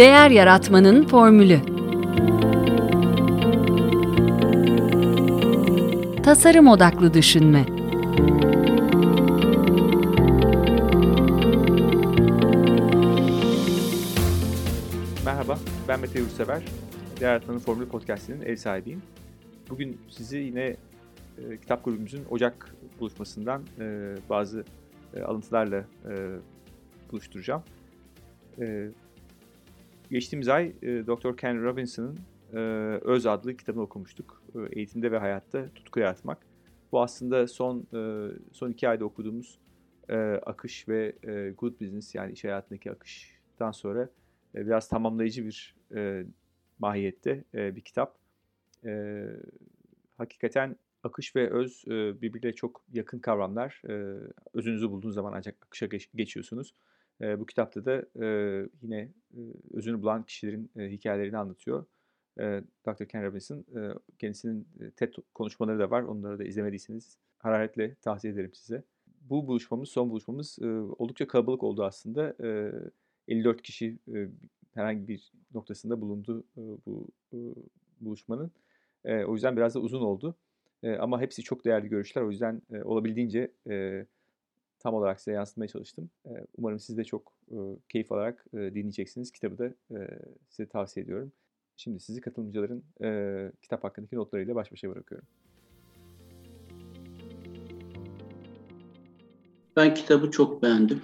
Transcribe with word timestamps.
Değer 0.00 0.30
Yaratmanın 0.30 1.06
Formülü 1.06 1.60
Tasarım 6.22 6.68
Odaklı 6.68 7.14
Düşünme 7.14 7.66
Merhaba, 15.24 15.58
ben 15.88 16.00
Mete 16.00 16.18
Yurtsever. 16.18 16.62
Değer 17.20 17.32
Yaratmanın 17.32 17.58
Formülü 17.58 17.88
Podcast'inin 17.88 18.42
ev 18.42 18.56
sahibiyim. 18.56 19.02
Bugün 19.70 20.00
sizi 20.10 20.38
yine 20.38 20.76
e, 21.38 21.56
kitap 21.60 21.84
grubumuzun 21.84 22.24
Ocak 22.30 22.74
buluşmasından 23.00 23.62
e, 23.80 24.14
bazı 24.30 24.64
e, 25.14 25.22
alıntılarla 25.22 25.84
e, 26.08 26.28
buluşturacağım. 27.12 27.62
E, 28.60 28.88
geçtiğimiz 30.10 30.48
ay 30.48 30.72
e, 30.82 31.06
Dr. 31.06 31.36
Ken 31.36 31.62
Robinson'ın 31.62 32.18
e, 32.52 32.58
Öz 33.02 33.26
adlı 33.26 33.56
kitabını 33.56 33.82
okumuştuk. 33.82 34.42
E, 34.54 34.78
eğitimde 34.78 35.12
ve 35.12 35.18
hayatta 35.18 35.68
tutku 35.74 36.00
yaratmak. 36.00 36.38
Bu 36.92 37.02
aslında 37.02 37.46
son 37.46 37.86
e, 37.94 38.30
son 38.52 38.70
iki 38.70 38.88
ayda 38.88 39.04
okuduğumuz 39.04 39.58
e, 40.08 40.16
akış 40.46 40.88
ve 40.88 41.12
e, 41.24 41.50
good 41.50 41.80
business 41.80 42.14
yani 42.14 42.32
iş 42.32 42.44
hayatındaki 42.44 42.90
akıştan 42.90 43.70
sonra 43.70 44.08
e, 44.54 44.66
biraz 44.66 44.88
tamamlayıcı 44.88 45.44
bir 45.46 45.76
e, 45.94 46.24
mahiyette 46.78 47.44
e, 47.54 47.76
bir 47.76 47.80
kitap. 47.80 48.18
E, 48.84 49.24
hakikaten 50.18 50.76
akış 51.02 51.36
ve 51.36 51.50
öz 51.50 51.84
e, 51.86 52.22
birbirine 52.22 52.52
çok 52.52 52.82
yakın 52.92 53.18
kavramlar. 53.18 53.82
E, 53.88 54.20
özünüzü 54.54 54.90
bulduğunuz 54.90 55.14
zaman 55.14 55.32
ancak 55.36 55.54
akışa 55.66 55.86
geç, 55.86 56.08
geçiyorsunuz. 56.14 56.74
E, 57.20 57.40
bu 57.40 57.46
kitapta 57.46 57.84
da 57.84 58.24
e, 58.24 58.26
yine 58.82 58.98
e, 59.34 59.40
özünü 59.72 60.02
bulan 60.02 60.22
kişilerin 60.22 60.70
e, 60.76 60.90
hikayelerini 60.90 61.38
anlatıyor. 61.38 61.84
E, 62.40 62.62
Dr. 62.86 63.04
Ken 63.04 63.24
Robinson, 63.24 63.58
e, 63.58 63.94
kendisinin 64.18 64.68
TED 64.96 65.14
konuşmaları 65.34 65.78
da 65.78 65.90
var. 65.90 66.02
Onları 66.02 66.38
da 66.38 66.44
izlemediyseniz 66.44 67.18
hararetle 67.38 67.94
tavsiye 67.94 68.32
ederim 68.32 68.54
size. 68.54 68.82
Bu 69.20 69.46
buluşmamız, 69.46 69.88
son 69.88 70.10
buluşmamız 70.10 70.58
e, 70.62 70.66
oldukça 70.68 71.26
kalabalık 71.26 71.62
oldu 71.62 71.84
aslında. 71.84 72.34
E, 72.44 72.72
54 73.28 73.62
kişi 73.62 73.98
e, 74.14 74.28
herhangi 74.74 75.08
bir 75.08 75.32
noktasında 75.54 76.00
bulundu 76.00 76.44
e, 76.56 76.60
bu 76.86 77.08
e, 77.32 77.38
buluşmanın. 78.00 78.50
E, 79.04 79.24
o 79.24 79.34
yüzden 79.34 79.56
biraz 79.56 79.74
da 79.74 79.80
uzun 79.80 80.00
oldu. 80.00 80.36
E, 80.82 80.96
ama 80.96 81.20
hepsi 81.20 81.42
çok 81.42 81.64
değerli 81.64 81.88
görüşler. 81.88 82.22
O 82.22 82.30
yüzden 82.30 82.62
e, 82.72 82.82
olabildiğince 82.82 83.52
e, 83.70 84.06
tam 84.80 84.94
olarak 84.94 85.20
size 85.20 85.32
yansıtmaya 85.32 85.68
çalıştım. 85.68 86.10
E, 86.26 86.30
umarım 86.56 86.80
siz 86.80 86.96
de 86.96 87.04
çok 87.04 87.32
e, 87.50 87.56
keyif 87.88 88.12
alarak 88.12 88.44
e, 88.54 88.58
dinleyeceksiniz. 88.58 89.32
Kitabı 89.32 89.58
da 89.58 89.66
e, 89.66 90.18
size 90.48 90.68
tavsiye 90.68 91.04
ediyorum. 91.04 91.32
Şimdi 91.76 92.00
sizi 92.00 92.20
katılımcıların 92.20 92.84
e, 93.02 93.52
kitap 93.62 93.84
hakkındaki 93.84 94.16
notlarıyla 94.16 94.54
baş 94.54 94.72
başa 94.72 94.90
bırakıyorum. 94.90 95.28
Ben 99.76 99.94
kitabı 99.94 100.30
çok 100.30 100.62
beğendim. 100.62 101.00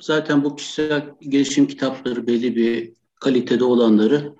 Zaten 0.00 0.44
bu 0.44 0.56
kişisel 0.56 1.14
gelişim 1.20 1.66
kitapları 1.66 2.26
belli 2.26 2.56
bir 2.56 2.92
kalitede 3.14 3.64
olanları 3.64 4.34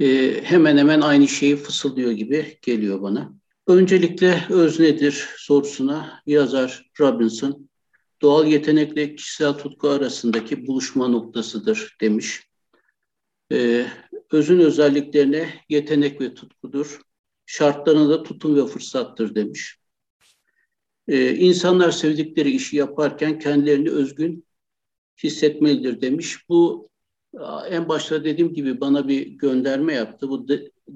e, 0.00 0.40
hemen 0.44 0.76
hemen 0.76 1.00
aynı 1.00 1.28
şeyi 1.28 1.56
fısıldıyor 1.56 2.10
gibi 2.10 2.58
geliyor 2.62 3.02
bana. 3.02 3.32
Öncelikle 3.66 4.44
öz 4.50 4.80
nedir 4.80 5.28
sorusuna 5.36 6.22
yazar 6.26 6.90
Robinson 7.00 7.65
doğal 8.22 8.46
yetenekle 8.46 9.14
kişisel 9.14 9.52
tutku 9.52 9.88
arasındaki 9.88 10.66
buluşma 10.66 11.08
noktasıdır 11.08 11.96
demiş. 12.00 12.42
Ee, 13.52 13.86
özün 14.32 14.58
özelliklerine 14.58 15.54
yetenek 15.68 16.20
ve 16.20 16.34
tutkudur. 16.34 17.00
Şartlarına 17.46 18.08
da 18.08 18.22
tutum 18.22 18.56
ve 18.56 18.66
fırsattır 18.66 19.34
demiş. 19.34 19.78
Ee, 21.08 21.34
insanlar 21.34 21.90
sevdikleri 21.90 22.50
işi 22.50 22.76
yaparken 22.76 23.38
kendilerini 23.38 23.90
özgün 23.90 24.46
hissetmelidir 25.22 26.00
demiş. 26.00 26.48
Bu 26.48 26.88
en 27.70 27.88
başta 27.88 28.24
dediğim 28.24 28.54
gibi 28.54 28.80
bana 28.80 29.08
bir 29.08 29.26
gönderme 29.26 29.94
yaptı. 29.94 30.28
Bu 30.28 30.46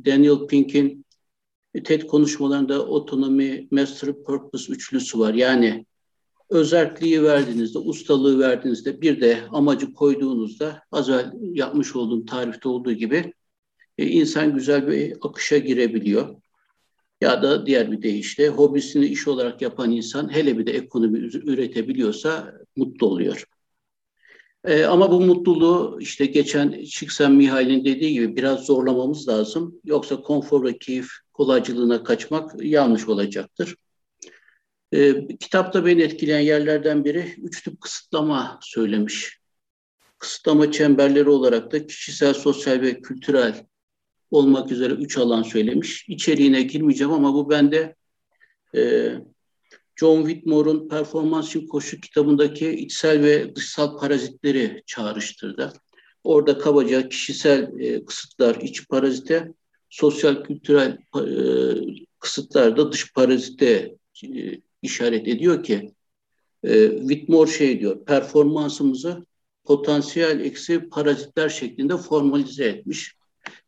Daniel 0.07 0.47
Pink'in 0.47 1.07
TED 1.85 2.03
konuşmalarında 2.03 2.87
otonomi, 2.87 3.69
master 3.71 4.23
purpose 4.25 4.73
üçlüsü 4.73 5.19
var. 5.19 5.35
Yani 5.35 5.87
özelliği 6.51 7.23
verdiğinizde, 7.23 7.79
ustalığı 7.79 8.39
verdiğinizde 8.39 9.01
bir 9.01 9.21
de 9.21 9.39
amacı 9.51 9.93
koyduğunuzda 9.93 10.83
az 10.93 11.09
önce 11.09 11.31
yapmış 11.43 11.97
olduğum 11.97 12.27
tarifte 12.27 12.69
olduğu 12.69 12.93
gibi 12.93 13.33
e, 13.99 14.07
insan 14.07 14.55
güzel 14.55 14.89
bir 14.89 15.17
akışa 15.23 15.59
girebiliyor. 15.59 16.35
Ya 17.21 17.43
da 17.43 17.67
diğer 17.67 17.93
bir 17.93 18.03
deyişle 18.03 18.49
hobisini 18.49 19.07
iş 19.07 19.29
olarak 19.29 19.63
yapan 19.63 19.91
insan 19.91 20.35
hele 20.35 20.59
bir 20.59 20.67
de 20.67 20.73
ekonomi 20.73 21.19
üretebiliyorsa 21.19 22.55
mutlu 22.77 23.07
oluyor. 23.07 23.45
E, 24.65 24.85
ama 24.85 25.11
bu 25.13 25.21
mutluluğu 25.21 25.99
işte 26.01 26.27
geçen 26.27 26.85
Çiksen 26.85 27.33
Mihail'in 27.33 27.85
dediği 27.85 28.13
gibi 28.13 28.37
biraz 28.37 28.67
zorlamamız 28.67 29.29
lazım. 29.29 29.81
Yoksa 29.85 30.21
konfor 30.23 30.65
ve 30.65 30.79
keyif 30.79 31.09
kolaycılığına 31.33 32.05
kaçmak 32.05 32.65
yanlış 32.65 33.09
olacaktır. 33.09 33.77
E, 34.93 35.27
kitapta 35.37 35.87
beni 35.87 36.03
etkileyen 36.03 36.41
yerlerden 36.41 37.05
biri 37.05 37.35
üç 37.43 37.65
tip 37.65 37.81
kısıtlama 37.81 38.59
söylemiş. 38.63 39.41
Kısıtlama 40.19 40.73
çemberleri 40.73 41.29
olarak 41.29 41.73
da 41.73 41.87
kişisel, 41.87 42.35
sosyal 42.35 42.81
ve 42.81 43.01
kültürel 43.01 43.67
olmak 44.31 44.73
üzere 44.73 44.93
üç 44.93 45.19
alan 45.19 45.43
söylemiş. 45.43 46.09
İçeriğine 46.09 46.63
girmeyeceğim 46.63 47.13
ama 47.13 47.35
bu 47.35 47.51
bende 47.51 47.95
e, 48.77 49.13
John 49.97 50.25
Whitmore'un 50.27 50.89
Performans 50.89 51.49
için 51.49 51.67
Koşu 51.67 52.01
kitabındaki 52.01 52.71
içsel 52.71 53.23
ve 53.23 53.57
dışsal 53.57 53.99
parazitleri 53.99 54.83
çağrıştırdı. 54.87 55.73
Orada 56.25 56.59
kabaca 56.59 57.09
kişisel 57.09 57.81
e, 57.81 58.05
kısıtlar 58.05 58.55
iç 58.55 58.89
parazite, 58.89 59.53
sosyal 59.91 60.45
kültürel 60.45 60.99
e, 61.17 61.25
kısıtlar 62.19 62.77
da 62.77 62.93
dış 62.93 63.13
parazite 63.13 63.95
e, 64.25 64.61
işaret 64.83 65.29
ediyor 65.29 65.63
ki 65.63 65.93
e, 66.65 66.91
Whitmore 66.99 67.51
şey 67.51 67.81
diyor, 67.81 68.05
performansımızı 68.05 69.27
potansiyel 69.65 70.41
eksi 70.41 70.89
parazitler 70.89 71.49
şeklinde 71.49 71.97
formalize 71.97 72.65
etmiş. 72.65 73.15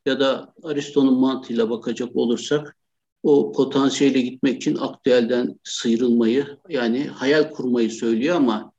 Ya 0.06 0.20
da 0.20 0.54
Aristo'nun 0.62 1.20
mantığıyla 1.20 1.70
bakacak 1.70 2.16
olursak 2.16 2.76
o 3.22 3.52
potansiyele 3.52 4.20
gitmek 4.20 4.56
için 4.56 4.76
aktüelden 4.76 5.60
sıyrılmayı 5.64 6.46
yani 6.68 7.04
hayal 7.04 7.50
kurmayı 7.50 7.90
söylüyor 7.90 8.36
ama 8.36 8.72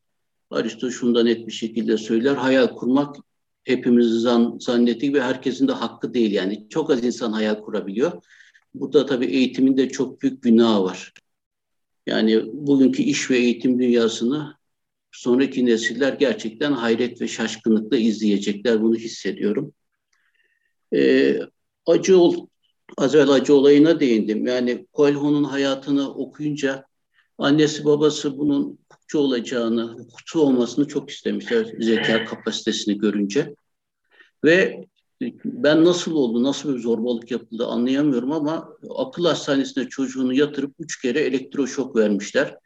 Aristo 0.51 0.91
şundan 0.91 1.25
net 1.25 1.47
bir 1.47 1.51
şekilde 1.51 1.97
söyler. 1.97 2.35
Hayal 2.35 2.67
kurmak 2.67 3.15
hepimizin 3.63 4.19
zan, 4.19 4.57
zannettiği 4.59 5.13
ve 5.13 5.21
herkesin 5.21 5.67
de 5.67 5.71
hakkı 5.71 6.13
değil 6.13 6.31
yani. 6.31 6.69
Çok 6.69 6.89
az 6.89 7.03
insan 7.03 7.31
hayal 7.31 7.61
kurabiliyor. 7.61 8.11
Burada 8.73 9.05
tabii 9.05 9.25
eğitimin 9.25 9.77
de 9.77 9.89
çok 9.89 10.21
büyük 10.21 10.43
günahı 10.43 10.83
var. 10.83 11.13
Yani 12.07 12.43
bugünkü 12.53 13.03
iş 13.03 13.31
ve 13.31 13.37
eğitim 13.37 13.79
dünyasını 13.79 14.57
sonraki 15.11 15.65
nesiller 15.65 16.13
gerçekten 16.13 16.71
hayret 16.71 17.21
ve 17.21 17.27
şaşkınlıkla 17.27 17.97
izleyecekler. 17.97 18.81
Bunu 18.81 18.95
hissediyorum. 18.95 19.73
Ee, 20.93 21.39
acı 21.85 22.17
ol, 22.17 22.47
az 22.97 23.15
evvel 23.15 23.29
acı 23.29 23.55
olayına 23.55 23.99
değindim. 23.99 24.47
Yani 24.47 24.87
Coelho'nun 24.93 25.43
hayatını 25.43 26.13
okuyunca 26.13 26.85
annesi 27.37 27.85
babası 27.85 28.37
bunun 28.37 28.79
hukukçu 28.89 29.19
olacağını, 29.19 29.93
hukukçu 29.93 30.39
olmasını 30.39 30.87
çok 30.87 31.09
istemişler 31.09 31.67
zeka 31.79 32.25
kapasitesini 32.25 32.97
görünce. 32.97 33.55
Ve 34.43 34.85
ben 35.45 35.85
nasıl 35.85 36.15
oldu, 36.15 36.43
nasıl 36.43 36.75
bir 36.75 36.79
zorbalık 36.79 37.31
yapıldı 37.31 37.67
anlayamıyorum 37.67 38.31
ama 38.31 38.69
akıl 38.97 39.25
hastanesine 39.25 39.89
çocuğunu 39.89 40.33
yatırıp 40.33 40.75
üç 40.79 41.01
kere 41.01 41.19
elektroşok 41.19 41.95
vermişler. 41.95 42.57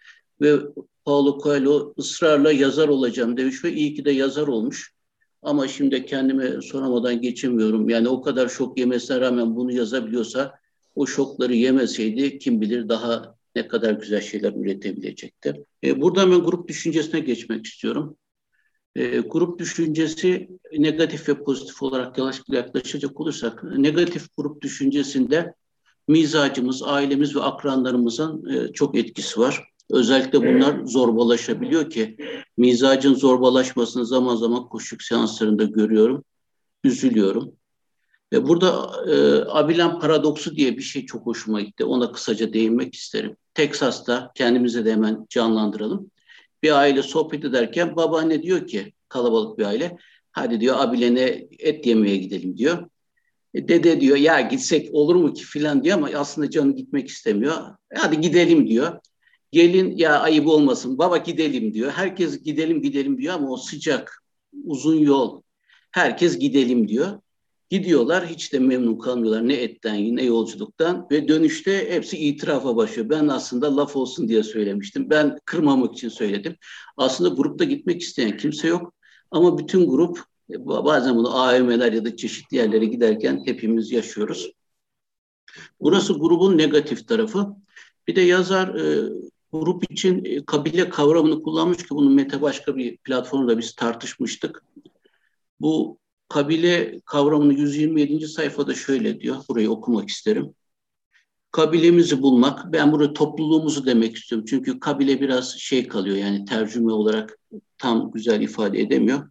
Ve 0.42 0.60
Paulo 1.06 1.40
Coelho 1.44 1.94
ısrarla 2.00 2.52
yazar 2.52 2.88
olacağım 2.88 3.38
demiş 3.38 3.64
ve 3.64 3.74
iyi 3.74 3.94
ki 3.94 4.06
de 4.06 4.12
yazar 4.12 4.48
olmuş. 4.48 4.94
Ama 5.42 5.68
şimdi 5.68 6.06
kendime 6.06 6.62
soramadan 6.62 7.22
geçemiyorum. 7.22 7.90
Yani 7.90 8.10
o 8.10 8.22
kadar 8.22 8.50
şok 8.50 8.80
yemesine 8.80 9.22
rağmen 9.22 9.56
bunu 9.56 9.72
yazabiliyorsa 9.72 10.54
o 10.96 11.08
şokları 11.08 11.56
yemeseydi 11.56 12.40
kim 12.40 12.62
bilir 12.62 12.90
daha 12.90 13.36
ne 13.56 13.68
kadar 13.68 13.92
güzel 13.92 14.22
şeyler 14.22 14.54
üretebilecekti. 14.54 15.66
E, 15.84 16.02
burada 16.02 16.32
ben 16.32 16.40
grup 16.40 16.68
düşüncesine 16.68 17.20
geçmek 17.20 17.66
istiyorum. 17.66 18.18
E, 18.98 19.20
grup 19.20 19.60
düşüncesi 19.60 20.50
negatif 20.78 21.30
ve 21.30 21.44
pozitif 21.44 21.84
olarak 21.84 22.18
yaklaşacak 22.48 23.22
olursak, 23.22 23.64
negatif 23.64 24.38
grup 24.38 24.62
düşüncesinde 24.62 25.54
mizacımız, 26.08 26.84
ailemiz 26.84 27.36
ve 27.36 27.42
akranlarımızın 27.42 28.46
e, 28.50 28.74
çok 28.74 28.98
etkisi 28.98 29.40
var. 29.40 29.64
Özellikle 29.92 30.40
bunlar 30.40 30.86
zorbalaşabiliyor 30.86 31.90
ki 31.90 32.18
mizacın 32.58 33.14
zorbalaşmasını 33.14 34.06
zaman 34.06 34.36
zaman 34.36 34.70
koşuk 34.70 35.02
seanslarında 35.02 35.64
görüyorum. 35.64 36.24
üzülüyorum. 36.84 37.52
Ve 38.34 38.48
burada 38.48 38.92
e, 39.12 39.46
Abilen 39.50 40.00
paradoksu 40.00 40.56
diye 40.56 40.78
bir 40.78 40.82
şey 40.82 41.06
çok 41.06 41.26
hoşuma 41.26 41.62
gitti. 41.62 41.86
Ona 41.86 42.12
kısaca 42.12 42.54
değinmek 42.54 42.96
isterim. 42.96 43.38
Teksas'ta 43.54 44.32
kendimize 44.36 44.86
de 44.86 44.92
hemen 44.92 45.26
canlandıralım. 45.30 46.12
Bir 46.63 46.71
aile 46.80 47.04
sohbet 47.04 47.45
ederken 47.45 47.95
babaanne 47.95 48.44
diyor 48.44 48.68
ki 48.68 48.94
kalabalık 49.09 49.57
bir 49.59 49.65
aile 49.65 49.98
hadi 50.31 50.62
diyor 50.62 50.75
abilene 50.80 51.48
et 51.59 51.86
yemeye 51.86 52.18
gidelim 52.18 52.57
diyor. 52.57 52.89
E, 53.54 53.68
dede 53.68 54.01
diyor 54.01 54.18
ya 54.18 54.42
gitsek 54.42 54.94
olur 54.94 55.15
mu 55.15 55.33
ki 55.33 55.44
filan 55.44 55.83
diyor 55.83 55.98
ama 55.98 56.09
aslında 56.15 56.50
canı 56.50 56.75
gitmek 56.75 57.07
istemiyor. 57.07 57.57
E, 57.92 57.95
hadi 57.95 58.21
gidelim 58.21 58.68
diyor. 58.68 59.00
Gelin 59.51 59.98
ya 59.98 60.19
ayıp 60.19 60.48
olmasın 60.48 60.98
baba 60.98 61.18
gidelim 61.18 61.74
diyor. 61.74 61.92
Herkes 61.92 62.44
gidelim 62.44 62.81
gidelim 62.81 63.18
diyor 63.18 63.33
ama 63.33 63.50
o 63.50 63.57
sıcak 63.57 64.24
uzun 64.65 64.95
yol 64.95 65.42
herkes 65.92 66.39
gidelim 66.39 66.88
diyor. 66.88 67.19
Gidiyorlar 67.69 68.28
hiç 68.28 68.54
de 68.54 68.60
memnun 68.60 69.00
kalmıyorlar 69.00 69.48
ne 69.48 69.54
etten 69.54 70.16
ne 70.16 70.24
yolculuktan 70.24 71.08
ve 71.12 71.28
dönüşte 71.28 71.92
hepsi 71.92 72.18
itirafa 72.18 72.75
başlıyor. 72.75 73.10
Ben 73.10 73.28
aslında 73.28 73.78
laf 73.78 73.96
olsun 73.96 74.28
diye 74.28 74.44
söylemiştim. 74.44 75.10
Ben 75.10 75.38
kırmamak 75.46 75.94
için 75.94 76.10
söyledim. 76.10 76.56
Aslında 76.98 77.30
grupta 77.30 77.64
gitmek 77.64 78.02
isteyen 78.02 78.38
kimse 78.38 78.68
yok. 78.68 78.94
Ama 79.31 79.58
bütün 79.58 79.90
grup 79.90 80.24
bazen 80.60 81.16
bunu 81.16 81.38
AVM'ler 81.38 81.94
ya 81.94 82.06
da 82.06 82.16
çeşitli 82.16 82.58
yerlere 82.58 82.86
giderken 82.86 83.42
hepimiz 83.46 83.92
yaşıyoruz. 83.92 84.52
Burası 85.81 86.14
grubun 86.14 86.58
negatif 86.58 87.08
tarafı. 87.08 87.56
Bir 88.08 88.16
de 88.16 88.22
yazar 88.22 88.75
e, 88.75 89.10
grup 89.52 89.92
için 89.92 90.25
e, 90.25 90.46
kabile 90.46 90.90
kavramını 90.90 91.44
kullanmış 91.44 91.78
ki 91.78 91.90
bunu 91.90 92.10
Mete 92.10 92.42
başka 92.42 92.75
bir 92.78 92.98
platformda 92.98 93.58
biz 93.58 93.75
tartışmıştık. 93.75 94.64
Bu 95.60 95.98
kabile 96.30 97.02
kavramını 97.06 97.54
127. 97.54 98.28
sayfada 98.28 98.76
şöyle 98.76 99.20
diyor. 99.20 99.38
Burayı 99.50 99.72
okumak 99.72 100.10
isterim. 100.10 100.54
Kabilemizi 101.52 102.22
bulmak, 102.22 102.74
ben 102.74 102.92
burada 102.92 103.14
topluluğumuzu 103.14 103.86
demek 103.86 104.16
istiyorum. 104.16 104.46
Çünkü 104.50 104.80
kabile 104.80 105.22
biraz 105.22 105.58
şey 105.60 105.88
kalıyor 105.88 106.18
yani 106.18 106.46
tercüme 106.46 106.94
olarak 106.94 107.40
tam 107.78 108.12
güzel 108.12 108.42
ifade 108.42 108.80
edemiyor. 108.80 109.30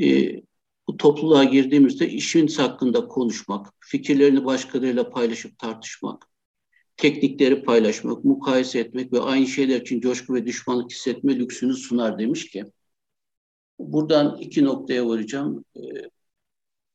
Ee, 0.00 0.42
bu 0.88 0.96
topluluğa 0.96 1.44
girdiğimizde 1.44 2.08
işiniz 2.08 2.58
hakkında 2.58 3.08
konuşmak, 3.08 3.66
fikirlerini 3.80 4.44
başkalarıyla 4.44 5.10
paylaşıp 5.10 5.58
tartışmak, 5.58 6.26
teknikleri 6.96 7.62
paylaşmak, 7.62 8.24
mukayese 8.24 8.78
etmek 8.78 9.12
ve 9.12 9.20
aynı 9.20 9.46
şeyler 9.46 9.80
için 9.80 10.00
coşku 10.00 10.34
ve 10.34 10.46
düşmanlık 10.46 10.90
hissetme 10.90 11.38
lüksünü 11.38 11.74
sunar 11.74 12.18
demiş 12.18 12.50
ki. 12.50 12.64
Buradan 13.78 14.38
iki 14.40 14.64
noktaya 14.64 15.08
varacağım. 15.08 15.64
Ee, 15.76 15.80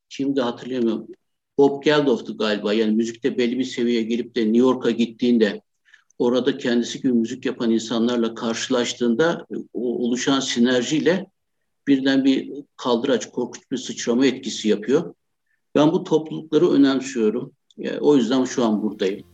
şimdi 0.10 0.42
hatırlayamıyorum. 0.42 1.08
Bob 1.58 1.84
Geldof'tu 1.84 2.38
galiba. 2.38 2.74
Yani 2.74 2.96
müzikte 2.96 3.38
belli 3.38 3.60
bir 3.60 3.64
seviyeye 3.64 4.04
gelip 4.04 4.36
de 4.36 4.42
New 4.42 4.58
York'a 4.58 4.92
gittiğinde 4.92 5.62
orada 6.20 6.58
kendisi 6.58 7.02
gibi 7.02 7.14
müzik 7.14 7.46
yapan 7.46 7.72
insanlarla 7.72 8.36
karşılaştığında 8.36 9.48
o 9.74 10.06
oluşan 10.06 10.40
sinerjiyle 10.40 11.26
birden 11.88 12.26
bir 12.26 12.54
kaldıraç, 12.78 13.32
korkunç 13.32 13.72
bir 13.72 13.78
sıçrama 13.78 14.26
etkisi 14.26 14.70
yapıyor. 14.70 15.14
Ben 15.76 15.92
bu 15.92 16.04
toplulukları 16.04 16.70
önemsiyorum. 16.72 17.52
Yani 17.78 18.00
o 18.00 18.16
yüzden 18.16 18.44
şu 18.44 18.66
an 18.66 18.82
buradayım. 18.82 19.28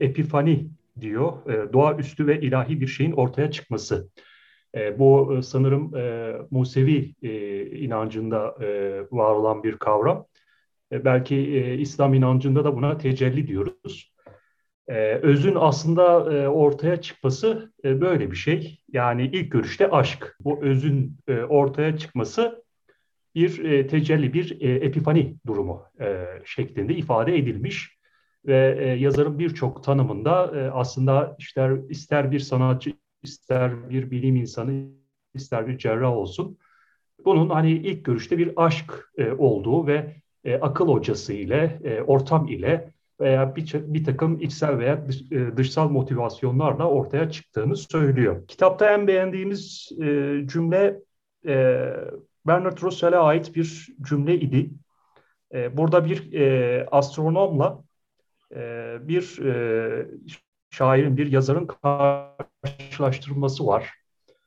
Epifani 0.00 0.70
diyor, 1.00 1.50
e, 1.50 1.72
doğaüstü 1.72 2.26
ve 2.26 2.40
ilahi 2.40 2.80
bir 2.80 2.86
şeyin 2.86 3.12
ortaya 3.12 3.50
çıkması. 3.50 4.08
E, 4.74 4.98
bu 4.98 5.36
e, 5.38 5.42
sanırım 5.42 5.92
Musevi 6.50 7.14
inancında 7.84 8.56
var 9.10 9.34
olan 9.34 9.62
bir 9.62 9.76
kavram. 9.76 10.26
Belki 10.92 11.36
İslam 11.80 12.14
inancında 12.14 12.64
da 12.64 12.76
buna 12.76 12.98
tecelli 12.98 13.48
diyoruz. 13.48 14.12
Özün 15.22 15.54
aslında 15.58 16.24
ortaya 16.50 17.00
çıkması 17.00 17.72
böyle 17.84 18.30
bir 18.30 18.36
şey. 18.36 18.80
Yani 18.92 19.30
ilk 19.32 19.52
görüşte 19.52 19.90
aşk. 19.90 20.36
Bu 20.40 20.62
özün 20.62 21.16
ortaya 21.48 21.96
çıkması 21.96 22.64
bir 23.34 23.88
tecelli, 23.88 24.32
bir 24.32 24.60
epifani 24.60 25.36
durumu 25.46 25.82
şeklinde 26.44 26.94
ifade 26.94 27.38
edilmiş 27.38 27.98
ve 28.46 28.76
e, 28.80 28.88
yazarın 28.88 29.38
birçok 29.38 29.84
tanımında 29.84 30.52
e, 30.56 30.70
aslında 30.70 31.36
ister 31.38 31.70
ister 31.88 32.30
bir 32.30 32.40
sanatçı, 32.40 32.92
ister 33.22 33.90
bir 33.90 34.10
bilim 34.10 34.36
insanı, 34.36 34.88
ister 35.34 35.68
bir 35.68 35.78
cerrah 35.78 36.12
olsun. 36.12 36.58
Bunun 37.24 37.50
hani 37.50 37.70
ilk 37.72 38.04
görüşte 38.04 38.38
bir 38.38 38.52
aşk 38.56 39.10
e, 39.18 39.32
olduğu 39.32 39.86
ve 39.86 40.16
e, 40.44 40.54
akıl 40.54 40.88
hocası 40.88 41.32
ile, 41.32 41.80
e, 41.84 42.00
ortam 42.02 42.48
ile 42.48 42.92
veya 43.20 43.56
bir, 43.56 43.74
bir 43.74 44.04
takım 44.04 44.40
içsel 44.40 44.78
veya 44.78 45.08
dış, 45.08 45.32
e, 45.32 45.56
dışsal 45.56 45.88
motivasyonlarla 45.88 46.88
ortaya 46.88 47.30
çıktığını 47.30 47.76
söylüyor. 47.76 48.46
Kitapta 48.48 48.90
en 48.90 49.06
beğendiğimiz 49.06 49.92
e, 50.00 50.40
cümle 50.46 51.00
e, 51.46 51.86
Bernard 52.46 52.82
Russell'e 52.82 53.16
ait 53.16 53.54
bir 53.56 53.88
cümle 54.08 54.40
idi. 54.40 54.70
E, 55.54 55.76
burada 55.76 56.04
bir 56.04 56.32
e, 56.32 56.86
astronomla 56.90 57.84
e, 58.54 58.96
bir 59.00 59.38
e, 59.44 60.06
şairin, 60.70 61.16
bir 61.16 61.32
yazarın 61.32 61.68
karşılaştırılması 62.62 63.66
var. 63.66 63.90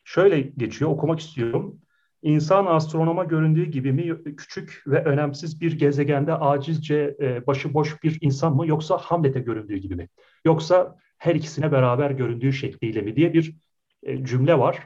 Şöyle 0.03 0.41
geçiyor, 0.41 0.91
okumak 0.91 1.19
istiyorum. 1.19 1.81
İnsan 2.23 2.65
astronoma 2.65 3.23
göründüğü 3.23 3.65
gibi 3.65 3.91
mi 3.91 4.35
küçük 4.37 4.83
ve 4.87 5.03
önemsiz 5.03 5.61
bir 5.61 5.79
gezegende 5.79 6.33
acizce 6.33 7.15
e, 7.19 7.47
başıboş 7.47 8.03
bir 8.03 8.17
insan 8.21 8.55
mı 8.55 8.67
yoksa 8.67 8.97
Hamlet'e 8.97 9.39
göründüğü 9.39 9.77
gibi 9.77 9.95
mi? 9.95 10.07
Yoksa 10.45 10.95
her 11.17 11.35
ikisine 11.35 11.71
beraber 11.71 12.11
göründüğü 12.11 12.53
şekliyle 12.53 13.01
mi 13.01 13.15
diye 13.15 13.33
bir 13.33 13.55
e, 14.03 14.25
cümle 14.25 14.59
var. 14.59 14.79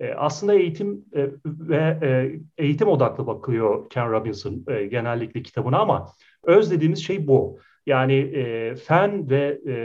E, 0.00 0.12
aslında 0.12 0.54
eğitim 0.54 1.04
e, 1.14 1.28
ve 1.44 1.98
e, 2.02 2.40
eğitim 2.64 2.88
odaklı 2.88 3.26
bakıyor 3.26 3.90
Ken 3.90 4.10
Robinson 4.10 4.64
e, 4.68 4.86
genellikle 4.86 5.42
kitabına 5.42 5.78
ama 5.78 6.12
öz 6.44 6.70
dediğimiz 6.70 7.04
şey 7.04 7.26
bu. 7.26 7.58
Yani 7.86 8.14
e, 8.14 8.74
fen 8.74 9.30
ve 9.30 9.60
e, 9.66 9.76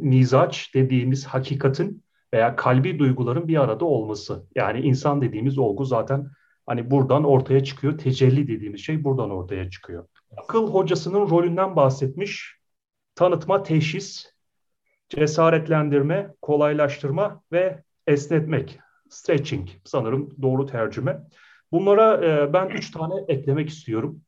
mizaç 0.00 0.74
dediğimiz 0.74 1.26
hakikatin 1.26 2.04
veya 2.34 2.56
kalbi 2.56 2.98
duyguların 2.98 3.48
bir 3.48 3.62
arada 3.62 3.84
olması. 3.84 4.46
Yani 4.54 4.80
insan 4.80 5.22
dediğimiz 5.22 5.58
olgu 5.58 5.84
zaten 5.84 6.30
hani 6.66 6.90
buradan 6.90 7.24
ortaya 7.24 7.64
çıkıyor. 7.64 7.98
Tecelli 7.98 8.48
dediğimiz 8.48 8.80
şey 8.80 9.04
buradan 9.04 9.30
ortaya 9.30 9.70
çıkıyor. 9.70 10.06
Akıl 10.36 10.68
hocasının 10.68 11.30
rolünden 11.30 11.76
bahsetmiş. 11.76 12.56
Tanıtma, 13.14 13.62
teşhis, 13.62 14.26
cesaretlendirme, 15.08 16.34
kolaylaştırma 16.42 17.42
ve 17.52 17.82
esnetmek. 18.06 18.78
Stretching 19.08 19.68
sanırım 19.84 20.42
doğru 20.42 20.66
tercüme. 20.66 21.20
Bunlara 21.72 22.26
e, 22.26 22.52
ben 22.52 22.68
üç 22.68 22.90
tane 22.90 23.14
eklemek 23.28 23.68
istiyorum. 23.68 24.20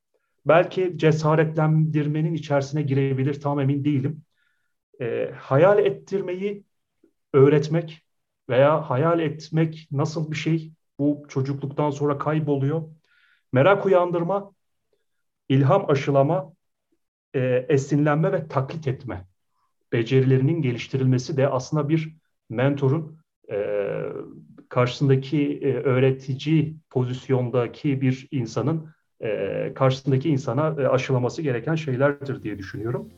Belki 0.46 0.92
cesaretlendirmenin 0.96 2.34
içerisine 2.34 2.82
girebilir 2.82 3.40
tam 3.40 3.60
emin 3.60 3.84
değilim. 3.84 4.22
E, 5.00 5.30
hayal 5.38 5.78
ettirmeyi 5.78 6.64
öğretmek 7.32 8.02
veya 8.48 8.90
hayal 8.90 9.20
etmek 9.20 9.88
nasıl 9.92 10.30
bir 10.30 10.36
şey 10.36 10.72
bu 10.98 11.22
çocukluktan 11.28 11.90
sonra 11.90 12.18
kayboluyor. 12.18 12.82
Merak 13.52 13.86
uyandırma, 13.86 14.52
ilham 15.48 15.90
aşılama, 15.90 16.52
e, 17.34 17.66
esinlenme 17.68 18.32
ve 18.32 18.48
taklit 18.48 18.88
etme 18.88 19.24
becerilerinin 19.92 20.62
geliştirilmesi 20.62 21.36
de 21.36 21.48
aslında 21.48 21.88
bir 21.88 22.16
mentorun 22.50 23.18
e, 23.50 23.76
karşısındaki 24.68 25.58
e, 25.62 25.72
öğretici 25.72 26.76
pozisyondaki 26.90 28.00
bir 28.00 28.28
insanın 28.30 28.94
e, 29.20 29.72
karşısındaki 29.74 30.30
insana 30.30 30.82
e, 30.82 30.88
aşılaması 30.88 31.42
gereken 31.42 31.74
şeylerdir 31.74 32.42
diye 32.42 32.58
düşünüyorum. 32.58 33.10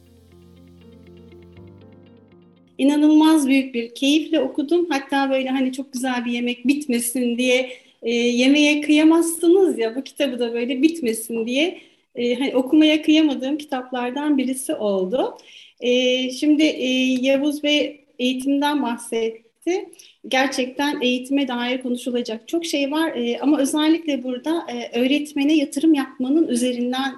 İnanılmaz 2.78 3.48
büyük 3.48 3.74
bir 3.74 3.94
keyifle 3.94 4.40
okudum. 4.40 4.86
Hatta 4.90 5.30
böyle 5.30 5.48
hani 5.48 5.72
çok 5.72 5.92
güzel 5.92 6.24
bir 6.24 6.32
yemek 6.32 6.66
bitmesin 6.68 7.38
diye 7.38 7.70
e, 8.02 8.14
yemeğe 8.14 8.80
kıyamazsınız 8.80 9.78
ya 9.78 9.96
bu 9.96 10.02
kitabı 10.02 10.38
da 10.38 10.52
böyle 10.54 10.82
bitmesin 10.82 11.46
diye 11.46 11.78
e, 12.14 12.34
hani 12.34 12.56
okumaya 12.56 13.02
kıyamadığım 13.02 13.58
kitaplardan 13.58 14.38
birisi 14.38 14.74
oldu. 14.74 15.38
E, 15.80 16.30
şimdi 16.30 16.62
e, 16.62 16.88
Yavuz 17.20 17.62
Bey 17.62 18.04
eğitimden 18.18 18.82
bahsetti 18.82 19.88
gerçekten 20.28 21.00
eğitime 21.00 21.48
dair 21.48 21.82
konuşulacak 21.82 22.48
çok 22.48 22.64
şey 22.64 22.90
var 22.90 23.12
e, 23.16 23.38
ama 23.40 23.58
özellikle 23.58 24.22
burada 24.24 24.66
e, 24.68 25.00
öğretmene 25.00 25.56
yatırım 25.56 25.94
yapmanın 25.94 26.48
üzerinden 26.48 27.14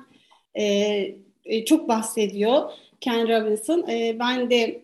e, 0.54 0.64
e, 1.44 1.64
çok 1.64 1.88
bahsediyor 1.88 2.70
Ken 3.00 3.28
Robinson. 3.28 3.88
E, 3.88 4.16
ben 4.18 4.50
de 4.50 4.80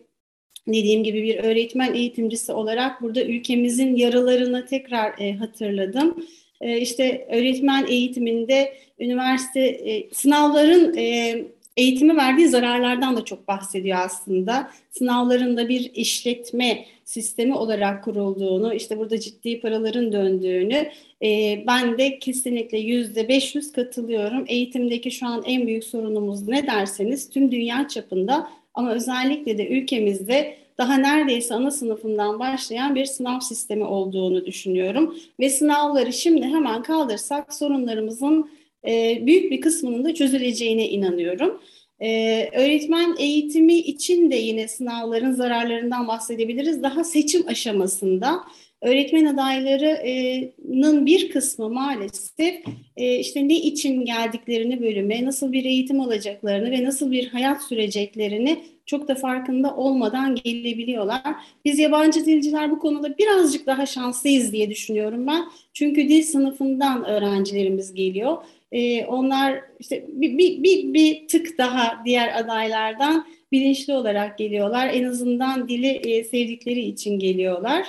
dediğim 0.67 1.03
gibi 1.03 1.23
bir 1.23 1.37
öğretmen 1.37 1.93
eğitimcisi 1.93 2.51
olarak 2.51 3.01
burada 3.01 3.23
ülkemizin 3.23 3.95
yaralarını 3.95 4.65
tekrar 4.65 5.19
e, 5.19 5.33
hatırladım. 5.33 6.25
e, 6.61 6.77
işte 6.79 7.27
öğretmen 7.31 7.85
eğitiminde 7.87 8.73
üniversite 8.99 9.61
e, 9.61 10.09
sınavların 10.13 10.97
e, 10.97 11.35
eğitimi 11.77 12.17
verdiği 12.17 12.47
zararlardan 12.47 13.17
da 13.17 13.25
çok 13.25 13.47
bahsediyor 13.47 13.97
aslında. 14.01 14.71
Sınavların 14.91 15.57
da 15.57 15.69
bir 15.69 15.91
işletme 15.93 16.85
sistemi 17.05 17.55
olarak 17.55 18.03
kurulduğunu, 18.03 18.73
işte 18.73 18.97
burada 18.97 19.19
ciddi 19.19 19.59
paraların 19.59 20.11
döndüğünü 20.11 20.89
e, 21.23 21.63
ben 21.67 21.97
de 21.97 22.19
kesinlikle 22.19 22.77
yüzde 22.77 23.27
500 23.29 23.71
katılıyorum. 23.71 24.45
Eğitimdeki 24.47 25.11
şu 25.11 25.27
an 25.27 25.43
en 25.45 25.67
büyük 25.67 25.83
sorunumuz 25.83 26.47
ne 26.47 26.67
derseniz 26.67 27.29
tüm 27.29 27.51
dünya 27.51 27.87
çapında 27.87 28.49
ama 28.75 28.91
özellikle 28.91 29.57
de 29.57 29.67
ülkemizde 29.67 30.57
daha 30.77 30.95
neredeyse 30.95 31.53
ana 31.53 31.71
sınıfından 31.71 32.39
başlayan 32.39 32.95
bir 32.95 33.05
sınav 33.05 33.39
sistemi 33.39 33.83
olduğunu 33.83 34.45
düşünüyorum. 34.45 35.15
Ve 35.39 35.49
sınavları 35.49 36.13
şimdi 36.13 36.45
hemen 36.45 36.83
kaldırsak 36.83 37.53
sorunlarımızın 37.53 38.49
e, 38.87 39.21
büyük 39.25 39.51
bir 39.51 39.61
kısmının 39.61 40.05
da 40.05 40.13
çözüleceğine 40.13 40.89
inanıyorum. 40.89 41.61
Ee, 41.99 42.49
öğretmen 42.53 43.15
eğitimi 43.19 43.73
için 43.73 44.31
de 44.31 44.35
yine 44.35 44.67
sınavların 44.67 45.31
zararlarından 45.31 46.07
bahsedebiliriz. 46.07 46.83
Daha 46.83 47.03
seçim 47.03 47.47
aşamasında 47.47 48.43
öğretmen 48.85 49.25
adaylarının 49.25 51.05
bir 51.05 51.29
kısmı 51.29 51.69
maalesef 51.69 52.55
e, 52.97 53.19
işte 53.19 53.47
ne 53.47 53.55
için 53.55 54.05
geldiklerini 54.05 54.81
bölüme, 54.81 55.25
nasıl 55.25 55.51
bir 55.51 55.65
eğitim 55.65 56.01
alacaklarını 56.01 56.71
ve 56.71 56.83
nasıl 56.83 57.11
bir 57.11 57.27
hayat 57.27 57.63
süreceklerini 57.63 58.63
çok 58.85 59.07
da 59.07 59.15
farkında 59.15 59.75
olmadan 59.75 60.35
gelebiliyorlar. 60.35 61.35
Biz 61.65 61.79
yabancı 61.79 62.25
dilciler 62.25 62.71
bu 62.71 62.79
konuda 62.79 63.17
birazcık 63.17 63.67
daha 63.67 63.85
şanslıyız 63.85 64.51
diye 64.51 64.69
düşünüyorum 64.69 65.27
ben. 65.27 65.45
Çünkü 65.73 66.09
dil 66.09 66.23
sınıfından 66.23 67.05
öğrencilerimiz 67.05 67.93
geliyor. 67.93 68.37
Ee, 68.71 69.05
onlar 69.05 69.59
işte 69.79 70.05
bir, 70.07 70.37
bir, 70.37 70.63
bir, 70.63 70.93
bir 70.93 71.27
tık 71.27 71.57
daha 71.57 72.01
diğer 72.05 72.39
adaylardan 72.39 73.25
bilinçli 73.51 73.93
olarak 73.93 74.37
geliyorlar. 74.37 74.89
En 74.93 75.03
azından 75.03 75.69
dili 75.69 75.87
e, 75.87 76.23
sevdikleri 76.23 76.81
için 76.81 77.19
geliyorlar. 77.19 77.85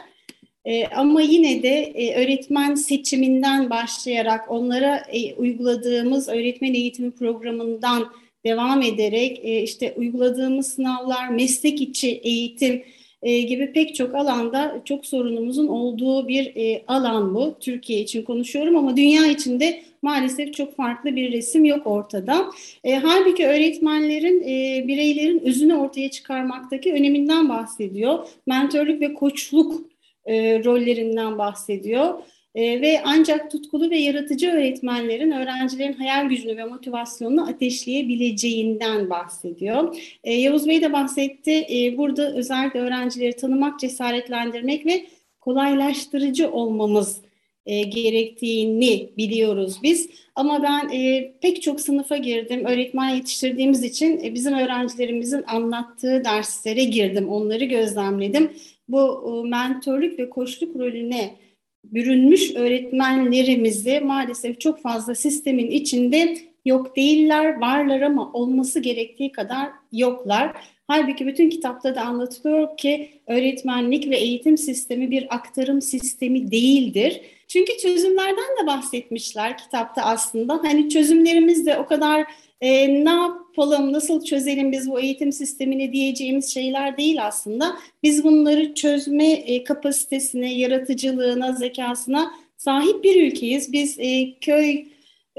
E, 0.67 0.87
ama 0.87 1.21
yine 1.21 1.63
de 1.63 1.69
e, 1.69 2.25
öğretmen 2.25 2.75
seçiminden 2.75 3.71
başlayarak 3.71 4.51
onlara 4.51 4.97
e, 5.13 5.35
uyguladığımız 5.35 6.29
öğretmen 6.29 6.75
eğitimi 6.75 7.11
programından 7.11 8.13
devam 8.47 8.83
ederek 8.83 9.41
e, 9.43 9.63
işte 9.63 9.95
uyguladığımız 9.97 10.67
sınavlar, 10.75 11.29
meslek 11.29 11.81
içi 11.81 12.11
eğitim 12.11 12.83
gibi 13.23 13.73
pek 13.73 13.95
çok 13.95 14.15
alanda 14.15 14.83
çok 14.85 15.07
sorunumuzun 15.07 15.67
olduğu 15.67 16.29
bir 16.29 16.53
alan 16.89 17.35
bu. 17.35 17.55
Türkiye 17.61 18.01
için 18.01 18.23
konuşuyorum 18.23 18.77
ama 18.77 18.97
dünya 18.97 19.27
içinde 19.27 19.83
maalesef 20.03 20.55
çok 20.55 20.77
farklı 20.77 21.17
bir 21.17 21.33
resim 21.33 21.65
yok 21.65 21.87
ortada. 21.87 22.47
Halbuki 23.03 23.47
öğretmenlerin 23.47 24.41
bireylerin 24.89 25.39
özünü 25.39 25.75
ortaya 25.75 26.11
çıkarmaktaki 26.11 26.93
öneminden 26.93 27.49
bahsediyor. 27.49 28.29
Mentörlük 28.47 29.01
ve 29.01 29.15
koçluk 29.15 29.96
e, 30.27 30.65
rollerinden 30.65 31.39
bahsediyor. 31.39 32.15
E, 32.55 32.81
ve 32.81 33.01
ancak 33.05 33.51
tutkulu 33.51 33.91
ve 33.91 33.99
yaratıcı 33.99 34.51
öğretmenlerin 34.51 35.31
öğrencilerin 35.31 35.93
hayal 35.93 36.29
gücünü 36.29 36.57
ve 36.57 36.65
motivasyonunu 36.65 37.49
ateşleyebileceğinden 37.49 39.11
bahsediyor. 39.11 39.97
E, 40.25 40.35
Yavuz 40.35 40.69
Bey 40.69 40.83
de 40.83 40.93
bahsetti. 40.93 41.67
E, 41.71 41.99
burada 41.99 42.35
özellikle 42.35 42.81
öğrencileri 42.81 43.37
tanımak, 43.37 43.81
cesaretlendirmek 43.81 44.87
ve 44.87 45.07
kolaylaştırıcı 45.41 46.51
olmamız 46.51 47.26
e, 47.67 47.83
gerektiğini 47.83 49.11
biliyoruz 49.17 49.79
biz. 49.83 50.09
Ama 50.35 50.63
ben 50.63 50.89
e, 50.89 51.33
pek 51.43 51.63
çok 51.63 51.81
sınıfa 51.81 52.17
girdim. 52.17 52.65
Öğretmen 52.65 53.15
yetiştirdiğimiz 53.15 53.85
için 53.85 54.21
e, 54.25 54.35
bizim 54.35 54.55
öğrencilerimizin 54.55 55.45
anlattığı 55.47 56.25
derslere 56.25 56.85
girdim. 56.85 57.29
Onları 57.29 57.65
gözlemledim. 57.65 58.51
Bu 58.89 59.25
e, 59.45 59.49
mentörlük 59.49 60.19
ve 60.19 60.31
koçluk 60.31 60.77
rolüne 60.77 61.37
bürünmüş 61.85 62.55
öğretmenlerimizi 62.55 64.01
maalesef 64.01 64.61
çok 64.61 64.83
fazla 64.83 65.15
sistemin 65.15 65.71
içinde 65.71 66.39
yok 66.67 66.97
değiller, 66.97 67.61
varlar 67.61 68.01
ama 68.01 68.33
olması 68.33 68.81
gerektiği 68.81 69.33
kadar 69.33 69.69
yoklar. 69.93 70.53
Halbuki 70.87 71.27
bütün 71.27 71.51
kitapta 71.51 71.95
da 71.95 72.03
anlatılıyor 72.03 72.77
ki 72.77 73.11
öğretmenlik 73.27 74.11
ve 74.11 74.17
eğitim 74.17 74.59
sistemi 74.59 75.11
bir 75.11 75.35
aktarım 75.35 75.83
sistemi 75.83 76.51
değildir. 76.51 77.21
Çünkü 77.49 77.79
çözümlerden 77.79 78.63
de 78.63 78.67
bahsetmişler 78.67 79.59
kitapta 79.59 80.03
aslında. 80.03 80.61
Hani 80.63 80.89
çözümlerimiz 80.89 81.67
de 81.67 81.79
o 81.79 81.87
kadar 81.87 82.27
e, 82.61 83.05
ne 83.05 83.11
yapalım, 83.11 83.93
nasıl 83.93 84.25
çözelim 84.25 84.73
biz 84.73 84.91
bu 84.91 85.01
eğitim 85.01 85.33
sistemini 85.33 85.93
diyeceğimiz 85.93 86.55
şeyler 86.55 86.97
değil 86.97 87.27
aslında. 87.27 87.77
Biz 88.03 88.25
bunları 88.25 88.75
çözme 88.75 89.33
e, 89.33 89.65
kapasitesine, 89.65 90.55
yaratıcılığına, 90.55 91.53
zekasına 91.53 92.31
sahip 92.57 93.05
bir 93.05 93.27
ülkeyiz. 93.27 93.73
Biz 93.73 93.99
e, 93.99 94.39
köy 94.41 94.85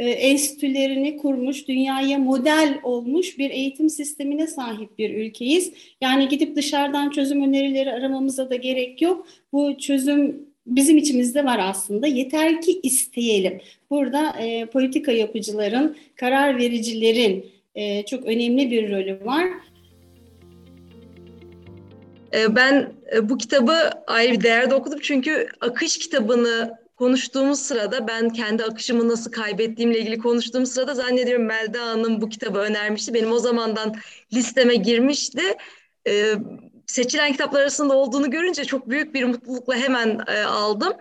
enstitülerini 0.04 1.18
kurmuş, 1.18 1.68
dünyaya 1.68 2.20
model 2.20 2.80
olmuş 2.84 3.38
bir 3.38 3.50
eğitim 3.50 3.89
sistemine 3.89 4.48
sahip 4.48 4.98
bir 4.98 5.16
ülkeyiz. 5.16 5.74
Yani 6.01 6.27
gidip 6.27 6.56
dışarıdan 6.56 7.10
çözüm 7.10 7.44
önerileri 7.44 7.92
aramamıza 7.92 8.50
da 8.50 8.56
gerek 8.56 9.01
yok. 9.01 9.27
Bu 9.54 9.77
çözüm 9.77 10.48
bizim 10.68 10.98
içimizde 10.98 11.46
var 11.46 11.60
aslında. 11.63 12.08
Yeter 12.08 12.62
ki 12.62 12.80
isteyelim. 12.84 13.62
Burada 13.89 14.30
e, 14.39 14.66
politika 14.66 15.12
yapıcıların, 15.12 15.98
karar 16.16 16.58
vericilerin 16.58 17.46
e, 17.75 18.06
çok 18.06 18.25
önemli 18.25 18.72
bir 18.72 18.92
rolü 18.92 19.25
var. 19.25 19.46
E, 22.34 22.56
ben 22.56 22.92
e, 23.16 23.30
bu 23.30 23.38
kitabı 23.38 23.74
ayrı 24.08 24.34
bir 24.34 24.44
değerde 24.44 24.75
okudum 24.75 25.00
çünkü 25.01 25.48
akış 25.62 25.98
kitabını 25.98 26.77
konuştuğumuz 26.98 27.60
sırada 27.60 28.08
ben 28.08 28.30
kendi 28.30 28.63
akışımı 28.63 29.10
nasıl 29.10 29.32
kaybettiğimle 29.32 30.00
ilgili 30.00 30.18
konuştuğum 30.18 30.66
sırada 30.66 30.94
zannediyorum 30.94 31.46
Melda 31.46 31.82
Hanım 31.82 32.22
bu 32.22 32.30
kitabı 32.30 32.60
önermişti. 32.60 33.13
Benim 33.13 33.32
o 33.32 33.39
zamandan 33.39 33.96
listeme 34.34 34.75
girmişti. 34.75 35.42
Ee, 36.08 36.34
seçilen 36.88 37.32
kitaplar 37.32 37.62
arasında 37.62 37.94
olduğunu 37.98 38.32
görünce 38.32 38.66
çok 38.66 38.89
büyük 38.89 39.13
bir 39.13 39.24
mutlulukla 39.24 39.75
hemen 39.75 40.20
e, 40.27 40.44
aldım. 40.44 40.94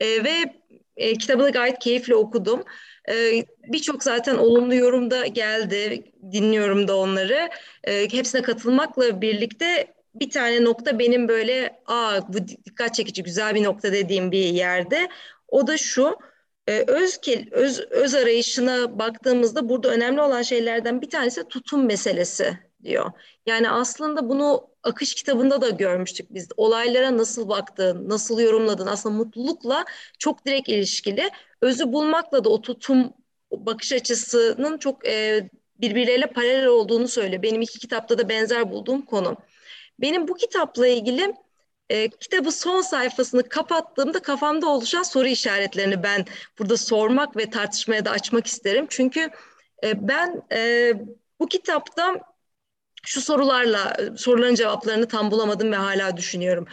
E, 0.00 0.24
ve 0.24 0.54
e, 0.96 1.14
kitabını 1.14 1.50
gayet 1.50 1.78
keyifle 1.78 2.14
okudum. 2.14 2.64
E, 3.08 3.44
Birçok 3.68 4.02
zaten 4.02 4.36
olumlu 4.36 4.74
yorum 4.74 5.10
da 5.10 5.26
geldi. 5.26 6.04
Dinliyorum 6.32 6.88
da 6.88 6.96
onları. 6.96 7.48
E, 7.84 8.12
hepsine 8.12 8.42
katılmakla 8.42 9.20
birlikte 9.20 9.94
bir 10.14 10.30
tane 10.30 10.64
nokta 10.64 10.98
benim 10.98 11.28
böyle 11.28 11.80
aa 11.86 12.20
bu 12.28 12.48
dikkat 12.48 12.94
çekici 12.94 13.22
güzel 13.22 13.54
bir 13.54 13.64
nokta 13.64 13.92
dediğim 13.92 14.32
bir 14.32 14.44
yerde. 14.44 15.08
O 15.52 15.66
da 15.66 15.76
şu, 15.76 16.16
e, 16.66 16.84
öz, 16.86 17.20
öz, 17.50 17.80
öz 17.80 18.14
arayışına 18.14 18.98
baktığımızda 18.98 19.68
burada 19.68 19.88
önemli 19.88 20.20
olan 20.22 20.42
şeylerden 20.42 21.02
bir 21.02 21.10
tanesi 21.10 21.48
tutum 21.48 21.86
meselesi 21.86 22.58
diyor. 22.84 23.12
Yani 23.46 23.70
aslında 23.70 24.28
bunu 24.28 24.68
akış 24.82 25.14
kitabında 25.14 25.60
da 25.60 25.70
görmüştük 25.70 26.34
biz. 26.34 26.48
Olaylara 26.56 27.16
nasıl 27.16 27.48
baktığın, 27.48 28.08
nasıl 28.08 28.40
yorumladın 28.40 28.86
aslında 28.86 29.16
mutlulukla 29.16 29.84
çok 30.18 30.46
direkt 30.46 30.68
ilişkili. 30.68 31.30
Özü 31.60 31.92
bulmakla 31.92 32.44
da 32.44 32.48
o 32.48 32.62
tutum 32.62 33.12
bakış 33.52 33.92
açısının 33.92 34.78
çok 34.78 35.08
e, 35.08 35.50
birbirleriyle 35.80 36.26
paralel 36.26 36.66
olduğunu 36.66 37.08
söylüyor. 37.08 37.42
Benim 37.42 37.62
iki 37.62 37.78
kitapta 37.78 38.18
da 38.18 38.28
benzer 38.28 38.70
bulduğum 38.70 39.02
konu. 39.02 39.36
Benim 40.00 40.28
bu 40.28 40.34
kitapla 40.34 40.86
ilgili 40.86 41.34
e, 41.92 42.08
kitabı 42.08 42.52
son 42.52 42.80
sayfasını 42.80 43.48
kapattığımda 43.48 44.22
kafamda 44.22 44.68
oluşan 44.68 45.02
soru 45.02 45.28
işaretlerini 45.28 46.02
ben 46.02 46.24
burada 46.58 46.76
sormak 46.76 47.36
ve 47.36 47.50
tartışmaya 47.50 48.04
da 48.04 48.10
açmak 48.10 48.46
isterim. 48.46 48.86
Çünkü 48.90 49.30
e, 49.84 50.08
ben 50.08 50.42
e, 50.52 50.92
bu 51.40 51.48
kitapta 51.48 52.20
şu 53.04 53.20
sorularla 53.20 53.96
soruların 54.16 54.54
cevaplarını 54.54 55.08
tam 55.08 55.30
bulamadım 55.30 55.72
ve 55.72 55.76
hala 55.76 56.16
düşünüyorum. 56.16 56.66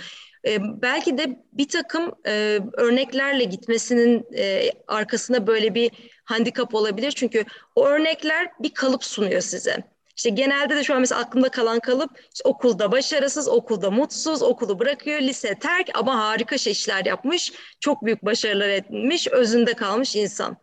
E, 0.47 0.81
belki 0.81 1.17
de 1.17 1.43
bir 1.53 1.69
takım 1.69 2.11
e, 2.27 2.59
örneklerle 2.73 3.43
gitmesinin 3.43 4.27
e, 4.37 4.71
arkasında 4.87 5.47
böyle 5.47 5.75
bir 5.75 5.91
handikap 6.25 6.75
olabilir. 6.75 7.11
Çünkü 7.11 7.45
o 7.75 7.87
örnekler 7.87 8.51
bir 8.59 8.73
kalıp 8.73 9.03
sunuyor 9.03 9.41
size. 9.41 9.98
İşte 10.19 10.29
genelde 10.29 10.75
de 10.75 10.83
şu 10.83 10.93
an 10.93 10.99
mesela 10.99 11.21
aklımda 11.21 11.49
kalan 11.49 11.79
kalıp 11.79 12.11
işte 12.33 12.49
okulda 12.49 12.91
başarısız, 12.91 13.47
okulda 13.47 13.91
mutsuz, 13.91 14.41
okulu 14.41 14.79
bırakıyor, 14.79 15.21
lise 15.21 15.55
terk 15.59 15.89
ama 15.93 16.17
harika 16.17 16.57
şey 16.57 16.73
işler 16.73 17.05
yapmış, 17.05 17.53
çok 17.79 18.05
büyük 18.05 18.25
başarılar 18.25 18.69
etmiş, 18.69 19.27
özünde 19.27 19.73
kalmış 19.73 20.15
insan. 20.15 20.57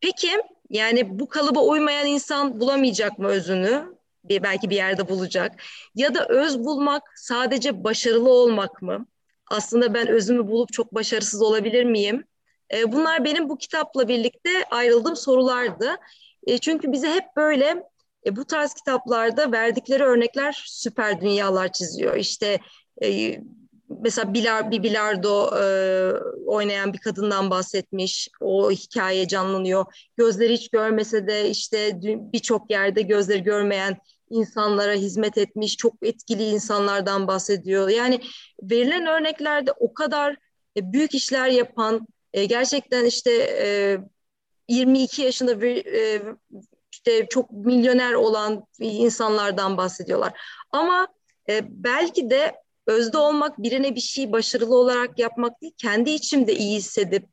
Peki 0.00 0.30
yani 0.70 1.18
bu 1.18 1.28
kalıba 1.28 1.60
uymayan 1.60 2.06
insan 2.06 2.60
bulamayacak 2.60 3.18
mı 3.18 3.28
özünü? 3.28 3.84
Bir, 4.24 4.42
belki 4.42 4.70
bir 4.70 4.76
yerde 4.76 5.08
bulacak. 5.08 5.52
Ya 5.94 6.14
da 6.14 6.26
öz 6.26 6.58
bulmak 6.58 7.02
sadece 7.16 7.84
başarılı 7.84 8.30
olmak 8.30 8.82
mı? 8.82 9.06
Aslında 9.50 9.94
ben 9.94 10.08
özümü 10.08 10.46
bulup 10.48 10.72
çok 10.72 10.94
başarısız 10.94 11.42
olabilir 11.42 11.84
miyim? 11.84 12.24
E, 12.74 12.92
bunlar 12.92 13.24
benim 13.24 13.48
bu 13.48 13.58
kitapla 13.58 14.08
birlikte 14.08 14.50
ayrıldığım 14.70 15.16
sorulardı. 15.16 15.96
E, 16.46 16.58
çünkü 16.58 16.92
bize 16.92 17.08
hep 17.10 17.24
böyle 17.36 17.93
e, 18.26 18.36
bu 18.36 18.44
tarz 18.44 18.74
kitaplarda 18.74 19.52
verdikleri 19.52 20.02
örnekler 20.02 20.64
süper 20.66 21.20
dünyalar 21.20 21.72
çiziyor. 21.72 22.16
İşte 22.16 22.58
e, 23.04 23.40
mesela 23.88 24.34
bilar, 24.34 24.70
bir 24.70 24.82
bilardo 24.82 25.50
e, 25.62 25.66
oynayan 26.46 26.92
bir 26.92 26.98
kadından 26.98 27.50
bahsetmiş. 27.50 28.28
O 28.40 28.70
hikaye 28.70 29.28
canlanıyor. 29.28 29.84
Gözleri 30.16 30.52
hiç 30.52 30.68
görmese 30.68 31.26
de 31.26 31.50
işte 31.50 31.92
birçok 32.02 32.70
yerde 32.70 33.02
gözleri 33.02 33.42
görmeyen 33.42 33.98
insanlara 34.30 34.92
hizmet 34.92 35.38
etmiş, 35.38 35.76
çok 35.76 35.94
etkili 36.02 36.42
insanlardan 36.42 37.28
bahsediyor. 37.28 37.88
Yani 37.88 38.20
verilen 38.62 39.06
örneklerde 39.06 39.72
o 39.72 39.94
kadar 39.94 40.36
e, 40.76 40.92
büyük 40.92 41.14
işler 41.14 41.48
yapan, 41.48 42.06
e, 42.32 42.44
gerçekten 42.44 43.04
işte 43.04 43.30
e, 43.62 43.98
22 44.68 45.22
yaşında 45.22 45.60
bir 45.60 45.86
e, 45.86 46.22
işte 46.94 47.26
çok 47.30 47.50
milyoner 47.50 48.12
olan 48.12 48.66
insanlardan 48.78 49.76
bahsediyorlar. 49.76 50.32
Ama 50.70 51.08
e, 51.48 51.60
belki 51.84 52.30
de 52.30 52.54
özde 52.86 53.18
olmak 53.18 53.62
birine 53.62 53.94
bir 53.94 54.00
şey 54.00 54.32
başarılı 54.32 54.76
olarak 54.76 55.18
yapmak 55.18 55.62
değil, 55.62 55.74
kendi 55.78 56.10
içimde 56.10 56.54
iyi 56.56 56.76
hissedip 56.76 57.26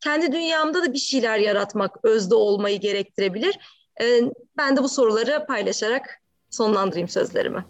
kendi 0.00 0.32
dünyamda 0.32 0.82
da 0.82 0.92
bir 0.92 0.98
şeyler 0.98 1.38
yaratmak 1.38 2.04
özde 2.04 2.34
olmayı 2.34 2.80
gerektirebilir. 2.80 3.58
E, 4.00 4.20
ben 4.56 4.76
de 4.76 4.82
bu 4.82 4.88
soruları 4.88 5.46
paylaşarak 5.46 6.22
sonlandırayım 6.50 7.08
sözlerimi. 7.08 7.64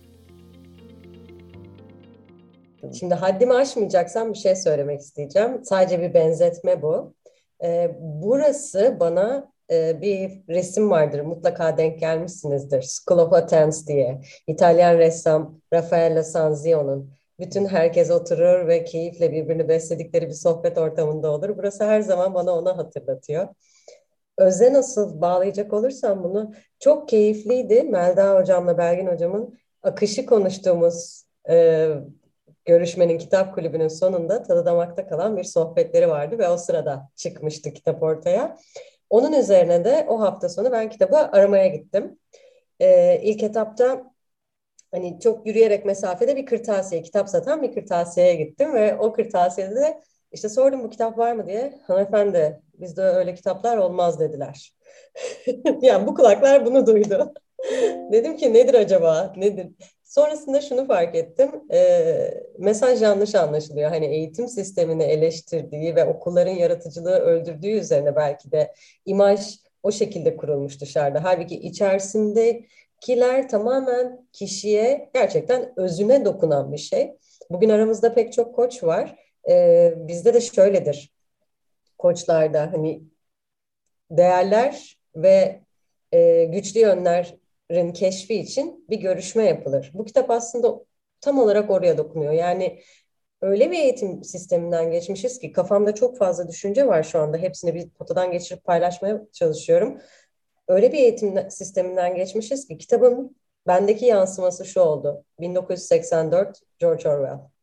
Şimdi 2.99 3.15
haddimi 3.15 3.55
aşmayacaksam 3.55 4.33
bir 4.33 4.39
şey 4.39 4.57
söylemek 4.57 5.01
isteyeceğim. 5.01 5.65
Sadece 5.65 6.03
bir 6.03 6.15
benzetme 6.15 6.83
bu. 6.83 7.15
Ee, 7.65 7.97
burası 8.01 8.97
bana 9.01 9.53
e, 9.71 10.01
bir 10.01 10.43
resim 10.49 10.91
vardır. 10.91 11.21
Mutlaka 11.21 11.77
denk 11.77 12.01
gelmişsinizdir. 12.01 12.83
School 12.83 13.19
of 13.19 13.33
Athens 13.33 13.87
diye. 13.87 14.21
İtalyan 14.47 14.99
ressam 14.99 15.61
Raffaello 15.73 16.23
Sanzio'nun. 16.23 17.11
Bütün 17.41 17.67
herkes 17.67 18.11
oturur 18.11 18.69
ve 18.69 18.85
keyifle 18.85 19.33
birbirini 19.33 19.69
besledikleri 19.69 20.27
bir 20.27 20.33
sohbet 20.33 20.79
ortamında 20.79 21.31
olur. 21.31 21.57
Burası 21.57 21.85
her 21.85 22.01
zaman 22.01 22.35
bana 22.35 22.53
onu 22.59 22.77
hatırlatıyor. 22.77 23.49
Öze 24.39 24.73
nasıl 24.73 25.21
bağlayacak 25.21 25.73
olursam 25.73 26.25
bunu 26.25 26.53
çok 26.79 27.09
keyifliydi. 27.09 27.83
Melda 27.83 28.35
hocamla 28.35 28.79
Belgin 28.79 29.07
hocamın 29.07 29.59
akışı 29.83 30.27
konuştuğumuz 30.27 31.25
e, 31.51 31.89
görüşmenin 32.65 33.19
kitap 33.19 33.55
kulübünün 33.55 33.89
sonunda 33.89 34.43
tadı 34.43 34.67
damakta 34.67 35.09
kalan 35.09 35.37
bir 35.37 35.45
sohbetleri 35.45 36.09
vardı 36.09 36.39
ve 36.39 36.49
o 36.49 36.57
sırada 36.57 37.09
çıkmıştı 37.17 37.73
kitap 37.73 38.03
ortaya. 38.03 38.57
Onun 39.11 39.33
üzerine 39.33 39.85
de 39.85 40.07
o 40.09 40.21
hafta 40.21 40.49
sonu 40.49 40.73
ben 40.73 40.89
kitabı 40.89 41.17
aramaya 41.17 41.67
gittim. 41.69 42.19
Ee, 42.81 43.21
ilk 43.23 43.43
etapta 43.43 44.13
hani 44.93 45.21
çok 45.21 45.47
yürüyerek 45.47 45.85
mesafede 45.85 46.37
bir 46.37 46.47
kırtasiye, 46.47 47.03
kitap 47.03 47.29
satan 47.29 47.63
bir 47.63 47.75
kırtasiyeye 47.75 48.35
gittim 48.35 48.75
ve 48.75 48.97
o 48.99 49.13
kırtasiyede 49.13 49.75
de 49.77 50.03
işte 50.33 50.49
sordum 50.49 50.85
bu 50.85 50.91
kitap 50.91 51.19
var 51.19 51.33
mı 51.33 51.47
diye. 51.47 51.81
Hanımefendi 51.87 52.63
bizde 52.75 53.03
öyle 53.03 53.35
kitaplar 53.35 53.77
olmaz 53.77 54.21
dediler. 54.21 54.75
yani 55.83 56.07
bu 56.07 56.15
kulaklar 56.15 56.67
bunu 56.67 56.87
duydu. 56.87 57.35
Dedim 58.13 58.37
ki 58.37 58.55
nedir 58.55 58.75
acaba? 58.75 59.33
Nedir? 59.37 59.69
Sonrasında 60.07 60.61
şunu 60.61 60.87
fark 60.87 61.15
ettim. 61.15 61.51
E, 61.73 62.45
mesaj 62.59 63.03
yanlış 63.03 63.35
anlaşılıyor. 63.35 63.91
Hani 63.91 64.07
eğitim 64.07 64.49
sistemini 64.49 65.03
eleştirdiği 65.03 65.97
ve 65.97 66.05
okulların 66.05 66.53
yaratıcılığı 66.53 67.19
öldürdüğü 67.19 67.71
üzerine 67.71 68.17
belki 68.17 68.53
de 68.53 68.75
imaj 69.07 69.59
o 69.83 69.93
şekilde 69.93 70.37
kurulmuş 70.37 70.81
dışarıda. 70.81 71.25
Halbuki 71.25 71.55
içerisindekiler 71.55 73.49
tamamen 73.49 74.27
kişiye 74.33 75.11
gerçekten 75.15 75.73
özüne 75.77 76.25
dokunan 76.25 76.73
bir 76.73 76.79
şey. 76.79 77.17
Bugün 77.51 77.69
aramızda 77.69 78.15
pek 78.15 78.33
çok 78.33 78.55
koç 78.55 78.85
var. 78.85 79.19
E, 79.49 79.95
bizde 79.97 80.35
de 80.35 80.41
şöyledir. 80.41 81.13
Koçlarda 81.99 82.73
hani 82.73 83.03
değerler 84.11 84.99
ve 85.17 85.61
e, 86.13 86.45
güçlü 86.45 86.81
yönler 86.81 87.37
keşfi 87.95 88.35
için 88.35 88.87
bir 88.91 89.01
görüşme 89.01 89.45
yapılır. 89.45 89.91
Bu 89.95 90.05
kitap 90.05 90.31
aslında 90.31 90.85
tam 91.21 91.39
olarak 91.39 91.71
oraya 91.71 91.99
dokunuyor. 91.99 92.33
Yani 92.33 92.81
öyle 93.43 93.71
bir 93.71 93.79
eğitim 93.79 94.25
sisteminden 94.25 94.91
geçmişiz 94.91 95.39
ki 95.39 95.53
kafamda 95.53 95.95
çok 95.95 96.19
fazla 96.19 96.49
düşünce 96.49 96.87
var 96.87 97.03
şu 97.03 97.19
anda. 97.19 97.37
Hepsini 97.39 97.75
bir 97.75 97.91
potadan 97.91 98.33
geçirip 98.33 98.65
paylaşmaya 98.65 99.23
çalışıyorum. 99.33 99.99
Öyle 100.69 100.93
bir 100.93 100.99
eğitim 100.99 101.51
sisteminden 101.51 102.15
geçmişiz 102.15 102.69
ki 102.69 102.79
kitabın 102.79 103.37
bendeki 103.67 104.07
yansıması 104.07 104.65
şu 104.65 104.81
oldu. 104.81 105.25
1984 105.41 106.61
George 106.79 107.09
Orwell. 107.09 107.56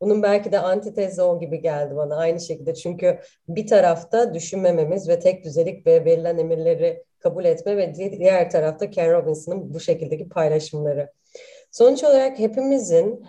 Bunun 0.00 0.22
belki 0.22 0.52
de 0.52 0.58
antitezi 0.58 1.22
o 1.22 1.40
gibi 1.40 1.60
geldi 1.60 1.96
bana 1.96 2.16
aynı 2.16 2.40
şekilde. 2.40 2.74
Çünkü 2.74 3.18
bir 3.48 3.66
tarafta 3.66 4.34
düşünmememiz 4.34 5.08
ve 5.08 5.18
tek 5.20 5.44
düzelik 5.44 5.86
ve 5.86 6.04
verilen 6.04 6.38
emirleri 6.38 7.04
kabul 7.18 7.44
etme 7.44 7.76
ve 7.76 7.94
diğer 7.94 8.50
tarafta 8.50 8.90
Ken 8.90 9.12
Robinson'ın 9.12 9.74
bu 9.74 9.80
şekildeki 9.80 10.28
paylaşımları. 10.28 11.12
Sonuç 11.70 12.04
olarak 12.04 12.38
hepimizin 12.38 13.26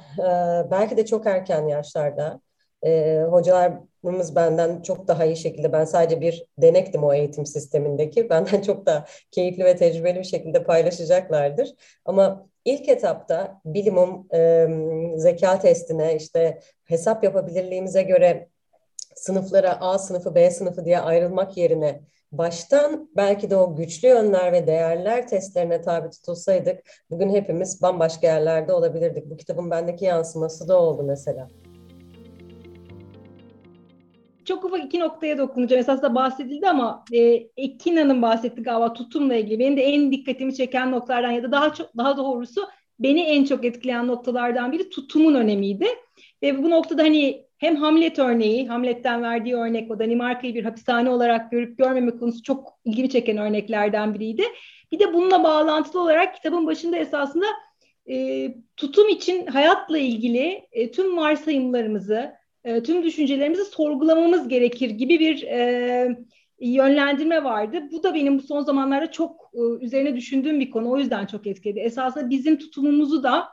belki 0.71 0.97
de 0.97 1.05
çok 1.05 1.25
erken 1.25 1.67
yaşlarda 1.67 2.41
e, 2.85 3.21
hocalarımız 3.29 4.35
benden 4.35 4.81
çok 4.81 5.07
daha 5.07 5.25
iyi 5.25 5.37
şekilde 5.37 5.73
ben 5.73 5.85
sadece 5.85 6.21
bir 6.21 6.45
denektim 6.57 7.03
o 7.03 7.13
eğitim 7.13 7.45
sistemindeki 7.45 8.29
benden 8.29 8.61
çok 8.61 8.85
daha 8.85 9.05
keyifli 9.31 9.65
ve 9.65 9.75
tecrübeli 9.75 10.19
bir 10.19 10.23
şekilde 10.23 10.63
paylaşacaklardır. 10.63 11.75
Ama 12.05 12.47
ilk 12.65 12.89
etapta 12.89 13.61
bilimum 13.65 14.27
e, 14.33 14.67
zeka 15.15 15.59
testine 15.59 16.15
işte 16.15 16.59
hesap 16.85 17.23
yapabilirliğimize 17.23 18.03
göre 18.03 18.49
sınıflara 19.15 19.81
A 19.81 19.99
sınıfı 19.99 20.35
B 20.35 20.51
sınıfı 20.51 20.85
diye 20.85 20.99
ayrılmak 20.99 21.57
yerine 21.57 22.01
baştan 22.31 23.09
belki 23.15 23.49
de 23.49 23.55
o 23.55 23.75
güçlü 23.75 24.07
yönler 24.07 24.53
ve 24.53 24.67
değerler 24.67 25.27
testlerine 25.27 25.81
tabi 25.81 26.09
tutulsaydık 26.09 26.83
bugün 27.09 27.29
hepimiz 27.29 27.81
bambaşka 27.81 28.27
yerlerde 28.27 28.73
olabilirdik. 28.73 29.29
Bu 29.29 29.37
kitabın 29.37 29.71
bendeki 29.71 30.05
yansıması 30.05 30.67
da 30.67 30.79
oldu 30.81 31.03
mesela. 31.03 31.47
Çok 34.47 34.65
ufak 34.65 34.85
iki 34.85 34.99
noktaya 34.99 35.37
dokunacağım. 35.37 35.79
Esasında 35.79 36.15
bahsedildi 36.15 36.69
ama 36.69 37.05
e, 37.13 37.19
Ekin 37.57 37.97
Hanım 37.97 38.21
bahsetti 38.21 38.63
galiba 38.63 38.93
tutumla 38.93 39.35
ilgili. 39.35 39.59
Benim 39.59 39.77
de 39.77 39.81
en 39.83 40.11
dikkatimi 40.11 40.55
çeken 40.55 40.91
noktalardan 40.91 41.31
ya 41.31 41.43
da 41.43 41.51
daha 41.51 41.73
çok 41.73 41.97
daha 41.97 42.17
doğrusu 42.17 42.67
beni 42.99 43.21
en 43.21 43.45
çok 43.45 43.65
etkileyen 43.65 44.07
noktalardan 44.07 44.71
biri 44.71 44.89
tutumun 44.89 45.35
önemiydi. 45.35 45.87
Ve 46.41 46.63
bu 46.63 46.69
noktada 46.69 47.03
hani 47.03 47.45
hem 47.57 47.75
Hamlet 47.75 48.19
örneği, 48.19 48.67
Hamlet'ten 48.67 49.23
verdiği 49.23 49.55
örnek 49.55 49.91
o 49.91 49.99
Danimarka'yı 49.99 50.55
bir 50.55 50.63
hapishane 50.63 51.09
olarak 51.09 51.51
görüp 51.51 51.77
görmeme 51.77 52.11
konusu 52.17 52.43
çok 52.43 52.73
ilgimi 52.85 53.09
çeken 53.09 53.37
örneklerden 53.37 54.13
biriydi. 54.13 54.43
Bir 54.91 54.99
de 54.99 55.13
bununla 55.13 55.43
bağlantılı 55.43 56.01
olarak 56.01 56.35
kitabın 56.35 56.67
başında 56.67 56.97
esasında 56.97 57.45
e, 58.09 58.47
tutum 58.77 59.09
için 59.09 59.47
hayatla 59.47 59.97
ilgili 59.97 60.67
e, 60.71 60.91
tüm 60.91 61.17
varsayımlarımızı, 61.17 62.36
e, 62.67 62.83
tüm 62.83 63.03
düşüncelerimizi 63.03 63.65
sorgulamamız 63.65 64.47
gerekir 64.47 64.89
gibi 64.89 65.19
bir 65.19 65.43
e, 65.43 66.17
yönlendirme 66.59 67.43
vardı. 67.43 67.83
Bu 67.91 68.03
da 68.03 68.13
benim 68.13 68.37
bu 68.37 68.41
son 68.41 68.61
zamanlarda 68.61 69.11
çok 69.11 69.51
e, 69.53 69.85
üzerine 69.85 70.15
düşündüğüm 70.15 70.59
bir 70.59 70.71
konu. 70.71 70.91
O 70.91 70.97
yüzden 70.97 71.25
çok 71.25 71.47
etkiledi. 71.47 71.79
Esasında 71.79 72.29
bizim 72.29 72.57
tutumumuzu 72.57 73.23
da 73.23 73.47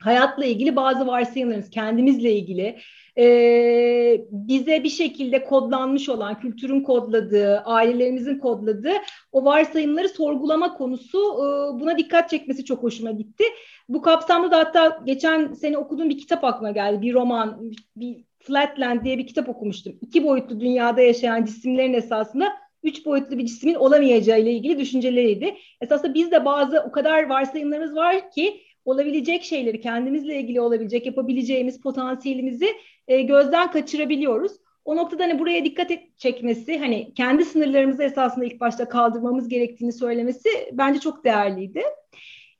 hayatla 0.00 0.44
ilgili 0.44 0.76
bazı 0.76 1.06
varsayımlarımız, 1.06 1.70
kendimizle 1.70 2.32
ilgili 2.32 2.78
e, 3.18 4.24
bize 4.30 4.84
bir 4.84 4.88
şekilde 4.88 5.44
kodlanmış 5.44 6.08
olan, 6.08 6.40
kültürün 6.40 6.80
kodladığı, 6.80 7.58
ailelerimizin 7.58 8.38
kodladığı 8.38 8.94
o 9.32 9.44
varsayımları 9.44 10.08
sorgulama 10.08 10.74
konusu 10.74 11.18
e, 11.18 11.80
buna 11.80 11.98
dikkat 11.98 12.30
çekmesi 12.30 12.64
çok 12.64 12.82
hoşuma 12.82 13.10
gitti. 13.10 13.44
Bu 13.88 14.02
kapsamda 14.02 14.50
da 14.50 14.58
hatta 14.58 15.00
geçen 15.04 15.52
sene 15.52 15.78
okuduğum 15.78 16.10
bir 16.10 16.18
kitap 16.18 16.44
aklıma 16.44 16.70
geldi. 16.70 17.02
Bir 17.02 17.14
roman, 17.14 17.72
bir 17.96 18.24
Flatland 18.46 19.04
diye 19.04 19.18
bir 19.18 19.26
kitap 19.26 19.48
okumuştum. 19.48 19.98
İki 20.00 20.24
boyutlu 20.24 20.60
dünyada 20.60 21.00
yaşayan 21.00 21.44
cisimlerin 21.44 21.94
esasında 21.94 22.52
üç 22.82 23.06
boyutlu 23.06 23.38
bir 23.38 23.46
cismin 23.46 23.74
olamayacağı 23.74 24.40
ile 24.40 24.52
ilgili 24.52 24.78
düşünceleriydi. 24.78 25.54
Esasında 25.80 26.14
bizde 26.14 26.44
bazı 26.44 26.80
o 26.80 26.92
kadar 26.92 27.28
varsayımlarımız 27.28 27.94
var 27.94 28.30
ki 28.30 28.60
olabilecek 28.84 29.42
şeyleri 29.42 29.80
kendimizle 29.80 30.40
ilgili 30.40 30.60
olabilecek 30.60 31.06
yapabileceğimiz 31.06 31.80
potansiyelimizi 31.80 32.68
e, 33.08 33.22
gözden 33.22 33.70
kaçırabiliyoruz. 33.70 34.52
O 34.84 34.96
noktada 34.96 35.22
hani 35.22 35.38
buraya 35.38 35.64
dikkat 35.64 35.90
et, 35.90 36.18
çekmesi, 36.18 36.78
hani 36.78 37.14
kendi 37.14 37.44
sınırlarımızı 37.44 38.02
esasında 38.02 38.44
ilk 38.44 38.60
başta 38.60 38.88
kaldırmamız 38.88 39.48
gerektiğini 39.48 39.92
söylemesi 39.92 40.48
bence 40.72 41.00
çok 41.00 41.24
değerliydi. 41.24 41.82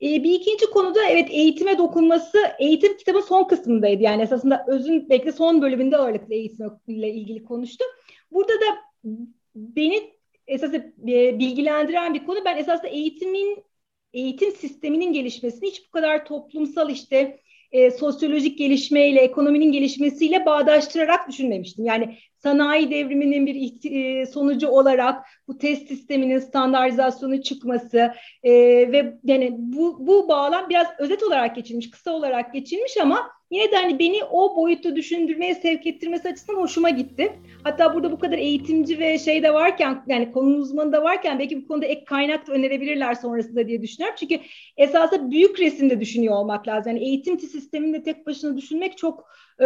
E, 0.02 0.24
bir 0.24 0.32
ikinci 0.32 0.70
konuda 0.70 1.04
evet 1.08 1.28
eğitime 1.30 1.78
dokunması 1.78 2.38
eğitim 2.58 2.96
kitabın 2.96 3.20
son 3.20 3.44
kısmındaydı. 3.44 4.02
Yani 4.02 4.22
esasında 4.22 4.64
özün 4.68 5.08
belki 5.08 5.32
son 5.32 5.62
bölümünde 5.62 5.96
ağırlıklı 5.96 6.34
eğitimle 6.34 7.10
ilgili 7.10 7.44
konuştu. 7.44 7.84
Burada 8.32 8.52
da 8.52 8.78
beni 9.54 10.10
esas 10.46 10.74
e, 10.74 11.38
bilgilendiren 11.38 12.14
bir 12.14 12.26
konu 12.26 12.44
ben 12.44 12.56
esasında 12.56 12.88
eğitimin 12.88 13.64
eğitim 14.12 14.52
sisteminin 14.52 15.12
gelişmesini 15.12 15.68
hiç 15.68 15.86
bu 15.86 15.90
kadar 15.90 16.24
toplumsal 16.24 16.90
işte 16.90 17.40
e, 17.72 17.90
sosyolojik 17.90 18.58
gelişmeyle, 18.58 19.20
ekonominin 19.20 19.72
gelişmesiyle 19.72 20.46
bağdaştırarak 20.46 21.28
düşünmemiştim. 21.28 21.84
Yani 21.84 22.18
sanayi 22.42 22.90
devriminin 22.90 23.46
bir 23.46 23.90
e, 23.90 24.26
sonucu 24.26 24.68
olarak 24.68 25.26
bu 25.48 25.58
test 25.58 25.88
sisteminin 25.88 26.38
standartizasyonu 26.38 27.42
çıkması 27.42 28.12
e, 28.42 28.52
ve 28.92 29.18
yani 29.24 29.54
bu, 29.58 30.06
bu 30.06 30.28
bağlam 30.28 30.68
biraz 30.68 30.86
özet 30.98 31.22
olarak 31.22 31.56
geçilmiş, 31.56 31.90
kısa 31.90 32.10
olarak 32.10 32.54
geçilmiş 32.54 32.96
ama 32.96 33.35
yine 33.50 33.70
de 33.70 33.76
hani 33.76 33.98
beni 33.98 34.24
o 34.24 34.56
boyutta 34.56 34.96
düşündürmeye 34.96 35.54
sevk 35.54 35.86
ettirmesi 35.86 36.28
açısından 36.28 36.58
hoşuma 36.58 36.90
gitti. 36.90 37.32
Hatta 37.64 37.94
burada 37.94 38.12
bu 38.12 38.18
kadar 38.18 38.38
eğitimci 38.38 38.98
ve 38.98 39.18
şey 39.18 39.42
de 39.42 39.54
varken 39.54 40.04
yani 40.06 40.32
konu 40.32 40.56
uzmanı 40.56 40.92
da 40.92 41.02
varken 41.02 41.38
belki 41.38 41.62
bu 41.62 41.68
konuda 41.68 41.86
ek 41.86 42.04
kaynak 42.04 42.46
da 42.46 42.52
önerebilirler 42.52 43.14
sonrasında 43.14 43.68
diye 43.68 43.82
düşünüyorum. 43.82 44.16
Çünkü 44.20 44.40
esasında 44.76 45.30
büyük 45.30 45.60
resimde 45.60 46.00
düşünüyor 46.00 46.34
olmak 46.34 46.68
lazım. 46.68 46.92
Yani 46.92 47.04
eğitim 47.04 47.38
sisteminde 47.38 48.02
tek 48.02 48.26
başına 48.26 48.56
düşünmek 48.56 48.98
çok 48.98 49.24
e, 49.60 49.64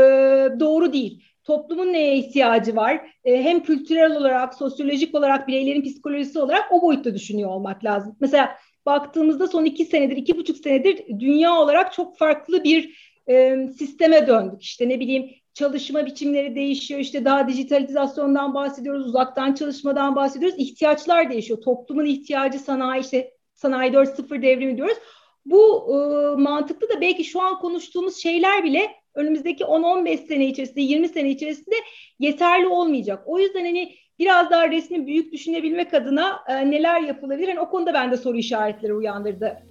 doğru 0.61 0.93
değil 0.93 1.23
toplumun 1.45 1.93
neye 1.93 2.17
ihtiyacı 2.17 2.77
var? 2.77 3.01
E, 3.25 3.43
hem 3.43 3.63
kültürel 3.63 4.17
olarak, 4.17 4.55
sosyolojik 4.55 5.15
olarak, 5.15 5.49
bireylerin 5.49 5.83
psikolojisi 5.83 6.39
olarak 6.39 6.73
o 6.73 6.83
boyutta 6.83 7.15
düşünüyor 7.15 7.51
olmak 7.51 7.85
lazım. 7.85 8.17
Mesela 8.21 8.57
baktığımızda 8.87 9.49
son 9.49 9.65
iki 9.65 9.85
senedir, 9.85 10.17
iki 10.17 10.37
buçuk 10.37 10.57
senedir 10.57 11.21
dünya 11.21 11.55
olarak 11.55 11.93
çok 11.93 12.19
farklı 12.19 12.65
bir 12.65 13.10
e, 13.31 13.69
sisteme 13.79 14.27
döndük. 14.27 14.63
İşte 14.63 14.89
ne 14.89 15.01
bileyim 15.01 15.31
çalışma 15.55 16.07
biçimleri 16.07 16.55
değişiyor. 16.55 17.01
İşte 17.01 17.25
daha 17.25 17.49
dijitalizasyondan 17.49 18.55
bahsediyoruz, 18.55 19.07
uzaktan 19.07 19.55
çalışmadan 19.55 20.17
bahsediyoruz. 20.17 20.59
İhtiyaçlar 20.59 21.31
değişiyor. 21.31 21.61
Toplumun 21.61 22.05
ihtiyacı 22.05 22.59
sanayi 22.59 23.03
işte 23.03 23.33
sanayi 23.55 23.93
4.0 23.93 24.43
devrimi 24.43 24.77
diyoruz. 24.77 24.97
Bu 25.45 25.89
e, 25.89 25.97
mantıklı 26.43 26.89
da 26.89 27.01
belki 27.01 27.25
şu 27.25 27.41
an 27.43 27.59
konuştuğumuz 27.59 28.17
şeyler 28.17 28.65
bile 28.65 28.91
önümüzdeki 29.15 29.65
10-15 29.65 30.17
sene 30.17 30.47
içerisinde, 30.47 30.81
20 30.81 31.09
sene 31.09 31.31
içerisinde 31.31 31.77
yeterli 32.19 32.67
olmayacak. 32.67 33.23
O 33.27 33.39
yüzden 33.39 33.65
hani 33.65 33.95
biraz 34.19 34.51
daha 34.51 34.71
resmi 34.71 35.07
büyük 35.07 35.33
düşünebilmek 35.33 35.95
adına 35.95 36.41
e, 36.49 36.71
neler 36.71 37.01
yapılabilir? 37.01 37.49
Yani 37.49 37.61
o 37.61 37.71
konuda 37.71 37.95
bende 37.95 38.17
soru 38.17 38.37
işaretleri 38.37 38.95
uyandırdı. 38.95 39.70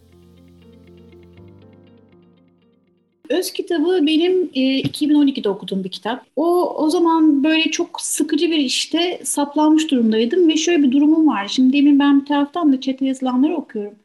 Öz 3.30 3.54
kitabı 3.54 4.06
benim 4.08 4.50
e, 4.54 4.80
2012'de 4.80 5.50
okuduğum 5.50 5.84
bir 5.84 5.89
kitap. 5.92 6.26
O 6.36 6.76
o 6.76 6.89
zaman 6.89 7.44
böyle 7.44 7.72
çok 7.72 8.02
sıkıcı 8.02 8.52
bir 8.52 8.58
işte 8.58 9.22
saplanmış 9.24 9.92
durumdaydım 9.92 10.48
ve 10.50 10.58
şöyle 10.58 10.84
bir 10.84 10.92
durumum 10.92 11.28
var. 11.28 11.48
Şimdi 11.48 11.74
demin 11.78 12.00
ben 12.00 12.22
bir 12.22 12.26
taraftan 12.26 12.74
da 12.74 12.82
çete 12.82 13.06
yazılanları 13.06 13.56
okuyorum 13.56 13.96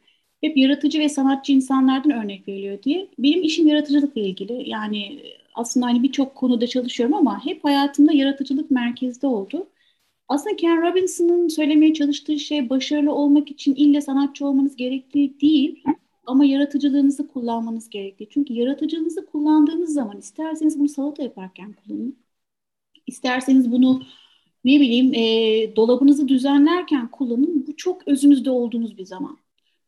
hep 0.41 0.57
yaratıcı 0.57 0.99
ve 0.99 1.09
sanatçı 1.09 1.51
insanlardan 1.53 2.11
örnek 2.11 2.47
veriliyor 2.47 2.83
diye. 2.83 3.07
Benim 3.19 3.43
işim 3.43 3.67
yaratıcılıkla 3.67 4.21
ilgili. 4.21 4.69
Yani 4.69 5.19
aslında 5.55 5.85
hani 5.85 6.03
birçok 6.03 6.35
konuda 6.35 6.67
çalışıyorum 6.67 7.15
ama 7.15 7.45
hep 7.45 7.63
hayatımda 7.63 8.13
yaratıcılık 8.13 8.71
merkezde 8.71 9.27
oldu. 9.27 9.67
Aslında 10.29 10.55
Ken 10.55 10.81
Robinson'ın 10.81 11.47
söylemeye 11.47 11.93
çalıştığı 11.93 12.39
şey 12.39 12.69
başarılı 12.69 13.13
olmak 13.13 13.51
için 13.51 13.75
ille 13.75 14.01
sanatçı 14.01 14.47
olmanız 14.47 14.75
gerektiği 14.75 15.39
değil 15.41 15.83
ama 16.25 16.45
yaratıcılığınızı 16.45 17.27
kullanmanız 17.27 17.89
gerektiği. 17.89 18.29
Çünkü 18.29 18.53
yaratıcılığınızı 18.53 19.25
kullandığınız 19.25 19.93
zaman 19.93 20.17
isterseniz 20.17 20.79
bunu 20.79 20.89
salata 20.89 21.23
yaparken 21.23 21.73
kullanın. 21.73 22.17
İsterseniz 23.07 23.71
bunu 23.71 24.03
ne 24.65 24.79
bileyim 24.79 25.13
e, 25.13 25.75
dolabınızı 25.75 26.27
düzenlerken 26.27 27.11
kullanın. 27.11 27.67
Bu 27.67 27.75
çok 27.77 28.07
özünüzde 28.07 28.49
olduğunuz 28.51 28.97
bir 28.97 29.05
zaman. 29.05 29.37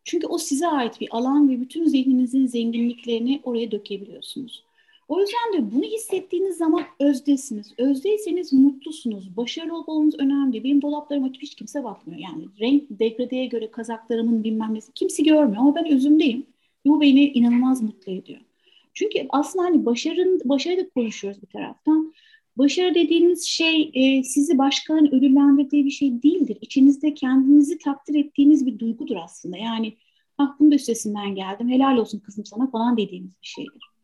Çünkü 0.03 0.27
o 0.27 0.37
size 0.37 0.67
ait 0.67 1.01
bir 1.01 1.07
alan 1.11 1.49
ve 1.49 1.61
bütün 1.61 1.85
zihninizin 1.85 2.47
zenginliklerini 2.47 3.41
oraya 3.43 3.71
dökebiliyorsunuz. 3.71 4.66
O 5.07 5.19
yüzden 5.21 5.53
de 5.53 5.75
bunu 5.75 5.83
hissettiğiniz 5.83 6.57
zaman 6.57 6.83
özdesiniz. 6.99 7.73
Özdeyseniz 7.77 8.53
mutlusunuz. 8.53 9.37
Başarılı 9.37 9.77
olmanız 9.77 10.15
önemli. 10.19 10.63
Benim 10.63 10.81
dolaplarıma 10.81 11.29
hiç 11.41 11.55
kimse 11.55 11.83
bakmıyor. 11.83 12.19
Yani 12.19 12.45
renk 12.59 12.83
degradeye 12.89 13.45
göre 13.45 13.71
kazaklarımın 13.71 14.43
bilmem 14.43 14.73
nesi 14.73 14.91
kimse 14.93 15.23
görmüyor 15.23 15.61
ama 15.61 15.75
ben 15.75 15.91
özümdeyim. 15.91 16.45
Bu 16.85 17.01
beni 17.01 17.25
inanılmaz 17.25 17.81
mutlu 17.81 18.11
ediyor. 18.11 18.39
Çünkü 18.93 19.27
aslında 19.29 19.65
hani 19.65 19.85
başarın, 19.85 20.41
başarıyla 20.45 20.89
konuşuyoruz 20.89 21.41
bir 21.41 21.47
taraftan. 21.47 22.13
Başarı 22.57 22.95
dediğiniz 22.95 23.45
şey 23.45 23.91
e, 23.93 24.23
sizi 24.23 24.57
başkalarının 24.57 25.11
ödüllendirdiği 25.11 25.85
bir 25.85 25.91
şey 25.91 26.23
değildir. 26.23 26.57
İçinizde 26.61 27.13
kendinizi 27.13 27.77
takdir 27.77 28.15
ettiğiniz 28.15 28.65
bir 28.65 28.79
duygudur 28.79 29.15
aslında. 29.15 29.57
Yani 29.57 29.93
ah 30.37 30.55
bunun 30.59 30.71
da 30.71 30.75
üstesinden 30.75 31.35
geldim, 31.35 31.69
helal 31.69 31.97
olsun 31.97 32.19
kızım 32.19 32.45
sana 32.45 32.71
falan 32.71 32.97
dediğimiz 32.97 33.31
bir 33.41 33.47
şeydir. 33.47 33.96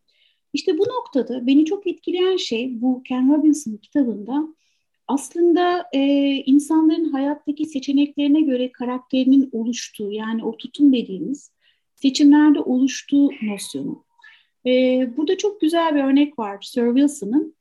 İşte 0.54 0.78
bu 0.78 0.84
noktada 0.84 1.48
beni 1.48 1.66
çok 1.66 1.88
etkileyen 1.88 2.38
şey 2.38 2.82
bu 2.82 3.04
Ken 3.04 3.34
Robinson 3.34 3.78
kitabında 3.78 4.48
aslında 5.08 5.86
e, 5.94 6.00
insanların 6.46 7.12
hayattaki 7.12 7.66
seçeneklerine 7.66 8.42
göre 8.42 8.72
karakterinin 8.72 9.50
oluştuğu 9.52 10.12
yani 10.12 10.46
o 10.46 10.58
tutum 10.58 10.94
dediğimiz 10.94 11.52
seçimlerde 11.96 12.60
oluştuğu 12.60 13.30
nosyonu. 13.42 14.06
E, 14.66 14.72
burada 15.18 15.38
çok 15.38 15.62
güzel 15.62 15.96
bir 15.96 16.04
örnek 16.04 16.40
var 16.40 16.58
Sir 16.62 16.86
Wilson'ın 16.96 17.56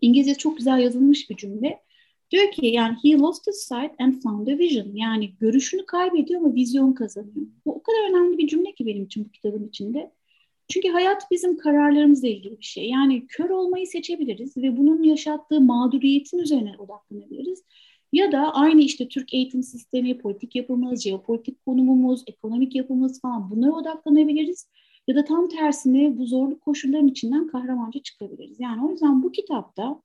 İngilizce 0.00 0.34
çok 0.34 0.56
güzel 0.56 0.78
yazılmış 0.78 1.30
bir 1.30 1.36
cümle. 1.36 1.82
Diyor 2.30 2.50
ki 2.50 2.66
yani 2.66 2.96
he 3.02 3.18
lost 3.18 3.46
his 3.46 3.56
sight 3.56 4.00
and 4.00 4.22
found 4.22 4.46
a 4.46 4.58
vision. 4.58 4.94
Yani 4.94 5.34
görüşünü 5.40 5.86
kaybediyor 5.86 6.40
ama 6.40 6.54
vizyon 6.54 6.92
kazanıyor. 6.92 7.46
Bu 7.64 7.74
o 7.74 7.82
kadar 7.82 8.10
önemli 8.10 8.38
bir 8.38 8.48
cümle 8.48 8.74
ki 8.74 8.86
benim 8.86 9.04
için 9.04 9.24
bu 9.24 9.30
kitabın 9.30 9.68
içinde. 9.68 10.12
Çünkü 10.68 10.88
hayat 10.88 11.30
bizim 11.30 11.56
kararlarımızla 11.56 12.28
ilgili 12.28 12.58
bir 12.58 12.64
şey. 12.64 12.88
Yani 12.88 13.26
kör 13.26 13.50
olmayı 13.50 13.86
seçebiliriz 13.86 14.56
ve 14.56 14.76
bunun 14.76 15.02
yaşattığı 15.02 15.60
mağduriyetin 15.60 16.38
üzerine 16.38 16.76
odaklanabiliriz. 16.78 17.64
Ya 18.12 18.32
da 18.32 18.54
aynı 18.54 18.80
işte 18.80 19.08
Türk 19.08 19.34
eğitim 19.34 19.62
sistemi, 19.62 20.18
politik 20.18 20.56
yapımız, 20.56 21.02
jeopolitik 21.02 21.66
konumumuz, 21.66 22.24
ekonomik 22.26 22.74
yapımız 22.74 23.20
falan 23.20 23.50
bunlara 23.50 23.72
odaklanabiliriz. 23.72 24.70
Ya 25.08 25.16
da 25.16 25.24
tam 25.24 25.48
tersine 25.48 26.18
bu 26.18 26.26
zorluk 26.26 26.60
koşulların 26.60 27.08
içinden 27.08 27.46
kahramanca 27.46 28.02
çıkabiliriz. 28.02 28.60
Yani 28.60 28.86
o 28.86 28.90
yüzden 28.90 29.22
bu 29.22 29.32
kitapta 29.32 30.02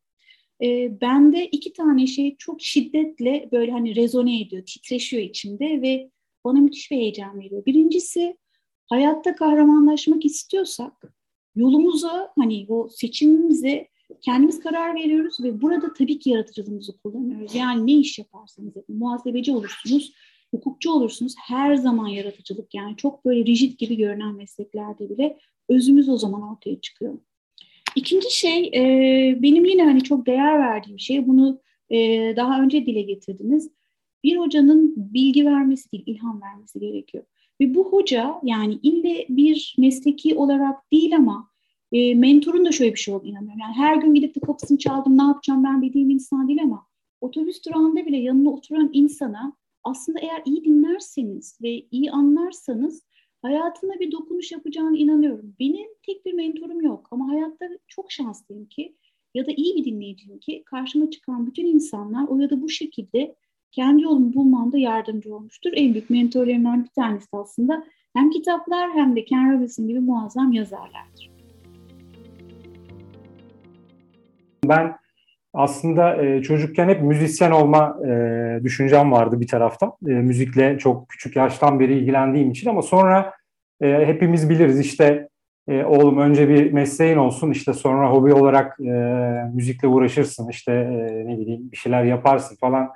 e, 0.64 1.02
bende 1.02 1.46
iki 1.46 1.74
tane 1.74 2.08
şey 2.08 2.36
çok 2.38 2.62
şiddetle 2.62 3.50
böyle 3.52 3.72
hani 3.72 3.96
rezone 3.96 4.42
ediyor, 4.42 4.66
titreşiyor 4.66 5.24
içimde 5.24 5.82
ve 5.82 6.10
bana 6.46 6.60
müthiş 6.60 6.92
bir 6.92 6.96
heyecan 6.96 7.40
veriyor. 7.40 7.66
Birincisi 7.66 8.38
hayatta 8.92 9.36
kahramanlaşmak 9.36 10.26
istiyorsak 10.26 11.14
yolumuza 11.56 12.32
hani 12.40 12.68
bu 12.68 12.90
seçimimize 12.92 13.88
kendimiz 14.22 14.60
karar 14.60 14.96
veriyoruz 14.96 15.44
ve 15.44 15.62
burada 15.62 15.94
tabii 15.94 16.20
ki 16.20 16.30
yaratıcılığımızı 16.30 16.98
kullanıyoruz. 16.98 17.56
Yani 17.56 17.88
ne 17.88 17.92
iş 17.92 18.20
yaparsanız 18.20 18.76
yapın, 18.76 18.98
muhasebeci 18.98 19.52
olursunuz, 19.52 20.14
hukukçu 20.52 20.92
olursunuz 20.92 21.36
her 21.48 21.76
zaman 21.76 22.08
yaratıcılık 22.08 22.74
yani 22.76 22.98
çok 22.98 23.26
böyle 23.26 23.46
rigid 23.46 23.80
gibi 23.80 23.98
görünen 23.98 24.36
mesleklerde 24.36 25.10
bile 25.10 25.38
özümüz 25.70 26.10
o 26.10 26.18
zaman 26.18 26.52
ortaya 26.52 26.82
çıkıyor. 26.82 27.20
İkinci 27.96 28.36
şey 28.36 28.68
e, 28.68 28.82
benim 29.42 29.66
yine 29.66 29.84
hani 29.84 30.04
çok 30.04 30.26
değer 30.26 30.60
verdiğim 30.60 31.00
şey 31.00 31.28
bunu 31.28 31.62
e, 31.90 31.98
daha 32.36 32.62
önce 32.62 32.86
dile 32.86 33.02
getirdiniz. 33.02 33.72
Bir 34.24 34.38
hocanın 34.38 34.94
bilgi 34.98 35.46
vermesi 35.46 35.92
değil 35.92 36.04
ilham 36.06 36.42
vermesi 36.42 36.80
gerekiyor. 36.80 37.24
Ve 37.62 37.76
bu 37.76 37.92
hoca 37.92 38.36
yani 38.44 38.80
ille 38.84 39.26
bir 39.30 39.76
mesleki 39.78 40.36
olarak 40.36 40.92
değil 40.92 41.16
ama 41.16 41.50
e, 41.92 42.16
mentorun 42.16 42.66
da 42.66 42.72
şöyle 42.72 42.94
bir 42.94 43.00
şey 43.00 43.14
olduğunu 43.14 43.30
inanıyorum. 43.30 43.60
Yani 43.60 43.74
her 43.74 43.96
gün 43.96 44.14
gidip 44.14 44.36
de 44.36 44.40
kapısını 44.40 44.78
çaldım 44.78 45.18
ne 45.18 45.24
yapacağım 45.24 45.64
ben 45.64 45.82
dediğim 45.82 46.10
insan 46.10 46.48
değil 46.48 46.64
ama 46.64 46.88
otobüs 47.22 47.66
durağında 47.66 48.06
bile 48.06 48.18
yanına 48.18 48.50
oturan 48.50 48.90
insana 48.94 49.54
aslında 49.84 50.20
eğer 50.20 50.42
iyi 50.46 50.64
dinlerseniz 50.64 51.60
ve 51.62 51.86
iyi 51.92 52.12
anlarsanız 52.12 53.04
hayatına 53.42 54.00
bir 54.00 54.12
dokunuş 54.12 54.52
yapacağına 54.52 54.98
inanıyorum. 54.98 55.56
Benim 55.60 55.88
tek 56.06 56.26
bir 56.26 56.34
mentorum 56.34 56.82
yok 56.82 57.08
ama 57.12 57.28
hayatta 57.28 57.70
çok 57.88 58.12
şanslıyım 58.12 58.66
ki 58.66 58.96
ya 59.34 59.46
da 59.46 59.52
iyi 59.52 59.76
bir 59.76 59.86
dinleyiciyim 59.86 60.40
ki 60.40 60.64
karşıma 60.66 61.10
çıkan 61.10 61.48
bütün 61.48 61.66
insanlar 61.66 62.28
o 62.28 62.40
ya 62.40 62.50
da 62.50 62.62
bu 62.62 62.70
şekilde 62.70 63.36
kendi 63.72 64.04
yolumu 64.04 64.34
bulmamda 64.34 64.78
yardımcı 64.78 65.36
olmuştur. 65.36 65.72
En 65.76 65.94
büyük 65.94 66.10
mentorlarımdan 66.10 66.84
bir 66.84 66.90
tanesi 66.90 67.28
aslında 67.34 67.84
hem 68.16 68.30
kitaplar 68.30 68.90
hem 68.94 69.16
de 69.16 69.26
Ken 69.26 69.54
Robinson 69.54 69.88
gibi 69.88 70.00
muazzam 70.00 70.52
yazarlardır. 70.52 71.32
Ben 74.66 74.96
aslında 75.54 76.26
e, 76.26 76.42
çocukken 76.42 76.90
hep 76.90 77.02
müzisyen 77.02 77.52
olma 77.52 77.98
e, 78.08 78.60
düşüncem 78.64 79.12
vardı 79.12 79.42
bir 79.42 79.48
taraftan. 79.48 79.94
E, 80.08 80.12
müzikle 80.12 80.78
çok 80.78 81.10
küçük 81.10 81.36
yaştan 81.36 81.80
beri 81.80 81.94
ilgilendiğim 81.94 82.52
için 82.52 82.70
ama 82.70 82.82
sonra 82.82 83.34
hepimiz 83.82 84.50
biliriz 84.50 84.80
işte 84.80 85.30
oğlum 85.70 86.18
önce 86.18 86.50
bir 86.50 86.72
mesleğin 86.72 87.18
olsun 87.18 87.52
işte 87.52 87.74
sonra 87.74 88.12
hobi 88.12 88.34
olarak 88.34 88.80
müzikle 89.54 89.88
uğraşırsın 89.88 90.50
işte 90.50 90.72
ne 91.26 91.38
bileyim 91.38 91.72
bir 91.72 91.78
şeyler 91.78 92.04
yaparsın 92.04 92.56
falan 92.56 92.90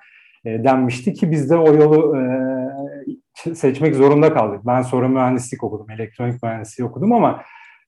denmişti 0.46 1.14
ki 1.14 1.32
biz 1.32 1.50
de 1.50 1.58
o 1.58 1.74
yolu 1.74 2.18
e, 2.18 3.56
seçmek 3.56 3.96
zorunda 3.96 4.34
kaldık. 4.34 4.62
Ben 4.66 4.82
sonra 4.82 5.08
mühendislik 5.08 5.64
okudum, 5.64 5.90
elektronik 5.90 6.44
mühendisliği 6.44 6.90
okudum 6.90 7.14
ama 7.14 7.42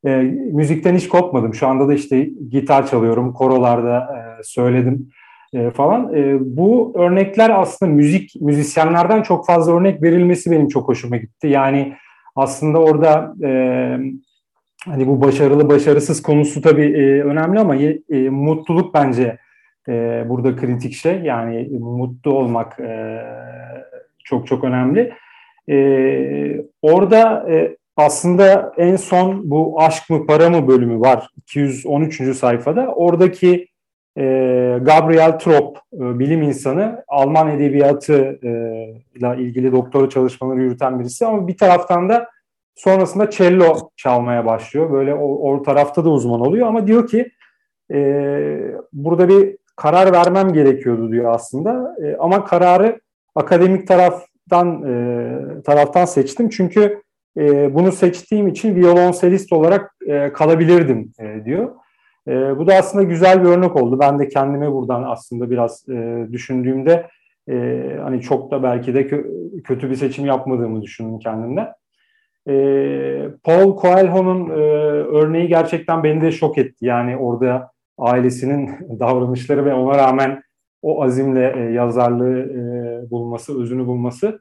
e, 0.05 0.15
müzikten 0.53 0.95
hiç 0.95 1.07
kopmadım. 1.07 1.53
Şu 1.53 1.67
anda 1.67 1.87
da 1.87 1.93
işte 1.93 2.29
gitar 2.49 2.87
çalıyorum, 2.87 3.33
korolarda 3.33 3.97
e, 3.97 4.43
söyledim 4.43 5.09
e, 5.53 5.71
falan. 5.71 6.15
E, 6.15 6.37
bu 6.57 6.93
örnekler 6.95 7.49
aslında 7.49 7.91
müzik 7.91 8.41
müzisyenlerden 8.41 9.21
çok 9.21 9.47
fazla 9.47 9.77
örnek 9.77 10.03
verilmesi 10.03 10.51
benim 10.51 10.67
çok 10.67 10.87
hoşuma 10.87 11.17
gitti. 11.17 11.47
Yani 11.47 11.93
aslında 12.35 12.79
orada 12.79 13.33
e, 13.43 13.49
hani 14.85 15.07
bu 15.07 15.21
başarılı 15.21 15.69
başarısız 15.69 16.21
konusu 16.21 16.61
tabii 16.61 16.85
e, 16.85 17.23
önemli 17.23 17.59
ama 17.59 17.75
e, 17.75 18.29
mutluluk 18.29 18.93
bence 18.93 19.37
e, 19.87 20.25
burada 20.29 20.55
kritik 20.55 20.93
şey. 20.93 21.19
Yani 21.19 21.69
mutlu 21.79 22.33
olmak 22.33 22.79
e, 22.79 23.21
çok 24.23 24.47
çok 24.47 24.63
önemli. 24.63 25.13
E, 25.69 26.65
orada 26.81 27.51
e, 27.51 27.77
aslında 27.97 28.73
en 28.77 28.95
son 28.95 29.49
bu 29.49 29.81
aşk 29.81 30.09
mı 30.09 30.25
para 30.25 30.49
mı 30.49 30.67
bölümü 30.67 30.99
var 30.99 31.29
213. 31.37 32.37
sayfada. 32.37 32.87
Oradaki 32.87 33.67
e, 34.17 34.23
Gabriel 34.81 35.39
Trop, 35.39 35.77
bilim 35.93 36.41
insanı, 36.41 37.03
Alman 37.07 37.49
edebiyatı 37.49 38.39
ile 39.15 39.35
ilgili 39.37 39.71
doktora 39.71 40.09
çalışmaları 40.09 40.61
yürüten 40.61 40.99
birisi 40.99 41.25
ama 41.25 41.47
bir 41.47 41.57
taraftan 41.57 42.09
da 42.09 42.29
sonrasında 42.75 43.29
cello 43.29 43.89
çalmaya 43.95 44.45
başlıyor. 44.45 44.91
Böyle 44.91 45.13
o, 45.13 45.51
o 45.51 45.63
tarafta 45.63 46.05
da 46.05 46.09
uzman 46.09 46.41
oluyor 46.41 46.67
ama 46.67 46.87
diyor 46.87 47.07
ki 47.07 47.31
e, 47.93 48.71
burada 48.93 49.29
bir 49.29 49.57
karar 49.77 50.13
vermem 50.13 50.53
gerekiyordu 50.53 51.11
diyor 51.11 51.33
aslında. 51.33 51.95
E, 52.03 52.17
ama 52.17 52.45
kararı 52.45 52.99
akademik 53.35 53.87
taraftan 53.87 54.83
e, 54.83 55.61
taraftan 55.61 56.05
seçtim 56.05 56.49
çünkü 56.49 57.01
e, 57.37 57.75
bunu 57.75 57.91
seçtiğim 57.91 58.47
için 58.47 58.75
violonselist 58.75 59.53
olarak 59.53 59.95
e, 60.07 60.33
kalabilirdim 60.33 61.11
e, 61.19 61.45
diyor. 61.45 61.69
E, 62.27 62.57
bu 62.57 62.67
da 62.67 62.73
aslında 62.75 63.03
güzel 63.03 63.43
bir 63.43 63.49
örnek 63.49 63.75
oldu. 63.75 63.99
Ben 63.99 64.19
de 64.19 64.27
kendime 64.27 64.71
buradan 64.71 65.03
aslında 65.03 65.49
biraz 65.49 65.89
e, 65.89 66.27
düşündüğümde 66.31 67.07
e, 67.49 67.83
hani 68.03 68.21
çok 68.21 68.51
da 68.51 68.63
belki 68.63 68.93
de 68.93 69.01
kö- 69.01 69.61
kötü 69.61 69.89
bir 69.89 69.95
seçim 69.95 70.25
yapmadığımı 70.25 70.81
düşündüm 70.81 71.19
kendimde. 71.19 71.73
E, 72.49 72.55
Paul 73.43 73.81
Coelho'nun 73.81 74.49
e, 74.49 74.53
örneği 75.19 75.47
gerçekten 75.47 76.03
beni 76.03 76.21
de 76.21 76.31
şok 76.31 76.57
etti. 76.57 76.85
Yani 76.85 77.17
orada 77.17 77.71
ailesinin 77.97 78.69
davranışları 78.99 79.65
ve 79.65 79.73
ona 79.73 79.97
rağmen 79.97 80.41
o 80.81 81.03
azimle 81.03 81.53
e, 81.57 81.73
yazarlığı 81.73 82.39
e, 82.39 83.11
bulması, 83.11 83.61
özünü 83.61 83.87
bulması 83.87 84.39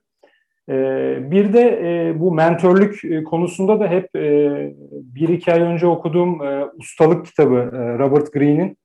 ee, 0.71 1.19
bir 1.31 1.53
de 1.53 1.81
e, 1.83 2.21
bu 2.21 2.35
mentörlük 2.35 3.05
e, 3.05 3.25
konusunda 3.25 3.81
da 3.81 3.89
hep 3.89 4.17
e, 4.17 4.75
bir 4.93 5.29
iki 5.29 5.53
ay 5.53 5.61
önce 5.61 5.87
okuduğum 5.87 6.41
ustalık 6.79 7.27
kitabı 7.27 7.71
Robert 7.99 8.33
Greene'in 8.33 8.77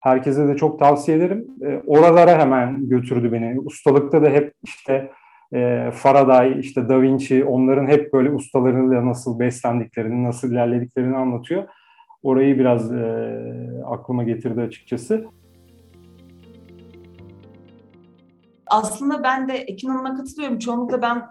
herkese 0.00 0.48
de 0.48 0.56
çok 0.56 0.78
tavsiye 0.78 1.16
ederim. 1.16 1.46
Oralara 1.86 2.38
hemen 2.38 2.88
götürdü 2.88 3.32
beni. 3.32 3.60
Ustalıkta 3.60 4.22
da 4.22 4.30
hep 4.30 4.52
işte 4.64 5.10
Faraday, 5.92 6.60
işte 6.60 6.88
Da 6.88 7.02
Vinci 7.02 7.44
onların 7.44 7.86
hep 7.86 8.12
böyle 8.12 8.30
ustalarıyla 8.30 9.06
nasıl 9.06 9.38
beslendiklerini, 9.38 10.24
nasıl 10.24 10.52
ilerlediklerini 10.52 11.16
anlatıyor. 11.16 11.64
Orayı 12.22 12.58
biraz 12.58 12.92
aklıma 13.84 14.24
getirdi 14.24 14.60
açıkçası. 14.60 15.26
aslında 18.72 19.22
ben 19.22 19.48
de 19.48 19.54
Ekin 19.54 19.88
Hanım'a 19.88 20.14
katılıyorum. 20.16 20.58
Çoğunlukla 20.58 21.02
ben 21.02 21.26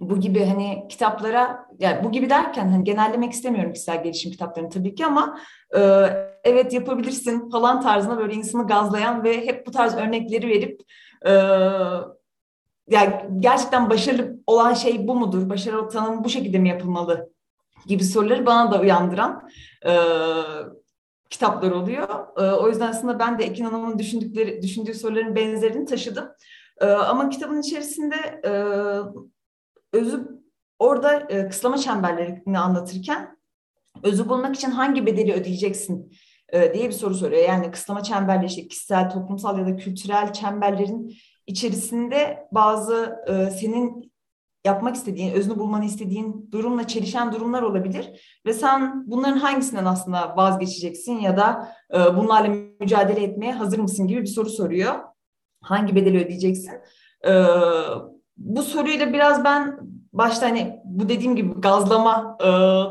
bu 0.00 0.20
gibi 0.20 0.44
hani 0.44 0.86
kitaplara 0.88 1.66
yani 1.78 2.04
bu 2.04 2.12
gibi 2.12 2.30
derken 2.30 2.68
hani 2.68 2.84
genellemek 2.84 3.32
istemiyorum 3.32 3.72
kişisel 3.72 4.02
gelişim 4.02 4.32
kitaplarını 4.32 4.70
tabii 4.70 4.94
ki 4.94 5.06
ama 5.06 5.38
e, 5.76 5.80
evet 6.44 6.72
yapabilirsin 6.72 7.50
falan 7.50 7.80
tarzında 7.80 8.18
böyle 8.18 8.34
insanı 8.34 8.66
gazlayan 8.66 9.24
ve 9.24 9.46
hep 9.46 9.66
bu 9.66 9.70
tarz 9.70 9.96
örnekleri 9.96 10.48
verip 10.48 10.80
e, 11.26 11.32
yani 12.90 13.14
gerçekten 13.38 13.90
başarılı 13.90 14.38
olan 14.46 14.74
şey 14.74 15.08
bu 15.08 15.14
mudur? 15.14 15.48
Başarılı 15.48 15.88
tanım 15.88 16.24
bu 16.24 16.28
şekilde 16.28 16.58
mi 16.58 16.68
yapılmalı? 16.68 17.30
Gibi 17.86 18.04
soruları 18.04 18.46
bana 18.46 18.72
da 18.72 18.80
uyandıran 18.80 19.48
e, 19.86 19.92
kitaplar 21.30 21.70
oluyor. 21.70 22.08
E, 22.36 22.42
o 22.52 22.68
yüzden 22.68 22.88
aslında 22.88 23.18
ben 23.18 23.38
de 23.38 23.44
Ekin 23.44 23.64
Hanım'ın 23.64 23.98
düşündükleri, 23.98 24.62
düşündüğü 24.62 24.94
soruların 24.94 25.36
benzerini 25.36 25.86
taşıdım. 25.86 26.28
E, 26.80 26.86
ama 26.86 27.28
kitabın 27.28 27.60
içerisinde 27.60 28.40
e, 28.44 28.52
özü 29.92 30.28
orada 30.78 31.20
e, 31.20 31.48
kıslama 31.48 31.78
çemberlerini 31.78 32.58
anlatırken 32.58 33.38
özü 34.02 34.28
bulmak 34.28 34.56
için 34.56 34.70
hangi 34.70 35.06
bedeli 35.06 35.32
ödeyeceksin 35.32 36.12
e, 36.48 36.74
diye 36.74 36.88
bir 36.88 36.94
soru 36.94 37.14
soruyor. 37.14 37.42
Yani 37.42 37.70
kıslama 37.70 38.02
çemberleri 38.02 38.46
işte 38.46 38.68
kişisel, 38.68 39.10
toplumsal 39.10 39.58
ya 39.58 39.66
da 39.66 39.76
kültürel 39.76 40.32
çemberlerin 40.32 41.14
içerisinde 41.46 42.48
bazı 42.52 43.16
e, 43.26 43.50
senin 43.50 44.07
yapmak 44.68 44.96
istediğin, 44.96 45.32
özünü 45.32 45.58
bulmanı 45.58 45.84
istediğin 45.84 46.48
durumla 46.52 46.86
çelişen 46.86 47.32
durumlar 47.32 47.62
olabilir 47.62 48.38
ve 48.46 48.52
sen 48.52 49.04
bunların 49.06 49.38
hangisinden 49.38 49.84
aslında 49.84 50.36
vazgeçeceksin 50.36 51.18
ya 51.18 51.36
da 51.36 51.68
e, 51.94 52.16
bunlarla 52.16 52.54
mücadele 52.80 53.22
etmeye 53.22 53.52
hazır 53.52 53.78
mısın 53.78 54.06
gibi 54.06 54.20
bir 54.20 54.26
soru 54.26 54.50
soruyor. 54.50 54.94
Hangi 55.60 55.94
bedeli 55.94 56.24
ödeyeceksin? 56.24 56.72
Ee, 57.26 57.44
bu 58.36 58.62
soruyla 58.62 59.12
biraz 59.12 59.44
ben 59.44 59.78
başta 60.12 60.46
hani 60.46 60.80
bu 60.84 61.08
dediğim 61.08 61.36
gibi 61.36 61.60
gazlama 61.60 62.36
e, 62.40 62.46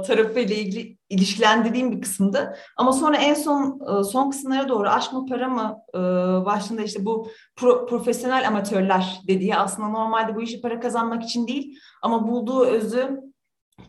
tarafıyla 0.08 0.56
ilgili 0.56 0.97
ilişkilendirdiğim 1.10 1.92
bir 1.92 2.02
kısımdı. 2.02 2.56
Ama 2.78 2.94
sonra 2.94 3.18
en 3.18 3.34
son 3.34 3.82
e, 4.00 4.04
son 4.04 4.30
kısımlara 4.30 4.70
doğru 4.70 4.90
aşk 4.90 5.14
mı 5.14 5.26
para 5.26 5.50
mı 5.50 5.78
e, 5.94 6.00
başında 6.46 6.82
işte 6.82 7.06
bu 7.06 7.28
pro, 7.56 7.86
profesyonel 7.86 8.48
amatörler 8.48 9.22
dediği 9.28 9.56
aslında 9.56 9.88
normalde 9.88 10.36
bu 10.36 10.42
işi 10.42 10.62
para 10.62 10.80
kazanmak 10.80 11.24
için 11.24 11.48
değil 11.48 11.80
ama 12.02 12.28
bulduğu 12.28 12.66
özü 12.66 13.20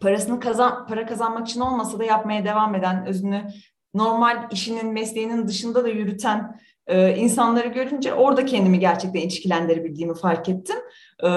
parasını 0.01 0.41
kazan 0.41 0.87
para 0.87 1.07
kazanmak 1.07 1.49
için 1.49 1.61
olmasa 1.61 1.99
da 1.99 2.05
yapmaya 2.05 2.45
devam 2.45 2.75
eden 2.75 3.07
özünü 3.07 3.47
normal 3.95 4.49
işinin 4.53 4.93
mesleğinin 4.93 5.49
dışında 5.49 5.85
da 5.85 5.89
yürüten 5.89 6.61
e, 6.87 7.17
insanları 7.17 7.69
görünce 7.69 8.15
orada 8.15 8.47
kendimi 8.47 8.79
gerçekten 8.79 9.21
ilişkilendirebildiğimi 9.21 10.15
fark 10.15 10.49
ettim. 10.49 10.77
E, 11.25 11.31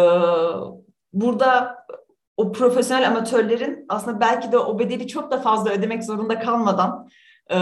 burada 1.13 1.81
o 2.38 2.52
profesyonel 2.52 3.08
amatörlerin 3.08 3.86
aslında 3.89 4.20
belki 4.20 4.52
de 4.52 4.58
o 4.58 4.80
bedeli 4.80 5.08
çok 5.08 5.32
da 5.32 5.41
fazla 5.41 5.72
ödemek 5.72 6.04
zorunda 6.04 6.39
kalmadan 6.39 7.10
e, 7.52 7.58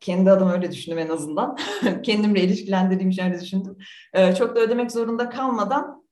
kendi 0.00 0.30
adım 0.30 0.50
öyle 0.50 0.72
düşündüm 0.72 0.98
en 0.98 1.08
azından. 1.08 1.56
Kendimle 2.02 2.40
ilişkilendirdiğim 2.40 3.12
öyle 3.24 3.40
düşündüm. 3.40 3.78
E, 4.12 4.34
çok 4.34 4.56
da 4.56 4.60
ödemek 4.60 4.92
zorunda 4.92 5.30
kalmadan 5.30 6.04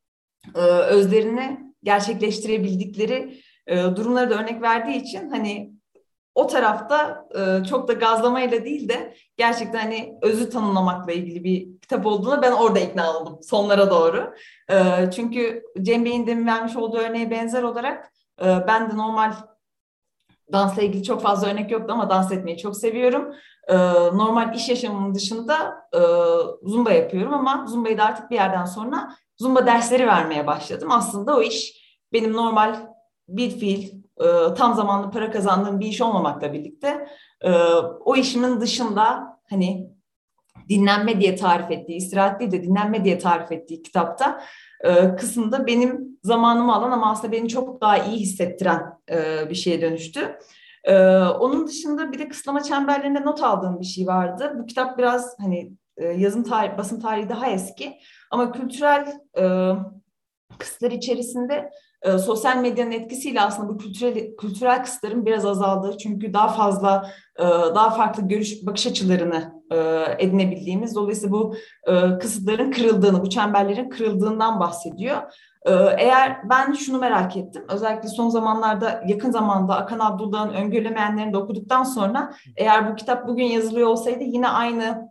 e, 0.55 0.61
özlerini 0.69 1.61
gerçekleştirebildikleri 1.83 3.41
e, 3.67 3.77
durumları 3.77 4.31
da 4.31 4.35
örnek 4.35 4.63
verdiği 4.63 4.97
için 5.03 5.31
hani 5.31 5.78
o 6.39 6.47
tarafta 6.47 7.29
e, 7.35 7.65
çok 7.65 7.89
da 7.89 7.93
gazlamayla 7.93 8.65
değil 8.65 8.89
de 8.89 9.15
gerçekten 9.37 9.79
hani 9.79 10.19
özü 10.23 10.51
tanımlamakla 10.51 11.13
ilgili 11.13 11.45
bir 11.45 11.81
kitap 11.81 12.07
olduğuna 12.07 12.43
ben 12.43 12.53
orada 12.53 12.79
ikna 12.79 13.19
oldum 13.19 13.39
sonlara 13.43 13.91
doğru. 13.91 14.35
E, 14.71 14.77
çünkü 15.11 15.63
Cem 15.83 16.05
Bey'in 16.05 16.27
demin 16.27 16.47
vermiş 16.47 16.77
olduğu 16.77 16.99
örneğe 16.99 17.31
benzer 17.31 17.63
olarak 17.63 18.13
e, 18.43 18.67
ben 18.67 18.91
de 18.91 18.97
normal 18.97 19.33
dansla 20.53 20.83
ilgili 20.83 21.03
çok 21.03 21.23
fazla 21.23 21.49
örnek 21.49 21.71
yoktu 21.71 21.93
ama 21.93 22.11
dans 22.11 22.33
etmeyi 22.33 22.59
çok 22.59 22.77
seviyorum. 22.77 23.35
E, 23.69 23.77
normal 24.13 24.55
iş 24.55 24.69
yaşamının 24.69 25.15
dışında 25.15 25.89
e, 25.95 26.01
zumba 26.69 26.91
yapıyorum 26.91 27.35
ama 27.35 27.67
zumbayı 27.67 27.99
da 27.99 28.05
artık 28.05 28.31
bir 28.31 28.37
yerden 28.37 28.65
sonra 28.65 29.17
zumba 29.39 29.67
dersleri 29.67 30.07
vermeye 30.07 30.47
başladım. 30.47 30.89
Aslında 30.93 31.37
o 31.37 31.43
iş 31.43 31.89
benim 32.13 32.33
normal 32.33 32.77
bir 33.29 33.51
fiil 33.51 34.08
e, 34.21 34.55
tam 34.55 34.75
zamanlı 34.75 35.11
para 35.11 35.31
kazandığım 35.31 35.81
bir 35.81 35.87
iş 35.87 36.01
olmamakla 36.01 36.53
birlikte 36.53 37.09
e, 37.41 37.53
o 38.05 38.17
işimin 38.17 38.61
dışında 38.61 39.39
hani 39.51 39.91
dinlenme 40.69 41.21
diye 41.21 41.37
tarif 41.37 41.71
ettiği, 41.71 41.97
istirahat 41.97 42.41
değil 42.41 42.53
de 42.53 42.63
dinlenme 42.63 43.05
diye 43.05 43.19
tarif 43.19 43.53
ettiği 43.53 43.83
kitapta 43.83 44.41
e, 44.85 45.17
kısımda 45.17 45.67
benim 45.67 46.19
zamanımı 46.23 46.75
alan 46.75 46.91
ama 46.91 47.11
aslında 47.11 47.33
beni 47.33 47.49
çok 47.49 47.81
daha 47.81 47.99
iyi 47.99 48.19
hissettiren 48.19 48.83
e, 49.11 49.51
bir 49.51 49.55
şeye 49.55 49.81
dönüştü. 49.81 50.39
E, 50.85 50.95
onun 51.19 51.67
dışında 51.67 52.13
bir 52.13 52.19
de 52.19 52.29
kıslama 52.29 52.63
çemberlerinde 52.63 53.23
not 53.23 53.43
aldığım 53.43 53.81
bir 53.81 53.87
şey 53.87 54.07
vardı. 54.07 54.57
Bu 54.59 54.67
kitap 54.67 54.99
biraz 54.99 55.39
hani 55.39 55.73
e, 55.97 56.07
yazım 56.07 56.43
tarih, 56.43 56.79
basın 56.79 57.01
tarihi 57.01 57.29
daha 57.29 57.51
eski 57.51 57.99
ama 58.31 58.53
kültürel 58.53 59.21
e, 59.39 59.73
kısıtlar 60.59 60.91
içerisinde 60.91 61.71
e, 62.03 62.19
sosyal 62.19 62.57
medyanın 62.57 62.91
etkisiyle 62.91 63.41
aslında 63.41 63.69
bu 63.69 63.79
kültürel 63.79 64.37
kültürel 64.37 64.83
kısıtların 64.83 65.27
biraz 65.27 65.47
azaldığı 65.47 65.99
çünkü 65.99 66.33
daha 66.33 66.49
fazla 66.49 67.11
e, 67.39 67.45
daha 67.45 67.91
farklı 67.91 68.29
görüş 68.29 68.67
bakış 68.67 68.87
açılarını 68.87 69.63
e, 69.71 69.77
edinebildiğimiz 70.19 70.95
dolayısıyla 70.95 71.33
bu 71.33 71.55
e, 71.87 72.19
kısıtların 72.19 72.71
kırıldığını, 72.71 73.23
bu 73.23 73.31
çemberlerin 73.31 73.89
kırıldığından 73.89 74.61
bahsediyor. 74.61 75.17
E, 75.67 75.73
eğer 75.99 76.49
ben 76.51 76.73
şunu 76.73 76.99
merak 76.99 77.37
ettim, 77.37 77.65
özellikle 77.69 78.09
son 78.09 78.29
zamanlarda 78.29 79.03
yakın 79.07 79.31
zamanda 79.31 79.77
Akan 79.77 79.99
Abdullah'ın 79.99 80.55
öngörülemeyenlerini 80.55 81.33
de 81.33 81.39
okuduktan 81.39 81.83
sonra 81.85 82.35
eğer 82.57 82.91
bu 82.93 82.97
kitap 82.97 83.29
bugün 83.29 83.45
yazılıyor 83.45 83.89
olsaydı 83.89 84.25
yine 84.25 84.49
aynı 84.49 85.09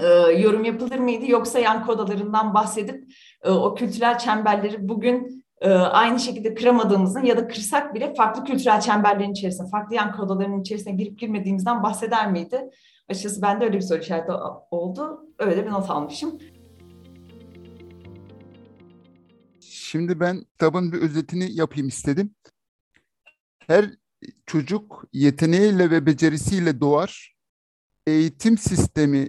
e, 0.00 0.06
yorum 0.32 0.64
yapılır 0.64 0.98
mıydı 0.98 1.30
yoksa 1.30 1.58
yankı 1.58 1.92
odalarından 1.92 2.54
bahsedip 2.54 3.04
e, 3.42 3.50
o 3.50 3.74
kültürel 3.74 4.18
çemberleri 4.18 4.88
bugün 4.88 5.37
e, 5.60 5.70
aynı 5.70 6.20
şekilde 6.20 6.54
kıramadığımızın 6.54 7.22
ya 7.22 7.36
da 7.36 7.48
kırsak 7.48 7.94
bile 7.94 8.14
farklı 8.14 8.44
kültürel 8.44 8.80
çemberlerin 8.80 9.32
içerisinde, 9.32 9.70
farklı 9.70 9.94
yankı 9.94 10.22
odalarının 10.22 10.60
içerisine 10.60 10.92
girip 10.92 11.18
girmediğimizden 11.18 11.82
bahseder 11.82 12.32
miydi? 12.32 12.70
Açıkçası 13.08 13.42
bende 13.42 13.64
öyle 13.64 13.76
bir 13.76 13.80
soru 13.80 13.98
işareti 13.98 14.32
oldu. 14.70 15.20
Öyle 15.38 15.66
bir 15.66 15.70
not 15.70 15.90
almışım. 15.90 16.38
Şimdi 19.60 20.20
ben 20.20 20.40
kitabın 20.40 20.92
bir 20.92 20.98
özetini 20.98 21.52
yapayım 21.52 21.88
istedim. 21.88 22.34
Her 23.58 23.84
çocuk 24.46 25.04
yeteneğiyle 25.12 25.90
ve 25.90 26.06
becerisiyle 26.06 26.80
doğar. 26.80 27.36
Eğitim 28.06 28.58
sistemi 28.58 29.28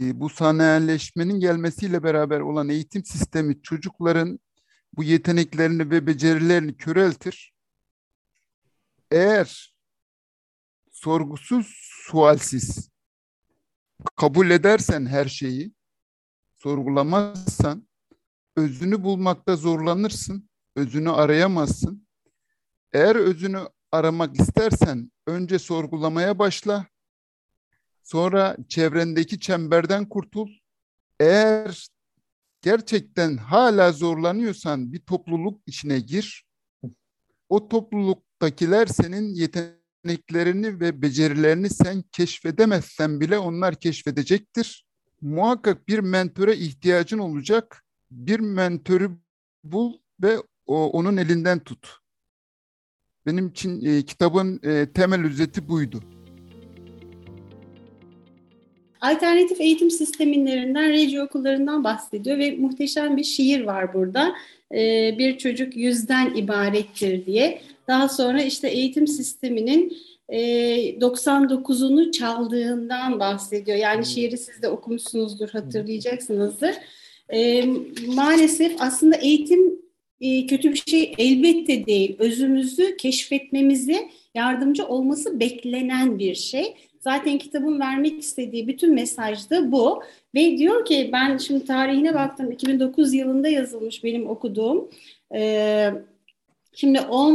bu 0.00 0.28
sanayileşmenin 0.28 1.40
gelmesiyle 1.40 2.02
beraber 2.02 2.40
olan 2.40 2.68
eğitim 2.68 3.04
sistemi 3.04 3.62
çocukların 3.62 4.38
bu 4.92 5.04
yeteneklerini 5.04 5.90
ve 5.90 6.06
becerilerini 6.06 6.76
köreltir. 6.76 7.54
Eğer 9.10 9.74
sorgusuz, 10.90 11.66
sualsiz 12.06 12.90
kabul 14.16 14.50
edersen 14.50 15.06
her 15.06 15.24
şeyi, 15.24 15.72
sorgulamazsan 16.54 17.88
özünü 18.56 19.02
bulmakta 19.02 19.56
zorlanırsın, 19.56 20.48
özünü 20.76 21.10
arayamazsın. 21.10 22.06
Eğer 22.92 23.16
özünü 23.16 23.68
aramak 23.92 24.40
istersen 24.40 25.12
önce 25.26 25.58
sorgulamaya 25.58 26.38
başla, 26.38 26.86
sonra 28.02 28.56
çevrendeki 28.68 29.40
çemberden 29.40 30.08
kurtul. 30.08 30.48
Eğer 31.20 31.88
gerçekten 32.62 33.36
hala 33.36 33.92
zorlanıyorsan 33.92 34.92
bir 34.92 35.00
topluluk 35.00 35.60
içine 35.66 36.00
gir. 36.00 36.44
O 37.48 37.68
topluluktakiler 37.68 38.86
senin 38.86 39.34
yeteneklerini 39.34 40.80
ve 40.80 41.02
becerilerini 41.02 41.70
sen 41.70 42.02
keşfedemezsen 42.12 43.20
bile 43.20 43.38
onlar 43.38 43.74
keşfedecektir. 43.74 44.86
Muhakkak 45.20 45.88
bir 45.88 45.98
mentöre 45.98 46.56
ihtiyacın 46.56 47.18
olacak. 47.18 47.84
Bir 48.10 48.40
mentörü 48.40 49.10
bul 49.64 49.98
ve 50.22 50.38
o, 50.66 50.90
onun 50.90 51.16
elinden 51.16 51.58
tut. 51.58 51.98
Benim 53.26 53.48
için 53.48 53.84
e, 53.84 54.02
kitabın 54.02 54.60
e, 54.62 54.92
temel 54.92 55.26
özeti 55.26 55.68
buydu. 55.68 56.19
Alternatif 59.00 59.60
eğitim 59.60 59.90
sistemlerinden, 59.90 60.88
reji 60.88 61.22
okullarından 61.22 61.84
bahsediyor 61.84 62.38
ve 62.38 62.50
muhteşem 62.50 63.16
bir 63.16 63.24
şiir 63.24 63.60
var 63.60 63.94
burada. 63.94 64.34
Ee, 64.74 65.14
bir 65.18 65.38
çocuk 65.38 65.76
yüzden 65.76 66.34
ibarettir 66.34 67.26
diye. 67.26 67.60
Daha 67.88 68.08
sonra 68.08 68.42
işte 68.42 68.68
eğitim 68.68 69.06
sisteminin 69.06 69.96
e, 70.28 70.38
99'unu 70.98 72.12
çaldığından 72.12 73.20
bahsediyor. 73.20 73.78
Yani 73.78 73.96
hmm. 73.96 74.04
şiiri 74.04 74.38
siz 74.38 74.62
de 74.62 74.68
okumuşsunuzdur, 74.68 75.48
hatırlayacaksınızdır. 75.48 76.74
E, 77.32 77.64
maalesef 78.06 78.72
aslında 78.78 79.16
eğitim 79.16 79.80
e, 80.20 80.46
kötü 80.46 80.72
bir 80.72 80.82
şey 80.86 81.14
elbette 81.18 81.86
değil. 81.86 82.16
Özümüzü 82.18 82.96
keşfetmemize 82.96 84.08
yardımcı 84.34 84.86
olması 84.86 85.40
beklenen 85.40 86.18
bir 86.18 86.34
şey. 86.34 86.74
Zaten 87.00 87.38
kitabın 87.38 87.80
vermek 87.80 88.18
istediği 88.18 88.68
bütün 88.68 88.94
mesaj 88.94 89.50
da 89.50 89.72
bu. 89.72 90.02
Ve 90.34 90.58
diyor 90.58 90.84
ki 90.84 91.10
ben 91.12 91.36
şimdi 91.36 91.64
tarihine 91.64 92.14
baktım 92.14 92.52
2009 92.52 93.14
yılında 93.14 93.48
yazılmış 93.48 94.04
benim 94.04 94.30
okuduğum. 94.30 94.90
Ee, 95.34 95.90
şimdi 96.72 97.00
10 97.00 97.34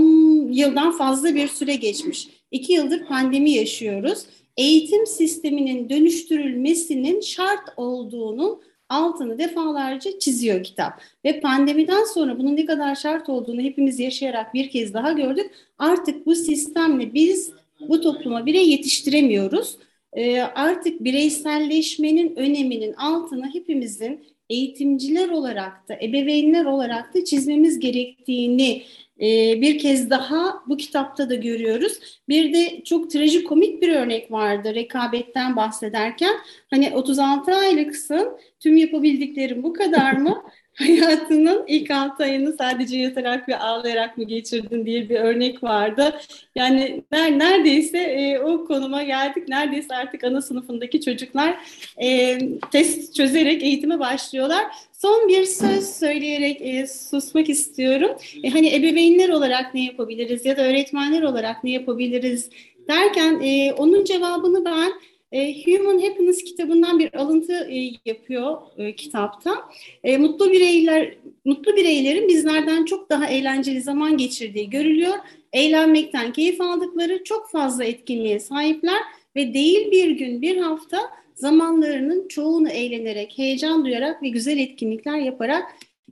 yıldan 0.51 0.91
fazla 0.91 1.35
bir 1.35 1.47
süre 1.47 1.75
geçmiş. 1.75 2.27
2 2.51 2.73
yıldır 2.73 3.05
pandemi 3.05 3.51
yaşıyoruz. 3.51 4.25
Eğitim 4.57 5.05
sisteminin 5.07 5.89
dönüştürülmesinin 5.89 7.21
şart 7.21 7.69
olduğunu 7.77 8.61
altını 8.89 9.37
defalarca 9.37 10.19
çiziyor 10.19 10.63
kitap. 10.63 11.01
Ve 11.25 11.39
pandemiden 11.39 12.03
sonra 12.03 12.39
bunun 12.39 12.55
ne 12.55 12.65
kadar 12.65 12.95
şart 12.95 13.29
olduğunu 13.29 13.61
hepimiz 13.61 13.99
yaşayarak 13.99 14.53
bir 14.53 14.69
kez 14.69 14.93
daha 14.93 15.11
gördük. 15.11 15.51
Artık 15.77 16.25
bu 16.25 16.35
sistemle 16.35 17.13
biz 17.13 17.51
bu 17.79 18.01
topluma 18.01 18.45
birey 18.45 18.69
yetiştiremiyoruz. 18.69 19.77
E, 20.13 20.41
artık 20.41 21.03
bireyselleşmenin 21.03 22.35
öneminin 22.35 22.93
altına 22.93 23.53
hepimizin 23.53 24.25
eğitimciler 24.49 25.29
olarak 25.29 25.89
da, 25.89 25.95
ebeveynler 26.01 26.65
olarak 26.65 27.15
da 27.15 27.25
çizmemiz 27.25 27.79
gerektiğini 27.79 28.83
e, 29.21 29.61
bir 29.61 29.79
kez 29.79 30.09
daha 30.09 30.63
bu 30.67 30.77
kitapta 30.77 31.29
da 31.29 31.35
görüyoruz. 31.35 32.21
Bir 32.29 32.53
de 32.53 32.83
çok 32.83 33.11
trajikomik 33.11 33.81
bir 33.81 33.95
örnek 33.95 34.31
vardı 34.31 34.75
rekabetten 34.75 35.55
bahsederken. 35.55 36.35
Hani 36.69 36.91
36 36.95 37.55
aylıksın, 37.55 38.37
tüm 38.59 38.77
yapabildiklerim 38.77 39.63
bu 39.63 39.73
kadar 39.73 40.13
mı? 40.13 40.43
hayatının 40.75 41.63
ilk 41.67 41.91
altı 41.91 42.23
ayını 42.23 42.53
sadece 42.53 42.97
yatarak 42.97 43.49
ve 43.49 43.57
ağlayarak 43.57 44.17
mı 44.17 44.23
geçirdin 44.23 44.85
diye 44.85 45.09
bir 45.09 45.15
örnek 45.15 45.63
vardı. 45.63 46.19
Yani 46.55 47.03
neredeyse 47.11 47.97
e, 47.97 48.39
o 48.39 48.65
konuma 48.65 49.03
geldik. 49.03 49.47
Neredeyse 49.47 49.95
artık 49.95 50.23
ana 50.23 50.41
sınıfındaki 50.41 51.01
çocuklar 51.01 51.57
e, 52.03 52.39
test 52.71 53.15
çözerek 53.15 53.63
eğitime 53.63 53.99
başlıyorlar. 53.99 54.63
Son 55.05 55.27
bir 55.27 55.43
söz 55.43 55.89
söyleyerek 55.89 56.61
e, 56.61 56.87
susmak 56.87 57.49
istiyorum. 57.49 58.11
E, 58.43 58.49
hani 58.49 58.75
ebeveynler 58.75 59.29
olarak 59.29 59.73
ne 59.73 59.85
yapabiliriz 59.85 60.45
ya 60.45 60.57
da 60.57 60.67
öğretmenler 60.67 61.21
olarak 61.21 61.63
ne 61.63 61.71
yapabiliriz 61.71 62.49
derken 62.87 63.39
e, 63.43 63.73
onun 63.73 64.03
cevabını 64.03 64.65
ben 64.65 64.91
e, 65.31 65.63
Human 65.65 65.99
Happiness 65.99 66.43
kitabından 66.43 66.99
bir 66.99 67.13
alıntı 67.13 67.53
e, 67.53 67.91
yapıyor 68.05 68.57
e, 68.77 68.95
kitapta. 68.95 69.55
E, 70.03 70.17
mutlu 70.17 70.51
bireyler, 70.51 71.17
mutlu 71.45 71.75
bireylerin 71.75 72.27
bizlerden 72.27 72.85
çok 72.85 73.09
daha 73.09 73.27
eğlenceli 73.27 73.81
zaman 73.81 74.17
geçirdiği 74.17 74.69
görülüyor. 74.69 75.15
Eğlenmekten 75.53 76.33
keyif 76.33 76.61
aldıkları 76.61 77.23
çok 77.23 77.49
fazla 77.49 77.83
etkinliğe 77.83 78.39
sahipler 78.39 78.99
ve 79.35 79.53
değil 79.53 79.91
bir 79.91 80.09
gün, 80.09 80.41
bir 80.41 80.57
hafta 80.57 80.97
zamanlarının 81.35 82.27
çoğunu 82.27 82.69
eğlenerek, 82.69 83.33
heyecan 83.37 83.85
duyarak 83.85 84.23
ve 84.23 84.29
güzel 84.29 84.57
etkinlikler 84.57 85.17
yaparak 85.17 85.63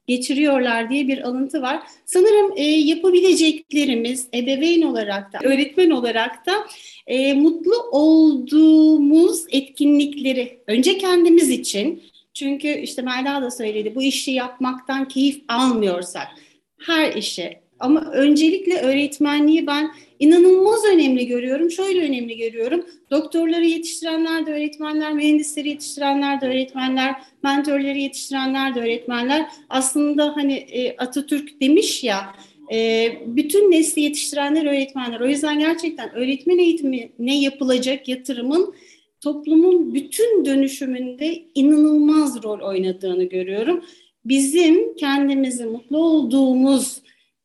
geçiriyorlar 0.08 0.90
diye 0.90 1.08
bir 1.08 1.22
alıntı 1.22 1.62
var. 1.62 1.84
Sanırım 2.06 2.54
e, 2.56 2.64
yapabileceklerimiz 2.64 4.28
ebeveyn 4.34 4.82
olarak 4.82 5.34
da, 5.34 5.40
öğretmen 5.44 5.90
olarak 5.90 6.46
da 6.46 6.54
e, 7.08 7.34
mutlu 7.34 7.76
olduğumuz 7.92 9.46
etkinlikleri 9.50 10.60
önce 10.68 10.98
kendimiz 10.98 11.50
için 11.50 12.04
çünkü 12.34 12.68
işte 12.68 13.02
Melda 13.02 13.42
da 13.42 13.52
söyledi 13.52 13.96
bu 13.96 14.04
işi 14.04 14.32
yapmaktan 14.32 15.08
keyif 15.08 15.42
almıyorsak 15.48 16.28
her 16.80 17.14
işi 17.16 17.58
ama 17.80 18.02
öncelikle 18.12 18.78
öğretmenliği 18.78 19.67
ben 19.67 19.92
inanılmaz 20.24 20.86
önemli 20.86 21.28
görüyorum. 21.28 21.71
Şöyle 21.71 22.02
önemli 22.02 22.38
görüyorum. 22.38 22.86
Doktorları 23.12 23.65
yetiştirenler 23.65 24.46
de 24.46 24.52
öğretmenler, 24.52 25.13
mühendisleri 25.13 25.69
yetiştirenler 25.69 26.42
de 26.42 26.48
öğretmenler, 26.48 27.15
mentörleri 27.44 28.02
yetiştirenler 28.02 28.76
de 28.76 28.80
öğretmenler. 28.80 29.46
Aslında 29.69 30.36
hani 30.36 30.54
e, 30.54 30.98
Atatürk 30.98 31.62
demiş 31.62 32.04
ya 32.04 32.36
e, 32.74 33.08
bütün 33.26 33.71
nesli 33.71 34.02
yetiştirenler 34.02 34.65
öğretmenler. 34.65 35.19
O 35.19 35.28
yüzden 35.28 35.60
gerçekten 35.60 36.15
öğretmen 36.15 36.58
eğitimine 36.58 37.40
yapılacak 37.40 38.08
yatırımın 38.08 38.76
toplumun 39.21 39.94
bütün 39.94 40.46
dönüşümünde 40.46 41.44
inanılmaz 41.56 42.44
rol 42.44 42.60
oynadığını 42.60 43.24
görüyorum. 43.24 43.86
Bizim 44.26 44.96
kendimizi 44.96 45.65
mutlu 45.65 45.98
olduğumuz 45.98 47.02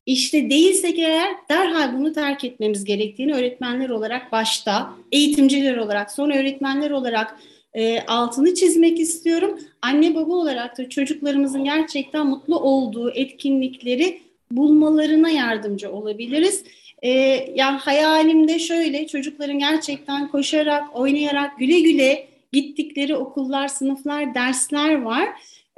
işte 0.09 0.51
değilsek 0.51 0.99
eğer 0.99 1.29
derhal 1.51 1.99
bunu 1.99 2.13
terk 2.13 2.45
etmemiz 2.45 2.85
gerektiğini 2.85 3.35
öğretmenler 3.35 3.89
olarak 3.89 4.33
başta, 4.33 4.95
eğitimciler 5.13 5.77
olarak, 5.77 6.13
sonra 6.13 6.37
öğretmenler 6.37 6.91
olarak 6.91 7.39
e, 7.75 8.01
altını 8.01 8.55
çizmek 8.55 9.01
istiyorum. 9.01 9.59
Anne 9.83 10.15
baba 10.15 10.33
olarak 10.33 10.79
da 10.79 10.89
çocuklarımızın 10.89 11.65
gerçekten 11.65 12.27
mutlu 12.27 12.61
olduğu 12.61 13.11
etkinlikleri 13.11 14.21
bulmalarına 14.51 15.31
yardımcı 15.31 15.93
olabiliriz. 15.93 16.65
E, 17.03 17.11
yani 17.55 17.79
hayalimde 17.79 18.59
şöyle 18.59 19.07
çocukların 19.07 19.59
gerçekten 19.59 20.29
koşarak, 20.29 20.97
oynayarak, 20.97 21.59
güle 21.59 21.81
güle 21.81 22.29
gittikleri 22.53 23.17
okullar, 23.17 23.69
sınıflar, 23.69 24.35
dersler 24.35 25.03
var. 25.03 25.29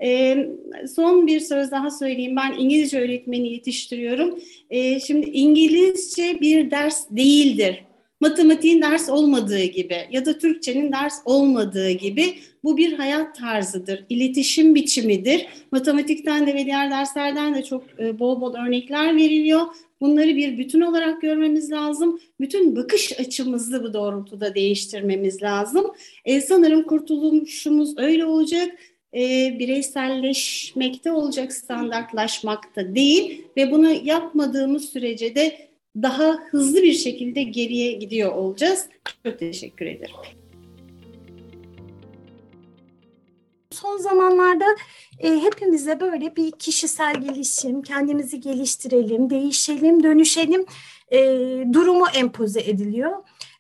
E, 0.03 0.37
son 0.95 1.27
bir 1.27 1.41
söz 1.41 1.71
daha 1.71 1.91
söyleyeyim. 1.91 2.37
Ben 2.37 2.55
İngilizce 2.59 3.01
öğretmeni 3.01 3.53
yetiştiriyorum. 3.53 4.39
E, 4.71 5.01
şimdi 5.01 5.31
İngilizce 5.31 6.41
bir 6.41 6.71
ders 6.71 7.11
değildir. 7.11 7.85
Matematiğin 8.21 8.83
ders 8.83 9.09
olmadığı 9.09 9.65
gibi 9.65 9.97
ya 10.11 10.27
da 10.27 10.39
Türkçenin 10.39 10.93
ders 10.93 11.15
olmadığı 11.25 11.91
gibi 11.91 12.35
bu 12.65 12.77
bir 12.77 12.93
hayat 12.93 13.35
tarzıdır, 13.35 14.05
iletişim 14.09 14.75
biçimidir. 14.75 15.47
Matematikten 15.73 16.47
de 16.47 16.55
ve 16.55 16.65
diğer 16.65 16.91
derslerden 16.91 17.55
de 17.55 17.63
çok 17.63 17.85
e, 17.99 18.19
bol 18.19 18.41
bol 18.41 18.55
örnekler 18.55 19.17
veriliyor. 19.17 19.61
Bunları 20.01 20.37
bir 20.37 20.59
bütün 20.59 20.81
olarak 20.81 21.23
görmemiz 21.23 21.73
lazım. 21.73 22.21
Bütün 22.41 22.77
bakış 22.77 23.21
açımızı 23.21 23.83
bu 23.83 23.95
doğrultuda 23.95 24.55
değiştirmemiz 24.55 25.43
lazım. 25.43 25.87
E, 26.25 26.41
sanırım 26.41 26.83
kurtuluşumuz 26.83 27.99
öyle 27.99 28.25
olacak. 28.25 28.79
E, 29.15 29.59
bireyselleşmekte 29.59 31.13
olacak, 31.13 31.53
standartlaşmakta 31.53 32.95
değil 32.95 33.45
ve 33.57 33.71
bunu 33.71 33.91
yapmadığımız 33.91 34.85
sürece 34.85 35.35
de 35.35 35.71
daha 35.97 36.39
hızlı 36.51 36.83
bir 36.83 36.93
şekilde 36.93 37.43
geriye 37.43 37.93
gidiyor 37.93 38.33
olacağız. 38.33 38.89
Çok 39.25 39.39
teşekkür 39.39 39.87
ederim. 39.87 40.15
Son 43.71 43.97
zamanlarda 43.97 44.65
e, 45.19 45.29
hepimize 45.29 46.01
böyle 46.01 46.37
bir 46.37 46.51
kişisel 46.51 47.15
gelişim, 47.21 47.83
kendimizi 47.83 48.41
geliştirelim, 48.41 49.31
değişelim, 49.31 50.03
dönüşelim 50.03 50.67
e, 51.11 51.19
durumu 51.73 52.07
empoze 52.15 52.61
ediliyor. 52.61 53.17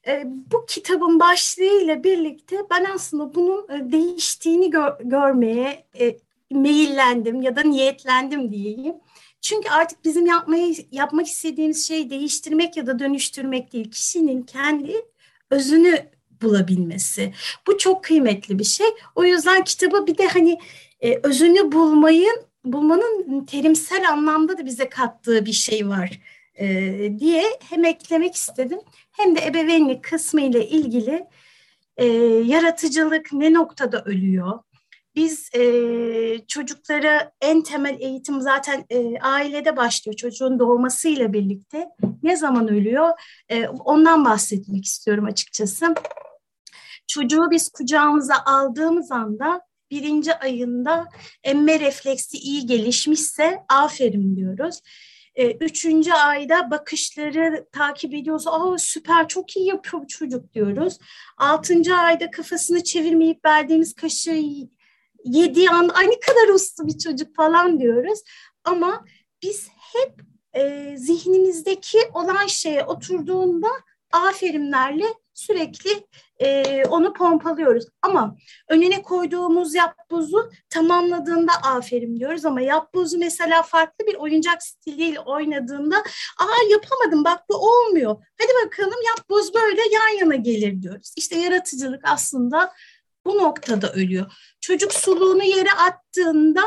E, 0.06 0.22
bu 0.26 0.66
kitabın 0.66 1.20
başlığıyla 1.20 2.04
birlikte 2.04 2.56
ben 2.70 2.84
aslında 2.94 3.34
bunun 3.34 3.68
e, 3.68 3.92
değiştiğini 3.92 4.70
gör, 4.70 4.92
görmeye 5.04 5.86
e, 6.00 6.16
meyillendim 6.50 7.42
ya 7.42 7.56
da 7.56 7.60
niyetlendim 7.60 8.52
diyeyim. 8.52 8.94
Çünkü 9.40 9.68
artık 9.68 10.04
bizim 10.04 10.26
yapmayı 10.26 10.74
yapmak 10.92 11.26
istediğimiz 11.26 11.88
şey 11.88 12.10
değiştirmek 12.10 12.76
ya 12.76 12.86
da 12.86 12.98
dönüştürmek 12.98 13.72
değil. 13.72 13.90
Kişinin 13.90 14.42
kendi 14.42 14.94
özünü 15.50 16.10
bulabilmesi. 16.42 17.32
Bu 17.66 17.78
çok 17.78 18.04
kıymetli 18.04 18.58
bir 18.58 18.64
şey. 18.64 18.86
O 19.14 19.24
yüzden 19.24 19.64
kitabı 19.64 20.06
bir 20.06 20.18
de 20.18 20.26
hani 20.26 20.58
e, 21.00 21.20
özünü 21.22 21.72
bulmayın 21.72 22.36
bulmanın 22.64 23.44
terimsel 23.44 24.08
anlamda 24.08 24.58
da 24.58 24.66
bize 24.66 24.88
kattığı 24.88 25.46
bir 25.46 25.52
şey 25.52 25.88
var 25.88 26.20
e, 26.60 26.68
diye 27.18 27.44
hem 27.70 27.84
eklemek 27.84 28.34
istedim 28.34 28.78
hem 29.12 29.36
de 29.36 29.46
ebeveynlik 29.46 30.04
kısmı 30.04 30.40
ile 30.40 30.68
ilgili 30.68 31.26
e, 31.96 32.06
yaratıcılık 32.44 33.32
ne 33.32 33.52
noktada 33.52 34.02
ölüyor? 34.04 34.58
Biz 35.14 35.50
e, 35.54 35.62
çocuklara 36.48 37.32
en 37.40 37.62
temel 37.62 37.96
eğitim 38.00 38.40
zaten 38.40 38.84
e, 38.90 39.18
ailede 39.20 39.76
başlıyor 39.76 40.16
çocuğun 40.16 40.58
doğmasıyla 40.58 41.32
birlikte. 41.32 41.88
Ne 42.22 42.36
zaman 42.36 42.68
ölüyor? 42.68 43.10
E, 43.48 43.68
ondan 43.68 44.24
bahsetmek 44.24 44.84
istiyorum 44.84 45.24
açıkçası. 45.24 45.94
Çocuğu 47.06 47.50
biz 47.50 47.68
kucağımıza 47.68 48.34
aldığımız 48.46 49.12
anda 49.12 49.60
birinci 49.90 50.34
ayında 50.34 51.08
emme 51.44 51.80
refleksi 51.80 52.38
iyi 52.38 52.66
gelişmişse 52.66 53.64
aferin 53.68 54.36
diyoruz. 54.36 54.80
E, 55.34 55.52
üçüncü 55.52 56.12
ayda 56.12 56.70
bakışları 56.70 57.66
takip 57.72 58.14
ediyoruz. 58.14 58.46
Aa 58.46 58.78
süper 58.78 59.28
çok 59.28 59.56
iyi 59.56 59.66
yapıyor 59.66 60.02
bu 60.02 60.06
çocuk 60.06 60.52
diyoruz. 60.52 60.98
Altıncı 61.38 61.94
ayda 61.94 62.30
kafasını 62.30 62.84
çevirmeyip 62.84 63.44
verdiğimiz 63.44 63.94
kaşığı 63.94 64.42
yediği 65.24 65.70
an 65.70 65.88
ne 65.88 66.20
kadar 66.20 66.54
uslu 66.54 66.86
bir 66.86 66.98
çocuk 66.98 67.36
falan 67.36 67.80
diyoruz. 67.80 68.18
Ama 68.64 69.04
biz 69.42 69.68
hep 69.92 70.20
e, 70.54 70.94
zihnimizdeki 70.96 71.98
olan 72.14 72.46
şeye 72.46 72.84
oturduğunda 72.84 73.68
aferinlerle 74.12 75.14
sürekli 75.40 76.06
e, 76.38 76.82
onu 76.84 77.12
pompalıyoruz. 77.12 77.84
Ama 78.02 78.36
önüne 78.68 79.02
koyduğumuz 79.02 79.74
yapbozu 79.74 80.50
tamamladığında 80.70 81.52
aferin 81.62 82.20
diyoruz 82.20 82.44
ama 82.44 82.60
yapbozu 82.60 83.18
mesela 83.18 83.62
farklı 83.62 84.06
bir 84.06 84.14
oyuncak 84.14 84.62
stiliyle 84.62 85.20
oynadığında 85.20 85.96
aa 86.38 86.70
yapamadım 86.70 87.24
bak 87.24 87.48
bu 87.48 87.54
olmuyor. 87.54 88.16
Hadi 88.40 88.66
bakalım 88.66 88.98
yapboz 89.16 89.54
böyle 89.54 89.80
yan 89.80 90.18
yana 90.18 90.34
gelir 90.34 90.82
diyoruz. 90.82 91.14
İşte 91.16 91.38
yaratıcılık 91.38 92.00
aslında 92.04 92.72
bu 93.26 93.38
noktada 93.38 93.92
ölüyor. 93.92 94.32
Çocuk 94.60 94.92
suluğunu 94.92 95.42
yere 95.42 95.72
attığında 95.72 96.62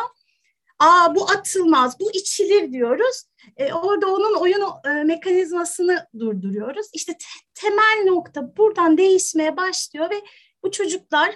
aa 0.84 1.15
bu 1.15 1.29
atılmaz, 1.29 1.99
bu 1.99 2.11
içilir 2.11 2.71
diyoruz. 2.71 3.23
E, 3.57 3.73
orada 3.73 4.07
onun 4.07 4.36
oyun 4.36 4.61
e, 4.86 5.03
mekanizmasını 5.03 6.07
durduruyoruz. 6.19 6.88
İşte 6.93 7.13
te, 7.13 7.25
temel 7.53 8.03
nokta 8.05 8.57
buradan 8.57 8.97
değişmeye 8.97 9.57
başlıyor 9.57 10.09
ve 10.09 10.21
bu 10.63 10.71
çocuklar 10.71 11.36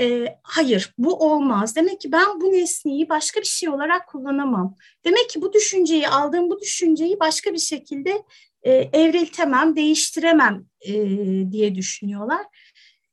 e, 0.00 0.26
hayır 0.42 0.94
bu 0.98 1.14
olmaz. 1.14 1.76
Demek 1.76 2.00
ki 2.00 2.12
ben 2.12 2.40
bu 2.40 2.52
nesneyi 2.52 3.08
başka 3.08 3.40
bir 3.40 3.46
şey 3.46 3.68
olarak 3.68 4.08
kullanamam. 4.08 4.76
Demek 5.04 5.30
ki 5.30 5.42
bu 5.42 5.52
düşünceyi 5.52 6.08
aldığım 6.08 6.50
bu 6.50 6.60
düşünceyi 6.60 7.20
başka 7.20 7.52
bir 7.52 7.58
şekilde 7.58 8.22
e, 8.62 8.72
evriltemem, 8.72 9.76
değiştiremem 9.76 10.66
e, 10.80 10.92
diye 11.52 11.74
düşünüyorlar. 11.74 12.46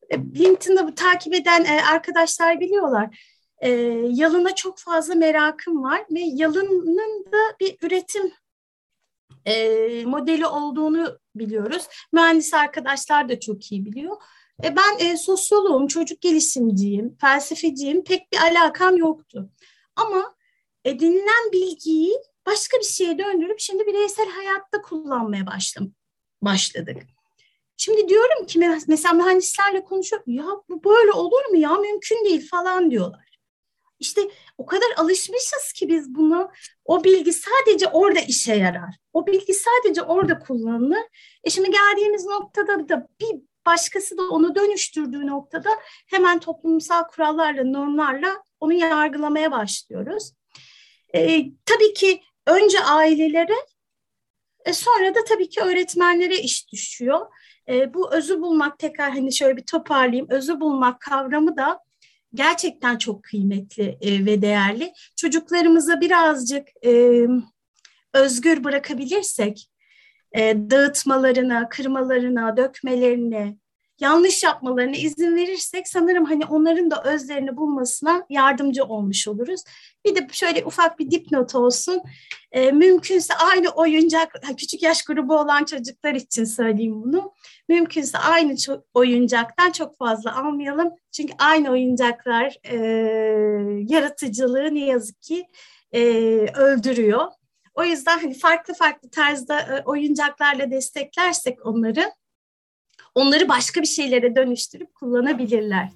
E, 0.09 0.17
LinkedIn'da 0.17 0.95
takip 0.95 1.33
eden 1.33 1.65
e, 1.65 1.81
arkadaşlar 1.91 2.59
biliyorlar. 2.59 3.32
E, 3.63 3.69
yalına 4.09 4.55
çok 4.55 4.79
fazla 4.79 5.15
merakım 5.15 5.83
var 5.83 6.05
ve 6.11 6.19
yalının 6.19 7.25
da 7.25 7.55
bir 7.59 7.77
üretim 7.81 8.31
modeli 10.05 10.47
olduğunu 10.47 11.19
biliyoruz. 11.35 11.83
Mühendis 12.13 12.53
arkadaşlar 12.53 13.29
da 13.29 13.39
çok 13.39 13.71
iyi 13.71 13.85
biliyor. 13.85 14.15
ben 14.63 15.05
e, 15.05 15.17
sosyoloğum, 15.17 15.87
çocuk 15.87 16.21
gelişimciyim, 16.21 17.17
felsefeciyim. 17.21 18.03
Pek 18.03 18.31
bir 18.31 18.37
alakam 18.37 18.97
yoktu. 18.97 19.49
Ama 19.95 20.35
edinilen 20.85 21.51
bilgiyi 21.51 22.13
başka 22.45 22.77
bir 22.77 22.85
şeye 22.85 23.17
döndürüp 23.17 23.59
şimdi 23.59 23.87
bireysel 23.87 24.29
hayatta 24.29 24.81
kullanmaya 24.81 25.47
başladım, 25.47 25.95
başladık. 26.41 26.97
Şimdi 27.77 28.09
diyorum 28.09 28.45
ki 28.45 28.59
mesela 28.87 29.13
mühendislerle 29.13 29.83
konuşuyorum. 29.83 30.33
Ya 30.33 30.45
bu 30.69 30.83
böyle 30.83 31.11
olur 31.11 31.45
mu 31.45 31.57
ya 31.57 31.75
mümkün 31.75 32.25
değil 32.25 32.47
falan 32.49 32.91
diyorlar. 32.91 33.22
İşte 34.03 34.21
o 34.57 34.65
kadar 34.65 34.87
alışmışız 34.97 35.73
ki 35.75 35.87
biz 35.87 36.15
bunu. 36.15 36.51
O 36.85 37.03
bilgi 37.03 37.33
sadece 37.33 37.87
orada 37.87 38.19
işe 38.19 38.55
yarar. 38.55 38.95
O 39.13 39.27
bilgi 39.27 39.53
sadece 39.53 40.01
orada 40.01 40.39
kullanılır. 40.39 41.03
E 41.43 41.49
şimdi 41.49 41.71
geldiğimiz 41.71 42.25
noktada 42.25 42.89
da 42.89 43.07
bir 43.19 43.35
başkası 43.65 44.17
da 44.17 44.21
onu 44.21 44.55
dönüştürdüğü 44.55 45.27
noktada 45.27 45.69
hemen 46.07 46.39
toplumsal 46.39 47.03
kurallarla, 47.03 47.63
normlarla 47.63 48.43
onu 48.59 48.73
yargılamaya 48.73 49.51
başlıyoruz. 49.51 50.31
E, 51.15 51.45
tabii 51.65 51.93
ki 51.93 52.21
önce 52.47 52.79
ailelere, 52.79 53.55
e, 54.65 54.73
sonra 54.73 55.15
da 55.15 55.23
tabii 55.23 55.49
ki 55.49 55.61
öğretmenlere 55.61 56.37
iş 56.39 56.71
düşüyor. 56.71 57.25
E, 57.69 57.93
bu 57.93 58.13
özü 58.13 58.41
bulmak 58.41 58.79
tekrar 58.79 59.11
hani 59.11 59.33
şöyle 59.33 59.57
bir 59.57 59.65
toparlayayım. 59.65 60.27
Özü 60.29 60.59
bulmak 60.59 61.01
kavramı 61.01 61.57
da 61.57 61.79
gerçekten 62.33 62.97
çok 62.97 63.23
kıymetli 63.23 63.97
e, 64.01 64.25
ve 64.25 64.41
değerli. 64.41 64.93
Çocuklarımıza 65.15 66.01
birazcık 66.01 66.67
e, 66.85 67.21
özgür 68.13 68.63
bırakabilirsek 68.63 69.69
e, 70.35 70.55
dağıtmalarına, 70.69 71.69
kırmalarına, 71.69 72.57
dökmelerine, 72.57 73.57
yanlış 73.99 74.43
yapmalarına 74.43 74.95
izin 74.95 75.35
verirsek 75.35 75.87
sanırım 75.87 76.25
hani 76.25 76.45
onların 76.45 76.91
da 76.91 77.03
özlerini 77.03 77.57
bulmasına 77.57 78.25
yardımcı 78.29 78.83
olmuş 78.83 79.27
oluruz. 79.27 79.63
Bir 80.05 80.15
de 80.15 80.27
şöyle 80.31 80.65
ufak 80.65 80.99
bir 80.99 81.11
dipnot 81.11 81.55
olsun. 81.55 82.01
E, 82.51 82.71
mümkünse 82.71 83.33
aynı 83.33 83.69
oyuncak, 83.69 84.41
küçük 84.57 84.83
yaş 84.83 85.03
grubu 85.03 85.39
olan 85.39 85.63
çocuklar 85.63 86.13
için 86.15 86.43
söyleyeyim 86.43 87.03
bunu. 87.03 87.33
Mümkünse 87.73 88.17
aynı 88.17 88.55
oyuncaktan 88.93 89.71
çok 89.71 89.97
fazla 89.97 90.37
almayalım. 90.37 90.93
Çünkü 91.11 91.33
aynı 91.39 91.71
oyuncaklar 91.71 92.57
e, 92.63 92.75
yaratıcılığı 93.93 94.75
ne 94.75 94.85
yazık 94.85 95.21
ki 95.21 95.45
e, 95.91 96.01
öldürüyor. 96.55 97.27
O 97.73 97.83
yüzden 97.83 98.19
hani 98.19 98.33
farklı 98.33 98.73
farklı 98.73 99.09
tarzda 99.09 99.59
e, 99.59 99.83
oyuncaklarla 99.85 100.71
desteklersek 100.71 101.65
onları 101.65 102.11
onları 103.15 103.49
başka 103.49 103.81
bir 103.81 103.87
şeylere 103.87 104.35
dönüştürüp 104.35 104.95
kullanabilirler. 104.95 105.89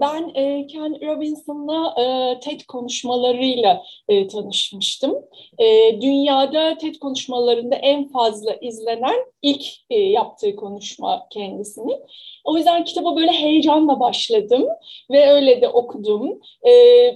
Ben 0.00 0.32
e, 0.34 0.66
Ken 0.66 1.00
Robinson'la 1.02 1.94
e, 2.02 2.40
TED 2.40 2.60
konuşmalarıyla 2.60 3.82
e, 4.08 4.28
tanışmıştım. 4.28 5.14
E, 5.58 6.00
dünyada 6.00 6.78
TED 6.78 6.94
konuşmalarında 6.94 7.74
en 7.74 8.08
fazla 8.08 8.54
izlenen 8.60 9.24
ilk 9.42 9.62
e, 9.90 9.98
yaptığı 9.98 10.56
konuşma 10.56 11.26
kendisini. 11.30 12.00
O 12.44 12.56
yüzden 12.56 12.84
kitaba 12.84 13.16
böyle 13.16 13.32
heyecanla 13.32 14.00
başladım 14.00 14.66
ve 15.10 15.30
öyle 15.30 15.60
de 15.60 15.68
okudum. 15.68 16.40
E, 16.66 16.72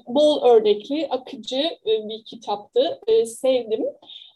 bol 0.06 0.42
örnekli, 0.42 1.08
akıcı 1.10 1.78
e, 1.86 2.08
bir 2.08 2.24
kitaptı. 2.24 3.00
E, 3.06 3.26
sevdim. 3.26 3.84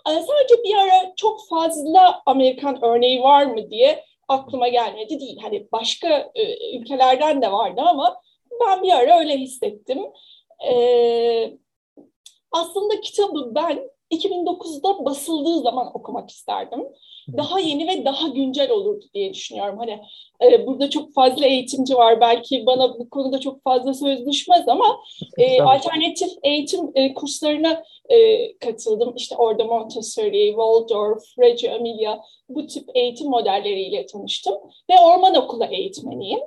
E, 0.09 0.11
sadece 0.11 0.63
bir 0.65 0.75
ara 0.75 1.13
çok 1.17 1.49
fazla 1.49 2.23
Amerikan 2.27 2.85
örneği 2.85 3.23
var 3.23 3.47
mı 3.47 3.71
diye 3.71 4.05
aklıma 4.29 4.69
gelmedi 4.69 5.21
değil. 5.21 5.39
Hani 5.43 5.67
başka 5.73 6.31
e, 6.35 6.77
ülkelerden 6.79 7.43
de 7.43 7.53
vardı 7.53 7.81
ama 7.81 8.21
ben 8.67 8.83
bir 8.83 8.93
ara 8.93 9.19
öyle 9.19 9.37
hissettim. 9.37 9.99
Ee, 10.71 11.59
aslında 12.53 13.01
kitabı 13.01 13.55
ben 13.55 13.91
2009'da 14.11 15.05
basıldığı 15.05 15.61
zaman 15.61 15.97
okumak 15.97 16.31
isterdim. 16.31 16.85
Daha 17.37 17.61
yeni 17.61 17.89
ve 17.89 18.05
daha 18.05 18.29
güncel 18.29 18.71
olurdu 18.71 19.05
diye 19.15 19.35
düşünüyorum. 19.35 19.79
Hani 19.79 20.01
e, 20.43 20.67
burada 20.67 20.91
çok 20.91 21.13
fazla 21.13 21.47
eğitimci 21.47 21.95
var. 21.95 22.21
Belki 22.21 22.67
bana 22.67 22.99
bu 22.99 23.11
konuda 23.11 23.41
çok 23.41 23.63
fazla 23.63 23.95
söz 23.95 24.27
düşmez 24.27 24.69
ama 24.69 25.01
e, 25.39 25.63
alternatif 25.63 26.29
eğitim 26.43 26.91
e, 26.95 27.15
kurslarına 27.15 27.83
e, 28.09 28.59
katıldım. 28.59 29.13
İşte 29.17 29.37
orada 29.37 29.65
Montessori, 29.65 30.49
Waldorf, 30.49 31.23
Reggio 31.39 31.71
Emilia 31.71 32.19
bu 32.49 32.67
tip 32.67 32.89
eğitim 32.95 33.31
modelleriyle 33.31 34.07
tanıştım. 34.07 34.55
Ve 34.91 35.01
orman 35.01 35.35
okulu 35.35 35.65
eğitmeniyim. 35.65 36.41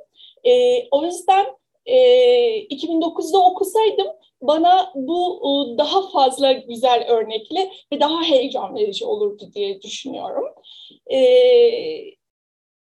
E, 0.43 0.83
o 0.91 1.05
yüzden 1.05 1.45
e, 1.85 1.97
2009'da 2.63 3.45
okusaydım 3.45 4.07
bana 4.41 4.91
bu 4.95 5.41
e, 5.43 5.77
daha 5.77 6.09
fazla 6.09 6.51
güzel 6.51 7.05
örnekli 7.07 7.71
ve 7.93 7.99
daha 7.99 8.23
heyecan 8.23 8.75
verici 8.75 9.05
olurdu 9.05 9.49
diye 9.53 9.81
düşünüyorum. 9.81 10.45
E, 11.11 11.19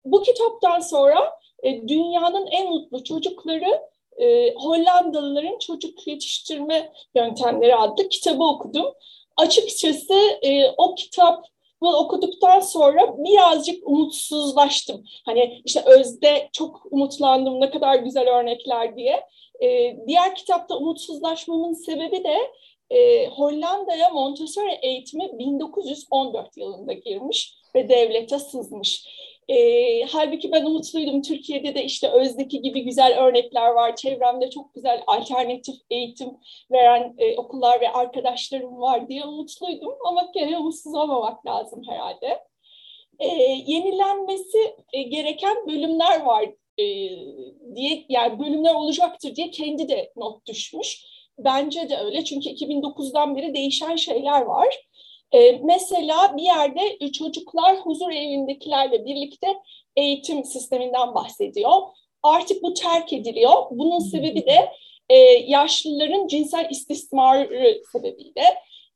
bu 0.05 0.23
kitaptan 0.23 0.79
sonra 0.79 1.39
e, 1.63 1.87
dünyanın 1.87 2.47
en 2.47 2.69
mutlu 2.69 3.03
çocukları 3.03 3.89
e, 4.17 4.53
Hollandalıların 4.53 5.59
çocuk 5.59 6.07
yetiştirme 6.07 6.93
yöntemleri 7.15 7.75
adlı 7.75 8.09
kitabı 8.09 8.43
okudum. 8.43 8.85
Açıkçası 9.37 10.13
e, 10.41 10.69
o 10.77 10.95
kitap 10.95 11.45
bunu 11.81 11.95
okuduktan 11.95 12.59
sonra 12.59 13.15
birazcık 13.17 13.87
umutsuzlaştım. 13.87 15.05
Hani 15.25 15.61
işte 15.65 15.83
Özde 15.85 16.49
çok 16.53 16.81
umutlandım 16.91 17.61
ne 17.61 17.69
kadar 17.69 17.95
güzel 17.95 18.29
örnekler 18.29 18.95
diye. 18.95 19.23
E, 19.63 19.97
diğer 20.07 20.35
kitapta 20.35 20.77
umutsuzlaşmamın 20.77 21.73
sebebi 21.73 22.23
de 22.23 22.37
e, 22.89 23.27
Hollanda'ya 23.27 24.09
Montessori 24.09 24.79
eğitimi 24.81 25.39
1914 25.39 26.57
yılında 26.57 26.93
girmiş 26.93 27.55
ve 27.75 27.89
devlete 27.89 28.39
sızmış. 28.39 29.05
E, 29.49 30.03
halbuki 30.03 30.51
ben 30.51 30.65
umutluydum. 30.65 31.21
Türkiye'de 31.21 31.75
de 31.75 31.83
işte 31.83 32.09
Öz'deki 32.09 32.61
gibi 32.61 32.83
güzel 32.83 33.19
örnekler 33.19 33.69
var. 33.69 33.95
Çevremde 33.95 34.49
çok 34.49 34.73
güzel 34.73 35.03
alternatif 35.07 35.75
eğitim 35.89 36.29
veren 36.71 37.15
e, 37.17 37.37
okullar 37.37 37.81
ve 37.81 37.89
arkadaşlarım 37.89 38.81
var 38.81 39.09
diye 39.09 39.25
umutluydum. 39.25 39.93
Ama 40.05 40.31
gene 40.33 40.57
umutsuz 40.57 40.95
olmamak 40.95 41.45
lazım 41.45 41.81
herhalde. 41.89 42.43
E, 43.19 43.27
yenilenmesi 43.65 44.75
e, 44.93 45.01
gereken 45.01 45.67
bölümler 45.67 46.21
var 46.21 46.43
e, 46.77 46.85
diye 47.75 48.05
yani 48.09 48.39
bölümler 48.39 48.73
olacaktır 48.73 49.35
diye 49.35 49.51
kendi 49.51 49.89
de 49.89 50.11
not 50.15 50.45
düşmüş. 50.47 51.05
Bence 51.37 51.89
de 51.89 51.97
öyle 51.97 52.23
çünkü 52.23 52.49
2009'dan 52.49 53.35
beri 53.35 53.53
değişen 53.53 53.95
şeyler 53.95 54.41
var. 54.41 54.88
E, 55.31 55.51
mesela 55.63 56.37
bir 56.37 56.43
yerde 56.43 57.11
çocuklar 57.11 57.77
huzur 57.77 58.11
evindekilerle 58.11 59.05
birlikte 59.05 59.47
eğitim 59.95 60.43
sisteminden 60.43 61.15
bahsediyor. 61.15 61.81
Artık 62.23 62.63
bu 62.63 62.73
terk 62.73 63.13
ediliyor. 63.13 63.53
Bunun 63.71 63.99
sebebi 63.99 64.45
de 64.45 64.69
e, 65.09 65.15
yaşlıların 65.47 66.27
cinsel 66.27 66.67
istismarı 66.69 67.81
sebebiyle. 67.91 68.43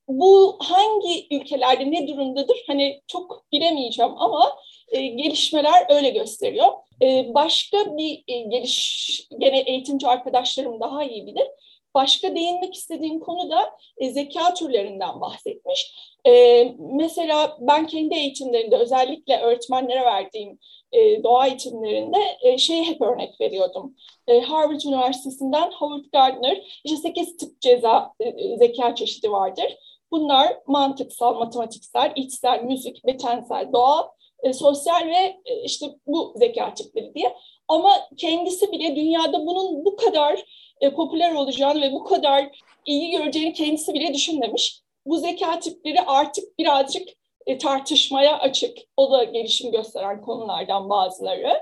Bu 0.08 0.58
hangi 0.60 1.28
ülkelerde 1.32 1.92
ne 1.92 2.08
durumdadır? 2.08 2.58
Hani 2.68 3.02
çok 3.08 3.46
bilemeyeceğim 3.52 4.12
ama 4.18 4.58
e, 4.92 5.08
gelişmeler 5.08 5.86
öyle 5.90 6.10
gösteriyor. 6.10 6.68
E, 7.02 7.34
başka 7.34 7.98
bir 7.98 8.24
e, 8.28 8.40
geliş, 8.40 9.28
gene 9.38 9.60
eğitimci 9.60 10.08
arkadaşlarım 10.08 10.80
daha 10.80 11.04
iyi 11.04 11.28
bilir. 11.28 11.48
Başka 11.96 12.36
değinmek 12.36 12.74
istediğim 12.76 13.20
konu 13.20 13.50
da 13.50 13.78
e, 13.98 14.10
zeka 14.10 14.54
türlerinden 14.54 15.22
bahsetmiş. 15.22 15.96
E, 16.28 16.64
mesela 16.80 17.58
ben 17.60 17.88
kendi 17.88 18.16
eğitimlerimde 18.16 18.78
özellikle 18.78 19.38
öğretmenlere 19.40 20.06
verdiğim 20.06 20.60
e, 20.92 21.24
doğa 21.24 21.48
eğitimlerinde 21.48 22.18
e, 22.42 22.58
şey 22.58 22.84
hep 22.84 23.02
örnek 23.02 23.42
veriyordum. 23.42 23.96
E, 24.28 24.42
Harvard 24.42 24.82
Üniversitesi'nden 24.82 25.72
Howard 25.72 26.06
Gardner 26.14 26.82
işte 26.84 26.98
8 26.98 27.38
tip 27.38 27.62
ceza 27.62 28.14
e, 28.20 28.30
e, 28.30 28.58
zeka 28.58 28.96
çeşidi 28.96 29.32
vardır. 29.32 29.78
Bunlar 30.12 30.58
mantıksal, 30.68 31.36
matematiksel, 31.36 32.14
içsel, 32.16 32.64
müzik, 32.64 33.06
betensel, 33.06 33.74
doğa, 33.74 34.12
e, 34.44 34.54
sosyal 34.54 35.08
ve 35.08 35.42
e, 35.46 35.64
işte 35.64 35.86
bu 36.08 36.34
zeka 36.36 36.74
tipleri 36.74 37.16
diye. 37.16 37.36
Ama 37.68 37.92
kendisi 38.18 38.72
bile 38.72 38.96
dünyada 38.96 39.46
bunun 39.46 39.86
bu 39.86 39.96
kadar 39.96 40.44
e, 40.84 40.94
popüler 40.94 41.34
olacağını 41.34 41.82
ve 41.82 41.92
bu 41.92 42.04
kadar 42.04 42.50
iyi 42.86 43.12
göreceğini 43.12 43.54
kendisi 43.54 43.94
bile 43.94 44.14
düşünmemiş. 44.14 44.82
Bu 45.06 45.18
zeka 45.18 45.60
tipleri 45.60 46.02
artık 46.02 46.58
birazcık 46.60 47.08
e, 47.46 47.58
tartışmaya 47.58 48.40
açık. 48.40 48.78
O 48.98 49.12
da 49.12 49.24
gelişim 49.24 49.72
gösteren 49.72 50.22
konulardan 50.22 50.90
bazıları. 50.90 51.62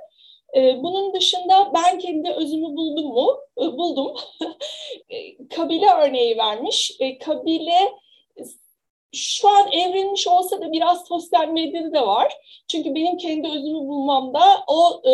E, 0.55 0.83
bunun 0.83 1.13
dışında 1.13 1.71
ben 1.73 1.99
kendi 1.99 2.31
özümü 2.31 2.75
buldum 2.75 3.05
mu? 3.05 3.37
E, 3.57 3.61
buldum. 3.61 4.13
e, 5.09 5.47
kabile 5.47 5.89
örneği 5.89 6.37
vermiş. 6.37 6.97
E, 6.99 7.17
kabile 7.17 7.91
şu 9.13 9.49
an 9.49 9.71
evrilmiş 9.71 10.27
olsa 10.27 10.61
da 10.61 10.71
biraz 10.71 11.07
sosyal 11.07 11.47
medyada 11.47 11.93
da 11.93 12.07
var. 12.07 12.33
Çünkü 12.67 12.95
benim 12.95 13.17
kendi 13.17 13.47
özümü 13.47 13.79
bulmamda 13.79 14.63
o 14.67 15.01
e, 15.09 15.11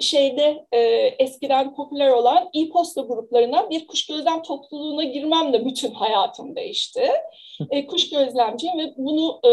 şeyde 0.00 0.66
e, 0.72 0.78
eskiden 1.18 1.74
popüler 1.74 2.10
olan 2.10 2.50
e-posta 2.54 3.00
gruplarına 3.00 3.70
bir 3.70 3.86
kuş 3.86 4.06
gözlem 4.06 4.42
topluluğuna 4.42 5.04
girmem 5.04 5.52
de 5.52 5.64
bütün 5.64 5.90
hayatım 5.90 6.56
değişti. 6.56 7.10
E, 7.70 7.86
kuş 7.86 8.10
gözlemciyim 8.10 8.78
ve 8.78 8.94
bunu 8.96 9.40
e, 9.44 9.50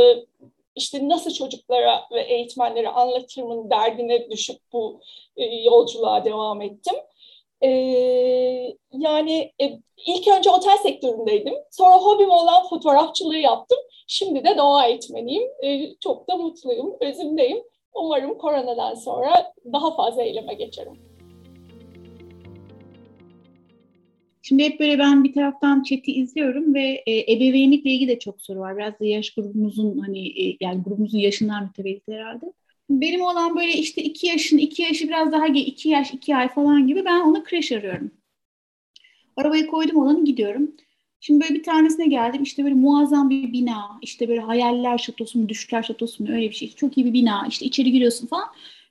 işte 0.76 1.10
nasıl 1.10 1.32
çocuklara 1.32 2.04
ve 2.12 2.22
eğitmenlere 2.22 2.90
anlatırımın 2.90 3.70
derdine 3.70 4.30
düşüp 4.30 4.58
bu 4.74 5.02
e, 5.38 5.46
yolculuğa 5.46 6.26
devam 6.26 6.62
ettim. 6.62 6.96
E, 7.62 7.70
yani 8.92 9.52
e, 9.62 9.80
ilk 10.08 10.28
önce 10.28 10.50
otel 10.50 10.78
sektöründeydim. 10.78 11.54
Sonra 11.72 11.98
hobim 11.98 12.32
olan 12.32 12.68
fotoğrafçılığı 12.68 13.38
yaptım. 13.38 13.78
Şimdi 14.08 14.44
de 14.44 14.58
doğa 14.58 14.88
eğitmeniyim. 14.88 15.44
E, 15.64 15.96
çok 16.00 16.30
da 16.30 16.36
mutluyum, 16.36 16.98
özümdeyim. 17.02 17.64
Umarım 18.04 18.38
koronadan 18.38 18.94
sonra 18.94 19.54
daha 19.74 19.96
fazla 19.96 20.24
eyleme 20.24 20.54
geçerim. 20.54 20.94
Şimdi 24.42 24.64
hep 24.64 24.80
böyle 24.80 25.00
ben 25.00 25.24
bir 25.24 25.34
taraftan 25.34 25.84
chat'i 25.84 26.12
izliyorum 26.12 26.74
ve 26.74 27.04
e, 27.06 27.34
ebeveynlikle 27.34 27.90
ilgili 27.90 28.10
de 28.10 28.20
çok 28.20 28.42
soru 28.42 28.60
var. 28.60 28.78
Biraz 28.78 29.00
da 29.00 29.06
yaş 29.06 29.34
grubumuzun 29.34 29.98
hani 30.00 30.28
e, 30.28 30.58
yani 30.62 30.84
grubumuzun 30.84 31.18
yaşından 31.18 31.64
mütevellit 31.64 32.08
herhalde. 32.08 32.54
Benim 32.90 33.22
olan 33.22 33.56
böyle 33.56 33.74
işte 33.74 34.04
iki 34.04 34.28
yaşın, 34.28 34.58
iki 34.58 34.82
yaşı 34.82 35.08
biraz 35.08 35.32
daha 35.32 35.48
iki 35.48 35.90
yaş, 35.90 36.14
iki 36.14 36.36
ay 36.36 36.50
falan 36.50 36.88
gibi 36.88 37.06
ben 37.06 37.20
ona 37.20 37.44
kreş 37.44 37.72
arıyorum. 37.72 38.12
Arabaya 39.36 39.68
koydum 39.68 39.98
olanı 39.98 40.26
gidiyorum. 40.26 40.72
Şimdi 41.20 41.44
böyle 41.44 41.54
bir 41.54 41.64
tanesine 41.64 42.08
geldim. 42.08 42.44
İşte 42.44 42.64
böyle 42.64 42.76
muazzam 42.76 43.30
bir 43.30 43.54
bina. 43.54 44.00
İşte 44.02 44.30
böyle 44.30 44.42
hayaller 44.42 44.98
şatosu 44.98 45.40
mu 45.40 45.50
düşler 45.50 45.84
şatosu 45.84 46.24
mu 46.24 46.30
öyle 46.32 46.50
bir 46.50 46.56
şey. 46.56 46.74
Çok 46.76 46.98
iyi 46.98 47.06
bir 47.06 47.14
bina. 47.14 47.46
İşte 47.50 47.66
içeri 47.66 47.92
giriyorsun 47.92 48.28
falan. 48.28 48.48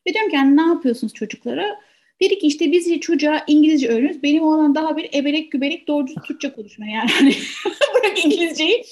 Ve 0.07 0.15
diyorum 0.15 0.31
ki 0.31 0.37
yani 0.37 0.57
ne 0.57 0.63
yapıyorsunuz 0.63 1.15
çocuklara? 1.15 1.81
Dedi 2.23 2.39
ki 2.39 2.47
işte 2.47 2.73
biz 2.73 3.01
çocuğa 3.01 3.45
İngilizce 3.47 3.89
öğreniyoruz. 3.89 4.23
Benim 4.23 4.43
oğlan 4.43 4.75
daha 4.75 4.97
bir 4.97 5.11
ebelek 5.15 5.53
gübelek 5.53 5.89
doğru 5.89 6.07
Türkçe 6.27 6.53
konuşmuyor 6.53 6.93
yani. 6.93 7.11
Hani 7.13 7.35
bırak 7.95 8.25
İngilizceyi. 8.25 8.85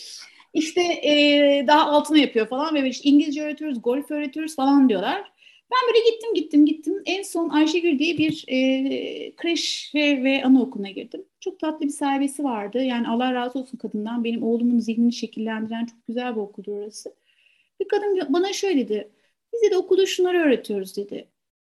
İşte 0.54 0.80
e, 0.82 1.64
daha 1.66 1.90
altına 1.90 2.18
yapıyor 2.18 2.48
falan 2.48 2.74
ve 2.74 2.88
işte 2.88 3.08
İngilizce 3.08 3.42
öğretiyoruz 3.42 3.82
golf 3.82 4.10
öğretiyoruz 4.10 4.56
falan 4.56 4.88
diyorlar 4.88 5.33
ben 5.70 5.78
böyle 5.88 6.10
gittim 6.10 6.34
gittim 6.34 6.66
gittim. 6.66 7.02
En 7.06 7.22
son 7.22 7.48
Ayşegül 7.48 7.98
diye 7.98 8.18
bir 8.18 8.44
e, 8.48 9.36
kreş 9.36 9.92
ve, 9.94 10.24
ve 10.24 10.44
anaokuluna 10.44 10.90
girdim. 10.90 11.24
Çok 11.40 11.60
tatlı 11.60 11.86
bir 11.86 11.90
sahibesi 11.90 12.44
vardı. 12.44 12.82
Yani 12.84 13.08
Allah 13.08 13.34
razı 13.34 13.58
olsun 13.58 13.78
kadından. 13.78 14.24
Benim 14.24 14.42
oğlumun 14.42 14.78
zihnini 14.78 15.12
şekillendiren 15.12 15.86
çok 15.86 16.06
güzel 16.08 16.36
bir 16.36 16.40
okuldu 16.40 16.72
orası. 16.72 17.14
Bir 17.80 17.88
kadın 17.88 18.20
bana 18.28 18.52
şöyle 18.52 18.88
dedi. 18.88 19.10
Biz 19.52 19.70
de 19.70 19.76
okulda 19.76 20.06
şunları 20.06 20.38
öğretiyoruz 20.38 20.96
dedi. 20.96 21.28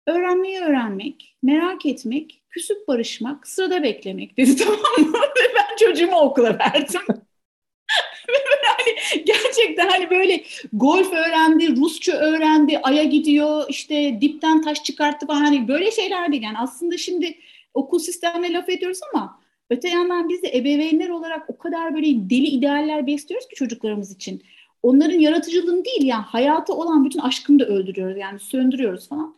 Öğrenmeyi 0.06 0.60
öğrenmek, 0.60 1.36
merak 1.42 1.86
etmek, 1.86 2.42
küsüp 2.50 2.88
barışmak, 2.88 3.48
sırada 3.48 3.82
beklemek 3.82 4.36
dedi 4.38 4.56
tamam 4.64 5.10
mı? 5.10 5.18
Ben 5.56 5.76
çocuğumu 5.76 6.18
okula 6.20 6.58
verdim. 6.58 7.00
Gerçekten 9.26 9.88
hani 9.88 10.10
böyle 10.10 10.44
golf 10.72 11.12
öğrendi, 11.12 11.76
Rusça 11.76 12.12
öğrendi, 12.12 12.78
Ay'a 12.78 13.04
gidiyor, 13.04 13.64
işte 13.68 14.18
dipten 14.20 14.62
taş 14.62 14.84
çıkarttı 14.84 15.26
falan 15.26 15.44
hani 15.44 15.68
böyle 15.68 15.90
şeyler 15.90 16.32
değil. 16.32 16.42
Yani 16.42 16.58
aslında 16.58 16.96
şimdi 16.96 17.38
okul 17.74 17.98
sistemine 17.98 18.52
laf 18.52 18.68
ediyoruz 18.68 19.00
ama 19.12 19.40
öte 19.70 19.88
yandan 19.88 20.28
biz 20.28 20.42
de 20.42 20.56
ebeveynler 20.56 21.08
olarak 21.08 21.50
o 21.50 21.58
kadar 21.58 21.94
böyle 21.94 22.06
deli 22.06 22.46
idealler 22.46 23.06
besliyoruz 23.06 23.48
ki 23.48 23.54
çocuklarımız 23.54 24.12
için. 24.12 24.42
Onların 24.82 25.18
yaratıcılığını 25.18 25.84
değil 25.84 26.04
yani 26.04 26.22
hayata 26.22 26.72
olan 26.72 27.04
bütün 27.04 27.20
aşkını 27.20 27.58
da 27.58 27.64
öldürüyoruz 27.64 28.18
yani 28.18 28.38
söndürüyoruz 28.38 29.08
falan. 29.08 29.36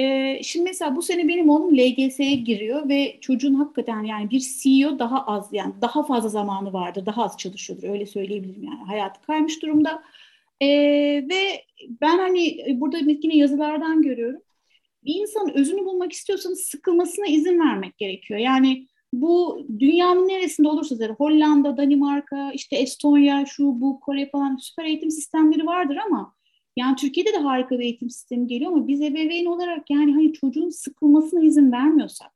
Ee, 0.00 0.40
şimdi 0.42 0.64
mesela 0.64 0.96
bu 0.96 1.02
sene 1.02 1.28
benim 1.28 1.50
oğlum 1.50 1.76
LGS'ye 1.76 2.34
giriyor 2.34 2.88
ve 2.88 3.18
çocuğun 3.20 3.54
hakikaten 3.54 4.02
yani 4.02 4.30
bir 4.30 4.40
CEO 4.40 4.98
daha 4.98 5.26
az 5.26 5.48
yani 5.52 5.74
daha 5.80 6.02
fazla 6.02 6.28
zamanı 6.28 6.72
vardır, 6.72 7.06
daha 7.06 7.24
az 7.24 7.36
çalışıyordur 7.38 7.88
öyle 7.88 8.06
söyleyebilirim 8.06 8.64
yani 8.64 8.84
hayatı 8.86 9.22
kaymış 9.22 9.62
durumda. 9.62 10.02
Ee, 10.60 10.68
ve 11.30 11.64
ben 12.00 12.18
hani 12.18 12.64
burada 12.80 12.98
yine 12.98 13.36
yazılardan 13.36 14.02
görüyorum. 14.02 14.40
Bir 15.04 15.14
insanın 15.14 15.52
özünü 15.54 15.84
bulmak 15.84 16.12
istiyorsanız 16.12 16.60
sıkılmasına 16.60 17.26
izin 17.26 17.60
vermek 17.60 17.98
gerekiyor. 17.98 18.40
Yani 18.40 18.86
bu 19.12 19.66
dünyanın 19.78 20.28
neresinde 20.28 20.68
olursa 20.68 20.96
zaten 20.96 21.14
Hollanda, 21.14 21.76
Danimarka, 21.76 22.52
işte 22.52 22.76
Estonya, 22.76 23.46
şu 23.46 23.80
bu 23.80 24.00
Kore 24.00 24.30
falan 24.30 24.56
süper 24.56 24.84
eğitim 24.84 25.10
sistemleri 25.10 25.66
vardır 25.66 25.96
ama 26.06 26.34
yani 26.76 26.96
Türkiye'de 26.96 27.32
de 27.32 27.38
harika 27.38 27.78
bir 27.78 27.84
eğitim 27.84 28.10
sistemi 28.10 28.46
geliyor 28.46 28.72
ama 28.72 28.88
biz 28.88 29.02
ebeveyn 29.02 29.46
olarak 29.46 29.90
yani 29.90 30.12
hani 30.12 30.32
çocuğun 30.32 30.70
sıkılmasına 30.70 31.44
izin 31.44 31.72
vermiyorsak 31.72 32.32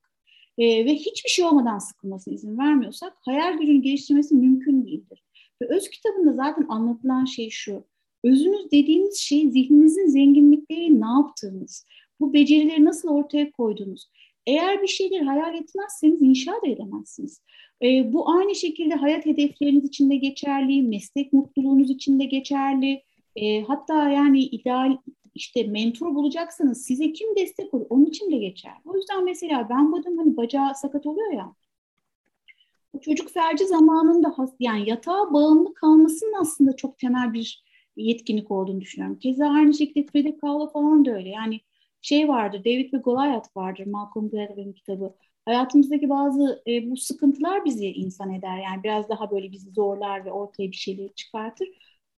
e, 0.59 0.85
ve 0.85 0.95
hiçbir 0.95 1.31
şey 1.31 1.45
olmadan 1.45 1.79
sıkılmasına 1.79 2.35
izin 2.35 2.59
vermiyorsak 2.59 3.13
hayal 3.21 3.59
gücünü 3.59 3.83
geliştirmesi 3.83 4.35
mümkün 4.35 4.87
değildir. 4.87 5.25
Ve 5.63 5.67
öz 5.67 5.91
kitabında 5.91 6.33
zaten 6.33 6.67
anlatılan 6.69 7.25
şey 7.25 7.51
şu. 7.51 7.85
Özünüz 8.25 8.71
dediğiniz 8.73 9.19
şey 9.19 9.51
zihninizin 9.51 10.07
zenginlikleri 10.07 11.01
ne 11.01 11.07
yaptığınız, 11.07 11.87
bu 12.21 12.33
becerileri 12.35 12.85
nasıl 12.85 13.09
ortaya 13.09 13.51
koyduğunuz. 13.51 14.11
Eğer 14.47 14.83
bir 14.83 14.87
şeyleri 14.87 15.25
hayal 15.25 15.55
etmezseniz 15.55 16.23
inşa 16.23 16.53
da 16.53 16.69
edemezsiniz. 16.69 17.43
E, 17.83 18.13
bu 18.13 18.31
aynı 18.31 18.55
şekilde 18.55 18.95
hayat 18.95 19.27
hedefleriniz 19.27 19.85
için 19.85 20.11
de 20.11 20.17
geçerli, 20.17 20.83
meslek 20.83 21.33
mutluluğunuz 21.33 21.91
için 21.91 22.21
de 22.21 22.25
geçerli. 22.25 23.03
E, 23.37 23.63
hatta 23.63 24.11
yani 24.11 24.41
ideal 24.41 24.97
işte 25.35 25.63
mentor 25.63 26.15
bulacaksanız 26.15 26.87
size 26.87 27.13
kim 27.13 27.37
destek 27.37 27.75
olur 27.75 27.87
onun 27.91 28.07
için 28.07 28.31
de 28.31 28.37
geçer. 28.37 28.73
O 28.85 28.97
yüzden 28.97 29.25
mesela 29.25 29.69
ben 29.71 29.93
bu 29.93 29.97
adam 29.97 30.19
hani 30.19 30.37
bacağı 30.37 30.75
sakat 30.75 31.07
oluyor 31.07 31.33
ya. 31.33 31.55
Bu 32.95 33.01
çocuk 33.01 33.31
felci 33.31 33.67
zamanında 33.67 34.35
yani 34.61 34.91
yatağa 34.91 35.33
bağımlı 35.33 35.75
kalmasının 35.75 36.35
aslında 36.41 36.77
çok 36.77 36.99
temel 36.99 37.33
bir 37.33 37.65
yetkinlik 37.97 38.51
olduğunu 38.51 38.81
düşünüyorum. 38.81 39.19
Keza 39.19 39.47
aynı 39.47 39.75
şekilde 39.75 40.07
Frida 40.07 40.39
Kahlo 40.39 40.71
falan 40.71 41.05
da 41.05 41.11
öyle. 41.11 41.29
Yani 41.29 41.61
şey 42.03 42.29
vardır, 42.29 42.65
David 42.65 42.93
ve 42.93 42.99
Goliath 42.99 43.57
vardır 43.57 43.87
Malcolm 43.87 44.31
Gladwell'in 44.31 44.73
kitabı. 44.73 45.15
Hayatımızdaki 45.45 46.09
bazı 46.09 46.63
e, 46.67 46.91
bu 46.91 46.97
sıkıntılar 46.97 47.65
bizi 47.65 47.87
insan 47.87 48.35
eder. 48.35 48.59
Yani 48.59 48.83
biraz 48.85 49.09
daha 49.09 49.31
böyle 49.31 49.53
bizi 49.53 49.71
zorlar 49.71 50.25
ve 50.25 50.33
ortaya 50.33 50.71
bir 50.71 50.77
şeyleri 50.77 51.15
çıkartır. 51.15 51.69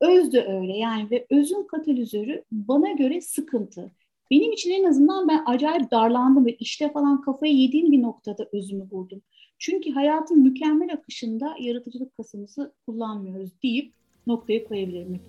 Öz 0.01 0.33
de 0.33 0.45
öyle 0.47 0.77
yani 0.77 1.11
ve 1.11 1.25
özün 1.29 1.67
katalizörü 1.67 2.43
bana 2.51 2.91
göre 2.91 3.21
sıkıntı. 3.21 3.91
Benim 4.31 4.51
için 4.51 4.71
en 4.71 4.83
azından 4.83 5.27
ben 5.27 5.43
acayip 5.45 5.91
darlandım 5.91 6.45
ve 6.45 6.55
işte 6.55 6.91
falan 6.91 7.21
kafayı 7.21 7.53
yediğim 7.53 7.91
bir 7.91 8.01
noktada 8.01 8.47
özümü 8.53 8.91
buldum. 8.91 9.21
Çünkü 9.59 9.91
hayatın 9.91 10.39
mükemmel 10.39 10.93
akışında 10.93 11.55
yaratıcılık 11.59 12.17
kasımızı 12.17 12.73
kullanmıyoruz 12.85 13.51
deyip 13.63 13.93
noktayı 14.27 14.67
koyabilirim. 14.67 15.21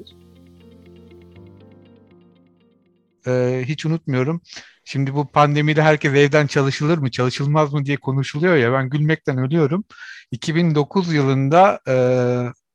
Ee, 3.27 3.65
hiç 3.69 3.87
unutmuyorum. 3.87 4.41
Şimdi 4.85 5.15
bu 5.15 5.27
pandemide 5.27 5.83
herkes 5.83 6.15
evden 6.15 6.47
çalışılır 6.47 6.99
mı, 6.99 7.11
çalışılmaz 7.11 7.73
mı 7.73 7.85
diye 7.85 7.97
konuşuluyor 7.97 8.57
ya 8.57 8.73
ben 8.73 8.91
gülmekten 8.91 9.39
ölüyorum. 9.39 9.85
2009 10.31 11.15
yılında 11.15 11.81
e, 11.89 11.95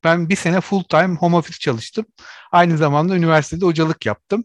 ben 0.04 0.30
bir 0.30 0.36
sene 0.36 0.62
full 0.62 0.84
time 0.84 1.16
home 1.16 1.36
office 1.38 1.60
çalıştım. 1.60 2.06
Aynı 2.52 2.78
zamanda 2.78 3.16
üniversitede 3.16 3.66
hocalık 3.66 4.06
yaptım. 4.06 4.43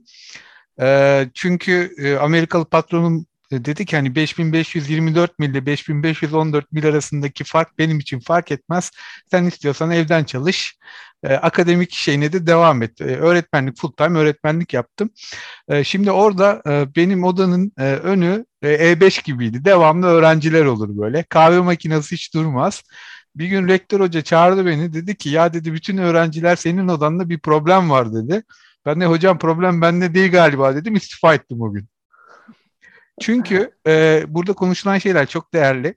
E, 0.80 1.28
çünkü 1.34 1.94
e, 1.98 2.16
Amerikalı 2.16 2.64
patronum 2.64 3.26
dedi 3.52 3.84
ki 3.84 3.96
hani 3.96 4.14
5524 4.14 5.38
mil 5.38 5.50
ile 5.50 5.66
5514 5.66 6.72
mil 6.72 6.86
arasındaki 6.86 7.44
fark 7.44 7.78
benim 7.78 7.98
için 7.98 8.20
fark 8.20 8.52
etmez. 8.52 8.90
Sen 9.30 9.44
istiyorsan 9.44 9.90
evden 9.90 10.24
çalış. 10.24 10.76
E, 11.22 11.34
akademik 11.34 11.92
şeyine 11.92 12.32
de 12.32 12.46
devam 12.46 12.82
et. 12.82 13.00
E, 13.00 13.04
öğretmenlik 13.04 13.78
full 13.78 13.92
time 13.92 14.18
öğretmenlik 14.18 14.74
yaptım. 14.74 15.10
E, 15.68 15.84
şimdi 15.84 16.10
orada 16.10 16.62
e, 16.68 16.86
benim 16.96 17.24
odanın 17.24 17.72
e, 17.78 17.82
önü 17.82 18.44
e, 18.62 18.92
E5 18.92 19.24
gibiydi. 19.24 19.64
Devamlı 19.64 20.06
öğrenciler 20.06 20.64
olur 20.64 20.98
böyle. 20.98 21.22
Kahve 21.22 21.60
makinesi 21.60 22.12
hiç 22.12 22.34
durmaz. 22.34 22.82
Bir 23.36 23.46
gün 23.46 23.68
rektör 23.68 24.00
hoca 24.00 24.22
çağırdı 24.22 24.66
beni 24.66 24.92
dedi 24.92 25.16
ki 25.16 25.28
ya 25.28 25.52
dedi 25.52 25.72
bütün 25.72 25.96
öğrenciler 25.96 26.56
senin 26.56 26.88
odanda 26.88 27.28
bir 27.28 27.38
problem 27.38 27.90
var 27.90 28.14
dedi. 28.14 28.42
Ben 28.86 29.00
de 29.00 29.06
hocam 29.06 29.38
problem 29.38 29.80
bende 29.80 30.14
değil 30.14 30.32
galiba 30.32 30.76
dedim 30.76 30.94
istifa 30.94 31.34
ettim 31.34 31.62
o 31.62 31.72
gün. 31.72 31.88
Çünkü 33.20 33.70
e, 33.86 34.24
burada 34.28 34.52
konuşulan 34.52 34.98
şeyler 34.98 35.26
çok 35.26 35.54
değerli. 35.54 35.94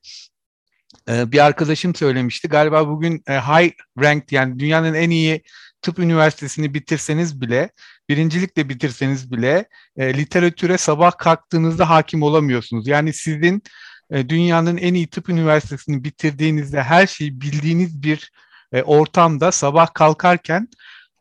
E, 1.10 1.32
bir 1.32 1.46
arkadaşım 1.46 1.96
söylemişti. 1.96 2.48
Galiba 2.48 2.88
bugün 2.88 3.24
e, 3.28 3.34
high 3.34 3.74
ranked 4.02 4.30
yani 4.32 4.60
dünyanın 4.60 4.94
en 4.94 5.10
iyi 5.10 5.44
tıp 5.82 6.00
üniversitesini 6.00 6.74
bitirseniz 6.74 7.42
bile, 7.42 7.70
birincilikle 8.10 8.70
bitirseniz 8.70 9.32
bile 9.32 9.66
e, 9.98 10.14
literatüre 10.14 10.78
sabah 10.78 11.18
kalktığınızda 11.18 11.90
hakim 11.90 12.24
olamıyorsunuz. 12.24 12.88
Yani 12.88 13.14
sizin 13.14 13.64
e, 14.12 14.30
dünyanın 14.30 14.78
en 14.78 14.94
iyi 14.94 15.08
tıp 15.08 15.30
üniversitesini 15.30 16.04
bitirdiğinizde 16.04 16.84
her 16.84 17.08
şeyi 17.08 17.42
bildiğiniz 17.42 18.04
bir 18.04 18.32
e, 18.72 18.84
ortamda 18.84 19.52
sabah 19.52 19.94
kalkarken 19.94 20.68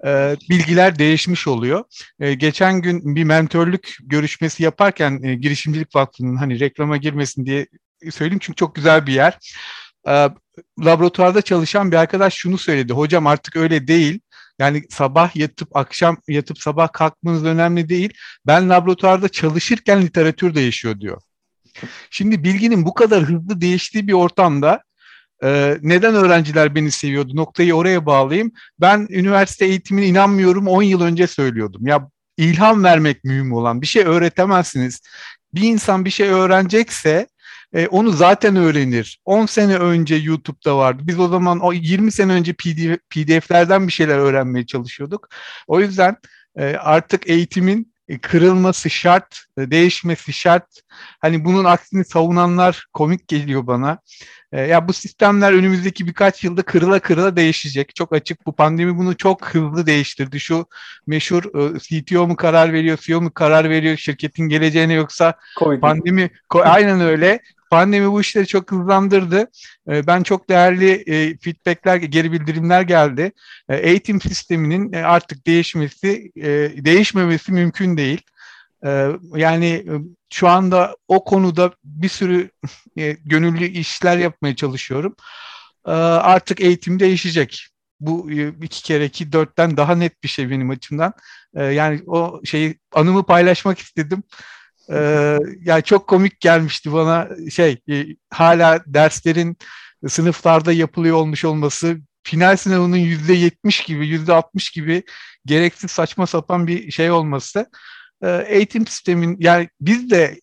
e, 0.07 0.37
bilgiler 0.51 0.99
değişmiş 0.99 1.47
oluyor. 1.47 1.85
Geçen 2.37 2.83
gün 2.83 3.17
bir 3.17 3.25
mentörlük 3.25 3.97
görüşmesi 4.03 4.63
yaparken 4.63 5.41
girişimcilik 5.41 5.97
vakfının 5.97 6.37
hani 6.37 6.61
reklama 6.61 6.97
girmesin 6.97 7.47
diye 7.47 7.67
söyleyeyim 8.11 8.39
çünkü 8.43 8.57
çok 8.57 8.75
güzel 8.75 9.07
bir 9.07 9.13
yer. 9.13 9.39
E, 10.09 10.29
laboratuvarda 10.85 11.43
çalışan 11.43 11.93
bir 11.93 11.97
arkadaş 11.97 12.35
şunu 12.35 12.59
söyledi. 12.59 12.93
Hocam 12.93 13.27
artık 13.27 13.57
öyle 13.57 13.89
değil. 13.89 14.21
Yani 14.59 14.83
sabah 14.91 15.37
yatıp 15.37 15.77
akşam 15.77 16.17
yatıp 16.29 16.59
sabah 16.59 16.93
kalkmanız 16.93 17.45
önemli 17.45 17.89
değil. 17.89 18.13
Ben 18.47 18.71
laboratuvarda 18.71 19.29
çalışırken 19.29 20.03
literatür 20.03 20.55
değişiyor 20.55 21.01
diyor. 21.01 21.23
Şimdi 22.11 22.45
bilginin 22.45 22.85
bu 22.85 22.95
kadar 22.95 23.23
hızlı 23.23 23.61
değiştiği 23.61 24.09
bir 24.09 24.13
ortamda 24.13 24.83
ee, 25.45 25.79
neden 25.83 26.15
öğrenciler 26.15 26.75
beni 26.75 26.91
seviyordu? 26.91 27.37
Noktayı 27.37 27.75
oraya 27.75 28.07
bağlayayım. 28.07 28.53
Ben 28.81 29.07
üniversite 29.11 29.67
eğitimine 29.67 30.07
inanmıyorum 30.07 30.69
10 30.69 30.83
yıl 30.83 31.01
önce 31.01 31.27
söylüyordum. 31.27 31.87
Ya 31.87 32.09
ilham 32.37 32.85
vermek 32.85 33.25
mühim 33.25 33.53
olan 33.53 33.83
bir 33.83 33.87
şey 33.87 34.03
öğretemezsiniz. 34.03 35.01
Bir 35.55 35.63
insan 35.63 36.05
bir 36.05 36.11
şey 36.11 36.29
öğrenecekse 36.29 37.27
e, 37.75 37.87
onu 37.87 38.11
zaten 38.11 38.57
öğrenir. 38.57 39.21
10 39.25 39.47
sene 39.47 39.77
önce 39.77 40.15
YouTube'da 40.15 40.77
vardı. 40.77 41.03
Biz 41.07 41.21
o 41.21 41.29
zaman 41.29 41.61
o 41.61 41.73
20 41.73 42.13
sene 42.13 42.33
önce 42.33 42.53
PDF, 42.53 42.99
PDF'lerden 43.11 43.87
bir 43.87 43.93
şeyler 43.93 44.19
öğrenmeye 44.19 44.67
çalışıyorduk. 44.67 45.29
O 45.67 45.81
yüzden 45.81 46.17
e, 46.57 46.77
artık 46.77 47.31
eğitimin 47.31 47.81
e, 47.81 47.98
kırılması 48.17 48.91
şart, 48.91 49.39
e, 49.59 49.71
değişmesi 49.71 50.33
şart. 50.33 50.67
Hani 51.21 51.45
bunun 51.45 51.65
aksini 51.65 52.05
savunanlar 52.05 52.87
komik 52.93 53.29
geliyor 53.29 53.67
bana. 53.67 53.99
E, 54.53 54.61
ya 54.61 54.89
bu 54.89 54.93
sistemler 54.93 55.53
önümüzdeki 55.53 56.07
birkaç 56.07 56.45
yılda 56.45 56.63
kırıla 56.63 56.99
kırıla 57.01 57.37
değişecek. 57.37 57.95
Çok 57.95 58.13
açık 58.13 58.47
bu 58.47 58.53
pandemi 58.57 58.99
bunu 58.99 59.17
çok 59.17 59.47
hızlı 59.47 59.87
değiştirdi. 59.87 60.41
Şu 60.41 60.67
meşhur 61.07 61.43
CTO 61.79 62.27
mu 62.27 62.37
karar 62.37 62.73
veriyor, 62.73 62.99
CEO 63.01 63.21
mu 63.21 63.31
karar 63.35 63.71
veriyor 63.71 63.97
şirketin 63.97 64.49
geleceğine 64.49 64.93
yoksa 64.93 65.35
COVID. 65.59 65.81
pandemi 65.81 66.31
aynen 66.53 67.01
öyle. 67.01 67.41
Pandemi 67.71 68.13
bu 68.13 68.21
işleri 68.21 68.47
çok 68.47 68.71
hızlandırdı. 68.73 69.51
Ben 69.87 70.23
çok 70.23 70.51
değerli 70.51 71.05
feedbackler, 71.41 71.97
geri 71.97 72.33
bildirimler 72.33 72.83
geldi. 72.83 73.33
Eğitim 73.69 74.21
sisteminin 74.21 74.93
artık 74.93 75.47
değişmesi, 75.47 76.33
değişmemesi 76.85 77.53
mümkün 77.53 77.97
değil. 77.97 78.23
Yani 79.37 79.87
şu 80.33 80.49
anda 80.49 80.97
o 81.09 81.25
konuda 81.25 81.73
bir 81.85 82.09
sürü 82.09 82.51
gönüllü 83.25 83.65
işler 83.65 84.19
yapmaya 84.19 84.57
çalışıyorum. 84.57 85.17
Artık 85.85 86.61
eğitim 86.61 87.01
değişecek. 87.01 87.69
Bu 88.01 88.31
iki 88.63 88.83
kere 88.83 89.05
iki 89.05 89.33
dörtten 89.33 89.77
daha 89.77 89.95
net 89.95 90.23
bir 90.23 90.29
şey 90.29 90.51
benim 90.51 90.71
açımdan. 90.71 91.13
Yani 91.55 92.03
o 92.07 92.41
şeyi 92.45 92.79
anımı 92.93 93.27
paylaşmak 93.27 93.79
istedim. 93.79 94.23
Ee, 94.93 95.39
yani 95.61 95.83
çok 95.83 96.07
komik 96.07 96.41
gelmişti 96.41 96.93
bana 96.93 97.29
şey 97.51 97.79
e, 97.91 98.07
hala 98.31 98.81
derslerin 98.87 99.57
sınıflarda 100.09 100.73
yapılıyor 100.73 101.17
olmuş 101.17 101.45
olması 101.45 101.97
final 102.23 102.57
sınavının 102.57 102.97
yüzde 102.97 103.33
yetmiş 103.33 103.81
gibi 103.85 104.07
yüzde 104.07 104.33
altmış 104.33 104.71
gibi 104.71 105.03
gereksiz 105.47 105.91
saçma 105.91 106.27
sapan 106.27 106.67
bir 106.67 106.91
şey 106.91 107.11
olması 107.11 107.67
e, 108.23 108.45
eğitim 108.49 108.87
sistemin 108.87 109.37
yani 109.41 109.69
biz 109.81 110.11
de 110.11 110.41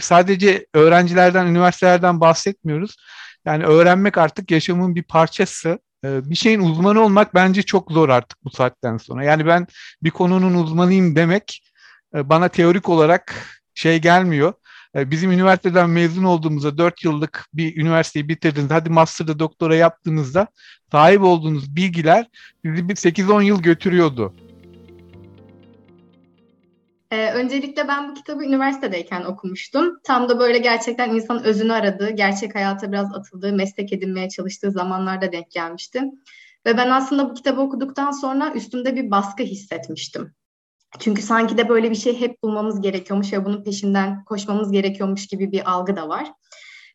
sadece 0.00 0.66
öğrencilerden 0.74 1.46
üniversitelerden 1.46 2.20
bahsetmiyoruz. 2.20 2.96
Yani 3.44 3.64
öğrenmek 3.64 4.18
artık 4.18 4.50
yaşamın 4.50 4.94
bir 4.94 5.02
parçası. 5.02 5.78
E, 6.04 6.30
bir 6.30 6.34
şeyin 6.34 6.60
uzmanı 6.60 7.00
olmak 7.00 7.34
bence 7.34 7.62
çok 7.62 7.92
zor 7.92 8.08
artık 8.08 8.44
bu 8.44 8.50
saatten 8.50 8.96
sonra. 8.96 9.24
Yani 9.24 9.46
ben 9.46 9.66
bir 10.02 10.10
konunun 10.10 10.54
uzmanıyım 10.54 11.16
demek 11.16 11.62
e, 12.14 12.28
bana 12.28 12.48
teorik 12.48 12.88
olarak 12.88 13.57
şey 13.78 13.98
gelmiyor. 13.98 14.52
E, 14.94 15.10
bizim 15.10 15.32
üniversiteden 15.32 15.90
mezun 15.90 16.24
olduğumuzda 16.24 16.78
4 16.78 17.04
yıllık 17.04 17.46
bir 17.54 17.76
üniversiteyi 17.76 18.28
bitirdiğinizde 18.28 18.74
hadi 18.74 18.90
master'da 18.90 19.38
doktora 19.38 19.76
yaptığınızda 19.76 20.46
sahip 20.92 21.22
olduğunuz 21.22 21.76
bilgiler 21.76 22.26
sizi 22.64 22.88
bir 22.88 22.94
8-10 22.94 23.42
yıl 23.42 23.62
götürüyordu. 23.62 24.34
Ee, 27.10 27.32
öncelikle 27.32 27.88
ben 27.88 28.10
bu 28.10 28.14
kitabı 28.14 28.44
üniversitedeyken 28.44 29.24
okumuştum. 29.24 29.98
Tam 30.04 30.28
da 30.28 30.38
böyle 30.38 30.58
gerçekten 30.58 31.14
insan 31.14 31.44
özünü 31.44 31.72
aradığı, 31.72 32.10
gerçek 32.10 32.54
hayata 32.54 32.92
biraz 32.92 33.14
atıldığı, 33.14 33.52
meslek 33.52 33.92
edinmeye 33.92 34.28
çalıştığı 34.28 34.70
zamanlarda 34.70 35.32
denk 35.32 35.50
gelmiştim. 35.50 36.10
Ve 36.66 36.76
ben 36.76 36.90
aslında 36.90 37.30
bu 37.30 37.34
kitabı 37.34 37.60
okuduktan 37.60 38.10
sonra 38.10 38.52
üstümde 38.54 38.96
bir 38.96 39.10
baskı 39.10 39.42
hissetmiştim. 39.42 40.34
Çünkü 40.98 41.22
sanki 41.22 41.58
de 41.58 41.68
böyle 41.68 41.90
bir 41.90 41.96
şey 41.96 42.20
hep 42.20 42.42
bulmamız 42.42 42.80
gerekiyormuş 42.80 43.32
ve 43.32 43.44
bunun 43.44 43.62
peşinden 43.62 44.24
koşmamız 44.24 44.72
gerekiyormuş 44.72 45.26
gibi 45.26 45.52
bir 45.52 45.70
algı 45.70 45.96
da 45.96 46.08
var. 46.08 46.32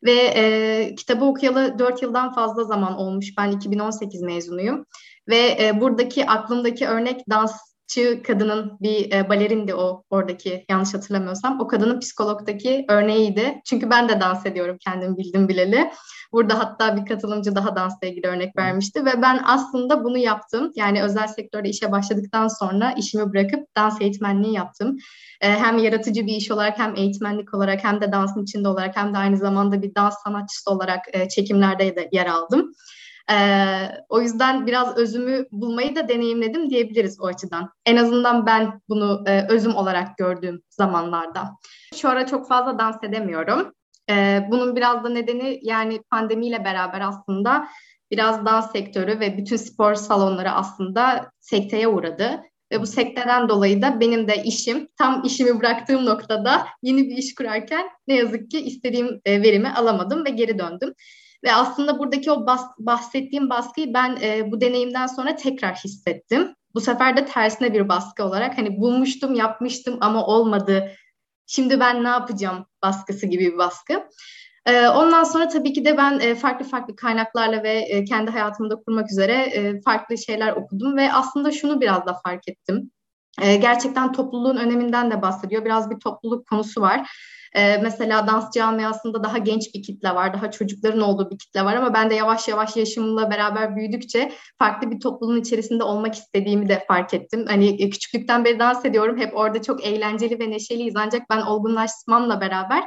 Ve 0.04 0.12
e, 0.12 0.94
kitabı 0.94 1.24
okuyalı 1.24 1.78
4 1.78 2.02
yıldan 2.02 2.32
fazla 2.32 2.64
zaman 2.64 2.96
olmuş. 2.96 3.26
Ben 3.38 3.50
2018 3.50 4.22
mezunuyum. 4.22 4.86
Ve 5.28 5.56
e, 5.60 5.80
buradaki 5.80 6.26
aklımdaki 6.26 6.86
örnek 6.86 7.20
dans 7.30 7.73
Çığ 7.86 8.22
kadının 8.22 8.78
bir 8.80 9.12
e, 9.12 9.28
balerindi 9.28 9.74
o 9.74 10.02
oradaki 10.10 10.64
yanlış 10.70 10.94
hatırlamıyorsam. 10.94 11.60
O 11.60 11.66
kadının 11.66 12.00
psikologdaki 12.00 12.84
örneğiydi. 12.88 13.60
Çünkü 13.64 13.90
ben 13.90 14.08
de 14.08 14.20
dans 14.20 14.46
ediyorum 14.46 14.76
kendim 14.80 15.16
bildim 15.16 15.48
bileli. 15.48 15.90
Burada 16.32 16.58
hatta 16.58 16.96
bir 16.96 17.06
katılımcı 17.06 17.54
daha 17.54 17.76
dansla 17.76 18.06
ilgili 18.06 18.26
örnek 18.26 18.56
vermişti 18.56 19.04
ve 19.04 19.22
ben 19.22 19.40
aslında 19.44 20.04
bunu 20.04 20.18
yaptım. 20.18 20.72
Yani 20.76 21.02
özel 21.02 21.28
sektörde 21.28 21.68
işe 21.68 21.92
başladıktan 21.92 22.48
sonra 22.48 22.92
işimi 22.92 23.32
bırakıp 23.32 23.76
dans 23.76 24.00
eğitmenliği 24.00 24.54
yaptım. 24.54 24.96
E, 25.40 25.50
hem 25.50 25.78
yaratıcı 25.78 26.26
bir 26.26 26.36
iş 26.36 26.50
olarak 26.50 26.78
hem 26.78 26.96
eğitmenlik 26.96 27.54
olarak 27.54 27.84
hem 27.84 28.00
de 28.00 28.12
dansın 28.12 28.42
içinde 28.42 28.68
olarak 28.68 28.96
hem 28.96 29.14
de 29.14 29.18
aynı 29.18 29.36
zamanda 29.36 29.82
bir 29.82 29.94
dans 29.94 30.14
sanatçısı 30.24 30.70
olarak 30.70 31.00
e, 31.12 31.28
çekimlerde 31.28 31.96
de 31.96 32.08
yer 32.12 32.26
aldım. 32.26 32.72
Ee, 33.30 33.88
o 34.08 34.20
yüzden 34.20 34.66
biraz 34.66 34.96
özümü 34.96 35.46
bulmayı 35.52 35.96
da 35.96 36.08
deneyimledim 36.08 36.70
diyebiliriz 36.70 37.20
o 37.20 37.26
açıdan. 37.26 37.70
En 37.86 37.96
azından 37.96 38.46
ben 38.46 38.80
bunu 38.88 39.24
e, 39.26 39.46
özüm 39.48 39.76
olarak 39.76 40.16
gördüğüm 40.18 40.62
zamanlarda. 40.70 41.50
Şu 41.94 42.08
ara 42.08 42.26
çok 42.26 42.48
fazla 42.48 42.78
dans 42.78 42.96
edemiyorum. 43.04 43.72
Ee, 44.10 44.46
bunun 44.50 44.76
biraz 44.76 45.04
da 45.04 45.08
nedeni 45.08 45.60
yani 45.62 46.02
pandemiyle 46.10 46.64
beraber 46.64 47.00
aslında 47.00 47.68
biraz 48.10 48.46
dans 48.46 48.72
sektörü 48.72 49.20
ve 49.20 49.38
bütün 49.38 49.56
spor 49.56 49.94
salonları 49.94 50.50
aslında 50.50 51.30
sekteye 51.40 51.88
uğradı. 51.88 52.42
Ve 52.72 52.80
bu 52.80 52.86
sekteden 52.86 53.48
dolayı 53.48 53.82
da 53.82 54.00
benim 54.00 54.28
de 54.28 54.42
işim 54.42 54.88
tam 54.98 55.22
işimi 55.24 55.60
bıraktığım 55.60 56.06
noktada 56.06 56.66
yeni 56.82 57.08
bir 57.08 57.16
iş 57.16 57.34
kurarken 57.34 57.88
ne 58.06 58.14
yazık 58.14 58.50
ki 58.50 58.60
istediğim 58.60 59.20
e, 59.24 59.42
verimi 59.42 59.68
alamadım 59.68 60.24
ve 60.24 60.30
geri 60.30 60.58
döndüm. 60.58 60.94
Ve 61.44 61.54
aslında 61.54 61.98
buradaki 61.98 62.30
o 62.30 62.46
bas, 62.46 62.66
bahsettiğim 62.78 63.50
baskıyı 63.50 63.94
ben 63.94 64.18
e, 64.22 64.52
bu 64.52 64.60
deneyimden 64.60 65.06
sonra 65.06 65.36
tekrar 65.36 65.74
hissettim. 65.74 66.54
Bu 66.74 66.80
sefer 66.80 67.16
de 67.16 67.26
tersine 67.26 67.72
bir 67.72 67.88
baskı 67.88 68.24
olarak 68.24 68.58
hani 68.58 68.80
bulmuştum, 68.80 69.34
yapmıştım 69.34 69.98
ama 70.00 70.26
olmadı. 70.26 70.90
Şimdi 71.46 71.80
ben 71.80 72.04
ne 72.04 72.08
yapacağım 72.08 72.66
baskısı 72.82 73.26
gibi 73.26 73.52
bir 73.52 73.58
baskı. 73.58 74.08
E, 74.66 74.88
ondan 74.88 75.24
sonra 75.24 75.48
tabii 75.48 75.72
ki 75.72 75.84
de 75.84 75.96
ben 75.96 76.20
e, 76.20 76.34
farklı 76.34 76.66
farklı 76.66 76.96
kaynaklarla 76.96 77.62
ve 77.62 77.72
e, 77.72 78.04
kendi 78.04 78.30
hayatımda 78.30 78.76
kurmak 78.76 79.10
üzere 79.10 79.32
e, 79.34 79.80
farklı 79.80 80.18
şeyler 80.18 80.52
okudum 80.52 80.96
ve 80.96 81.12
aslında 81.12 81.52
şunu 81.52 81.80
biraz 81.80 82.06
da 82.06 82.20
fark 82.24 82.48
ettim. 82.48 82.90
E, 83.42 83.56
gerçekten 83.56 84.12
topluluğun 84.12 84.56
öneminden 84.56 85.10
de 85.10 85.22
bahsediyor. 85.22 85.64
Biraz 85.64 85.90
bir 85.90 85.98
topluluk 85.98 86.46
konusu 86.46 86.80
var. 86.80 87.10
Ee, 87.54 87.76
mesela 87.82 88.26
dans 88.26 88.50
camiasında 88.54 89.24
daha 89.24 89.38
genç 89.38 89.74
bir 89.74 89.82
kitle 89.82 90.14
var, 90.14 90.34
daha 90.34 90.50
çocukların 90.50 91.00
olduğu 91.00 91.30
bir 91.30 91.38
kitle 91.38 91.64
var 91.64 91.76
ama 91.76 91.94
ben 91.94 92.10
de 92.10 92.14
yavaş 92.14 92.48
yavaş 92.48 92.76
yaşımla 92.76 93.30
beraber 93.30 93.76
büyüdükçe 93.76 94.32
farklı 94.58 94.90
bir 94.90 95.00
toplumun 95.00 95.40
içerisinde 95.40 95.84
olmak 95.84 96.14
istediğimi 96.14 96.68
de 96.68 96.84
fark 96.88 97.14
ettim. 97.14 97.44
Hani 97.48 97.82
e, 97.82 97.90
küçüklükten 97.90 98.44
beri 98.44 98.58
dans 98.58 98.84
ediyorum, 98.84 99.18
hep 99.18 99.36
orada 99.36 99.62
çok 99.62 99.84
eğlenceli 99.84 100.38
ve 100.40 100.50
neşeliyiz 100.50 100.94
ancak 100.96 101.22
ben 101.30 101.40
olgunlaşmamla 101.40 102.40
beraber 102.40 102.84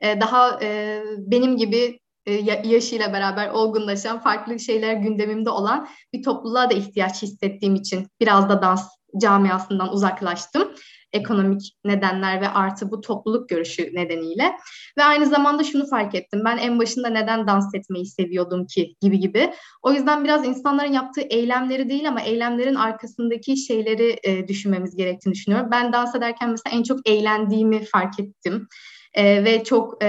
e, 0.00 0.20
daha 0.20 0.60
e, 0.62 1.00
benim 1.18 1.56
gibi 1.56 1.98
e, 2.26 2.32
yaşıyla 2.64 3.12
beraber 3.12 3.48
olgunlaşan, 3.48 4.20
farklı 4.20 4.60
şeyler 4.60 4.94
gündemimde 4.94 5.50
olan 5.50 5.88
bir 6.12 6.22
topluluğa 6.22 6.70
da 6.70 6.74
ihtiyaç 6.74 7.22
hissettiğim 7.22 7.74
için 7.74 8.06
biraz 8.20 8.48
da 8.48 8.62
dans 8.62 8.88
camiasından 9.20 9.92
uzaklaştım 9.92 10.68
ekonomik 11.12 11.76
nedenler 11.84 12.40
ve 12.40 12.48
artı 12.48 12.90
bu 12.90 13.00
topluluk 13.00 13.48
görüşü 13.48 13.90
nedeniyle. 13.94 14.52
Ve 14.98 15.04
aynı 15.04 15.26
zamanda 15.26 15.64
şunu 15.64 15.86
fark 15.86 16.14
ettim. 16.14 16.42
Ben 16.44 16.56
en 16.56 16.78
başında 16.78 17.08
neden 17.08 17.46
dans 17.46 17.74
etmeyi 17.74 18.06
seviyordum 18.06 18.66
ki 18.66 18.94
gibi 19.00 19.18
gibi. 19.18 19.52
O 19.82 19.92
yüzden 19.92 20.24
biraz 20.24 20.46
insanların 20.46 20.92
yaptığı 20.92 21.20
eylemleri 21.20 21.90
değil 21.90 22.08
ama 22.08 22.20
eylemlerin 22.20 22.74
arkasındaki 22.74 23.56
şeyleri 23.56 24.16
e, 24.22 24.48
düşünmemiz 24.48 24.96
gerektiğini 24.96 25.34
düşünüyorum. 25.34 25.68
Ben 25.70 25.92
dans 25.92 26.14
ederken 26.14 26.50
mesela 26.50 26.76
en 26.76 26.82
çok 26.82 27.08
eğlendiğimi 27.08 27.84
fark 27.84 28.20
ettim 28.20 28.68
e, 29.14 29.44
ve 29.44 29.64
çok 29.64 30.04
e, 30.04 30.08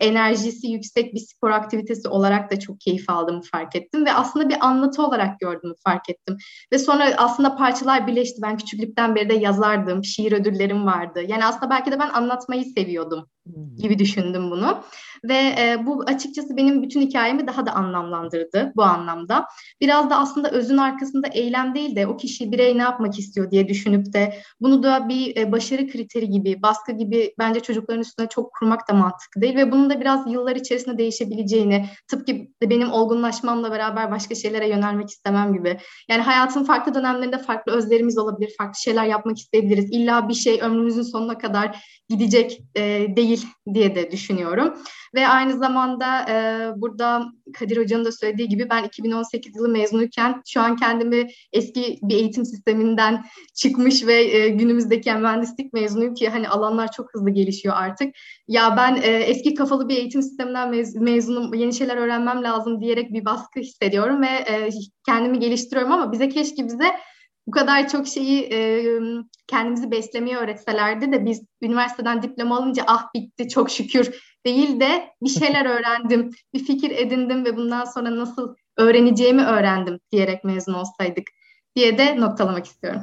enerjisi 0.00 0.66
yüksek 0.66 1.14
bir 1.14 1.20
spor 1.20 1.50
aktivitesi 1.50 2.08
olarak 2.08 2.52
da 2.52 2.60
çok 2.60 2.80
keyif 2.80 3.10
aldığımı 3.10 3.42
fark 3.52 3.76
ettim 3.76 4.06
ve 4.06 4.12
aslında 4.12 4.48
bir 4.48 4.66
anlatı 4.66 5.02
olarak 5.02 5.40
gördüğümü 5.40 5.74
fark 5.84 6.10
ettim. 6.10 6.36
Ve 6.72 6.78
sonra 6.78 7.14
aslında 7.16 7.56
parçalar 7.56 8.06
birleşti. 8.06 8.42
Ben 8.42 8.56
küçüklükten 8.56 9.14
beri 9.14 9.30
de 9.30 9.34
yazardım, 9.34 10.04
şiir 10.04 10.32
ödüllerim 10.32 10.86
vardı. 10.86 11.22
Yani 11.28 11.44
aslında 11.44 11.70
belki 11.70 11.92
de 11.92 11.98
ben 11.98 12.08
anlatmayı 12.08 12.64
seviyordum 12.64 13.28
gibi 13.76 13.98
düşündüm 13.98 14.50
bunu. 14.50 14.84
Ve 15.24 15.34
e, 15.34 15.86
bu 15.86 16.04
açıkçası 16.06 16.56
benim 16.56 16.82
bütün 16.82 17.00
hikayemi 17.00 17.46
daha 17.46 17.66
da 17.66 17.72
anlamlandırdı 17.72 18.72
bu 18.76 18.82
anlamda. 18.82 19.46
Biraz 19.80 20.10
da 20.10 20.18
aslında 20.18 20.50
özün 20.50 20.76
arkasında 20.76 21.28
eylem 21.28 21.74
değil 21.74 21.96
de 21.96 22.06
o 22.06 22.16
kişi 22.16 22.52
birey 22.52 22.78
ne 22.78 22.82
yapmak 22.82 23.18
istiyor 23.18 23.50
diye 23.50 23.68
düşünüp 23.68 24.12
de 24.12 24.38
bunu 24.60 24.82
da 24.82 25.08
bir 25.08 25.36
e, 25.36 25.52
başarı 25.52 25.88
kriteri 25.88 26.30
gibi, 26.30 26.62
baskı 26.62 26.92
gibi 26.92 27.34
bence 27.38 27.60
çocukların 27.60 28.00
üstüne 28.00 28.26
çok 28.28 28.52
kurmak 28.52 28.88
da 28.88 28.94
mantıklı 28.94 29.40
değil. 29.40 29.56
Ve 29.56 29.72
bunun 29.72 29.90
da 29.90 30.00
biraz 30.00 30.32
yıllar 30.32 30.56
içerisinde 30.56 30.98
değişebileceğini, 30.98 31.86
tıpkı 32.08 32.32
benim 32.62 32.92
olgunlaşmamla 32.92 33.70
beraber 33.70 34.10
başka 34.10 34.34
şeylere 34.34 34.68
yönelmek 34.68 35.10
istemem 35.10 35.52
gibi. 35.52 35.78
Yani 36.08 36.22
hayatın 36.22 36.64
farklı 36.64 36.94
dönemlerinde 36.94 37.38
farklı 37.38 37.72
özlerimiz 37.72 38.18
olabilir, 38.18 38.54
farklı 38.58 38.80
şeyler 38.80 39.04
yapmak 39.04 39.38
isteyebiliriz. 39.38 39.90
İlla 39.92 40.28
bir 40.28 40.34
şey 40.34 40.60
ömrümüzün 40.62 41.02
sonuna 41.02 41.38
kadar 41.38 41.84
gidecek 42.08 42.60
e, 42.76 43.06
değil 43.16 43.33
diye 43.74 43.94
de 43.94 44.10
düşünüyorum. 44.10 44.74
Ve 45.14 45.28
aynı 45.28 45.58
zamanda 45.58 46.30
e, 46.30 46.36
burada 46.80 47.24
Kadir 47.58 47.76
Hoca'nın 47.76 48.04
da 48.04 48.12
söylediği 48.12 48.48
gibi 48.48 48.70
ben 48.70 48.84
2018 48.84 49.56
yılı 49.56 49.68
mezunuyken 49.68 50.42
şu 50.48 50.60
an 50.60 50.76
kendimi 50.76 51.26
eski 51.52 51.98
bir 52.02 52.14
eğitim 52.14 52.44
sisteminden 52.44 53.24
çıkmış 53.54 54.06
ve 54.06 54.14
e, 54.14 54.48
günümüzdeki 54.48 55.14
mühendislik 55.14 55.72
mezunuyum 55.72 56.14
ki 56.14 56.28
hani 56.28 56.48
alanlar 56.48 56.92
çok 56.92 57.14
hızlı 57.14 57.30
gelişiyor 57.30 57.74
artık. 57.78 58.14
Ya 58.48 58.74
ben 58.76 58.96
e, 58.96 59.08
eski 59.08 59.54
kafalı 59.54 59.88
bir 59.88 59.96
eğitim 59.96 60.22
sisteminden 60.22 60.70
mez, 60.70 60.94
mezunum, 60.94 61.54
yeni 61.54 61.74
şeyler 61.74 61.96
öğrenmem 61.96 62.42
lazım 62.42 62.80
diyerek 62.80 63.12
bir 63.12 63.24
baskı 63.24 63.60
hissediyorum 63.60 64.22
ve 64.22 64.26
e, 64.26 64.70
kendimi 65.06 65.38
geliştiriyorum 65.38 65.92
ama 65.92 66.12
bize 66.12 66.28
keşke 66.28 66.64
bize 66.66 66.94
bu 67.46 67.50
kadar 67.50 67.88
çok 67.88 68.06
şeyi 68.06 68.52
e, 68.52 68.84
kendimizi 69.46 69.90
beslemeyi 69.90 70.36
öğretselerdi 70.36 71.12
de 71.12 71.26
biz 71.26 71.42
üniversiteden 71.62 72.22
diploma 72.22 72.56
alınca 72.56 72.84
ah 72.86 73.06
bitti 73.14 73.48
çok 73.48 73.70
şükür 73.70 74.20
değil 74.46 74.80
de 74.80 75.10
bir 75.22 75.28
şeyler 75.28 75.66
öğrendim, 75.66 76.30
bir 76.54 76.64
fikir 76.64 76.90
edindim 76.90 77.44
ve 77.44 77.56
bundan 77.56 77.84
sonra 77.84 78.16
nasıl 78.16 78.54
öğreneceğimi 78.76 79.42
öğrendim 79.42 80.00
diyerek 80.12 80.44
mezun 80.44 80.74
olsaydık 80.74 81.26
diye 81.76 81.98
de 81.98 82.20
noktalamak 82.20 82.66
istiyorum. 82.66 83.02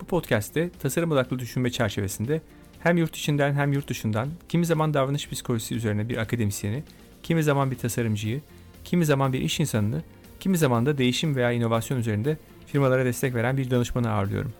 Bu 0.00 0.04
podcast'te 0.04 0.70
tasarım 0.70 1.12
odaklı 1.12 1.38
düşünme 1.38 1.70
çerçevesinde 1.70 2.40
hem 2.80 2.96
yurt 2.96 3.16
içinden 3.16 3.52
hem 3.52 3.72
yurt 3.72 3.88
dışından 3.88 4.28
kimi 4.48 4.66
zaman 4.66 4.94
davranış 4.94 5.28
psikolojisi 5.28 5.74
üzerine 5.74 6.08
bir 6.08 6.16
akademisyeni, 6.16 6.82
kimi 7.22 7.42
zaman 7.42 7.70
bir 7.70 7.78
tasarımcıyı, 7.78 8.40
kimi 8.84 9.06
zaman 9.06 9.32
bir 9.32 9.40
iş 9.40 9.60
insanını 9.60 10.02
Kimi 10.44 10.58
zaman 10.58 10.86
da 10.86 10.98
değişim 10.98 11.36
veya 11.36 11.52
inovasyon 11.52 11.98
üzerinde 11.98 12.36
firmalara 12.66 13.04
destek 13.04 13.34
veren 13.34 13.56
bir 13.56 13.70
danışmanı 13.70 14.10
ağırlıyorum. 14.10 14.52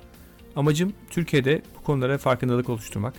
Amacım 0.57 0.93
Türkiye'de 1.11 1.63
bu 1.79 1.85
konulara 1.85 2.19
farkındalık 2.19 2.69
oluşturmak. 2.69 3.15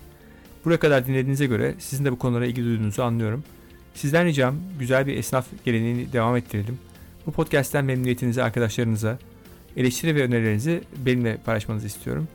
Buraya 0.65 0.79
kadar 0.79 1.07
dinlediğinize 1.07 1.45
göre 1.45 1.75
sizin 1.79 2.05
de 2.05 2.11
bu 2.11 2.19
konulara 2.19 2.45
ilgi 2.45 2.63
duyduğunuzu 2.63 3.03
anlıyorum. 3.03 3.43
Sizden 3.93 4.25
ricam 4.25 4.55
güzel 4.79 5.07
bir 5.07 5.17
esnaf 5.17 5.45
geleneğini 5.65 6.13
devam 6.13 6.37
ettirelim. 6.37 6.79
Bu 7.25 7.31
podcast'ten 7.31 7.85
memnuniyetinizi 7.85 8.43
arkadaşlarınıza, 8.43 9.19
eleştiri 9.77 10.15
ve 10.15 10.23
önerilerinizi 10.23 10.81
benimle 11.05 11.37
paylaşmanızı 11.37 11.87
istiyorum. 11.87 12.27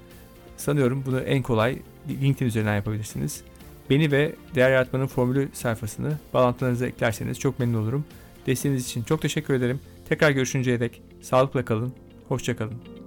Sanıyorum 0.56 1.02
bunu 1.06 1.20
en 1.20 1.42
kolay 1.42 1.78
LinkedIn 2.08 2.46
üzerinden 2.46 2.76
yapabilirsiniz. 2.76 3.42
Beni 3.90 4.12
ve 4.12 4.34
Değer 4.54 4.70
Yaratmanın 4.70 5.06
Formülü 5.06 5.48
sayfasını 5.52 6.18
bağlantılarınıza 6.34 6.86
eklerseniz 6.86 7.38
çok 7.38 7.58
memnun 7.58 7.82
olurum. 7.82 8.04
Desteğiniz 8.46 8.86
için 8.86 9.02
çok 9.02 9.22
teşekkür 9.22 9.54
ederim. 9.54 9.80
Tekrar 10.10 10.30
görüşünceye 10.30 10.80
dek 10.80 11.02
sağlıkla 11.20 11.64
kalın, 11.64 11.92
hoşça 12.28 12.56
kalın. 12.56 12.99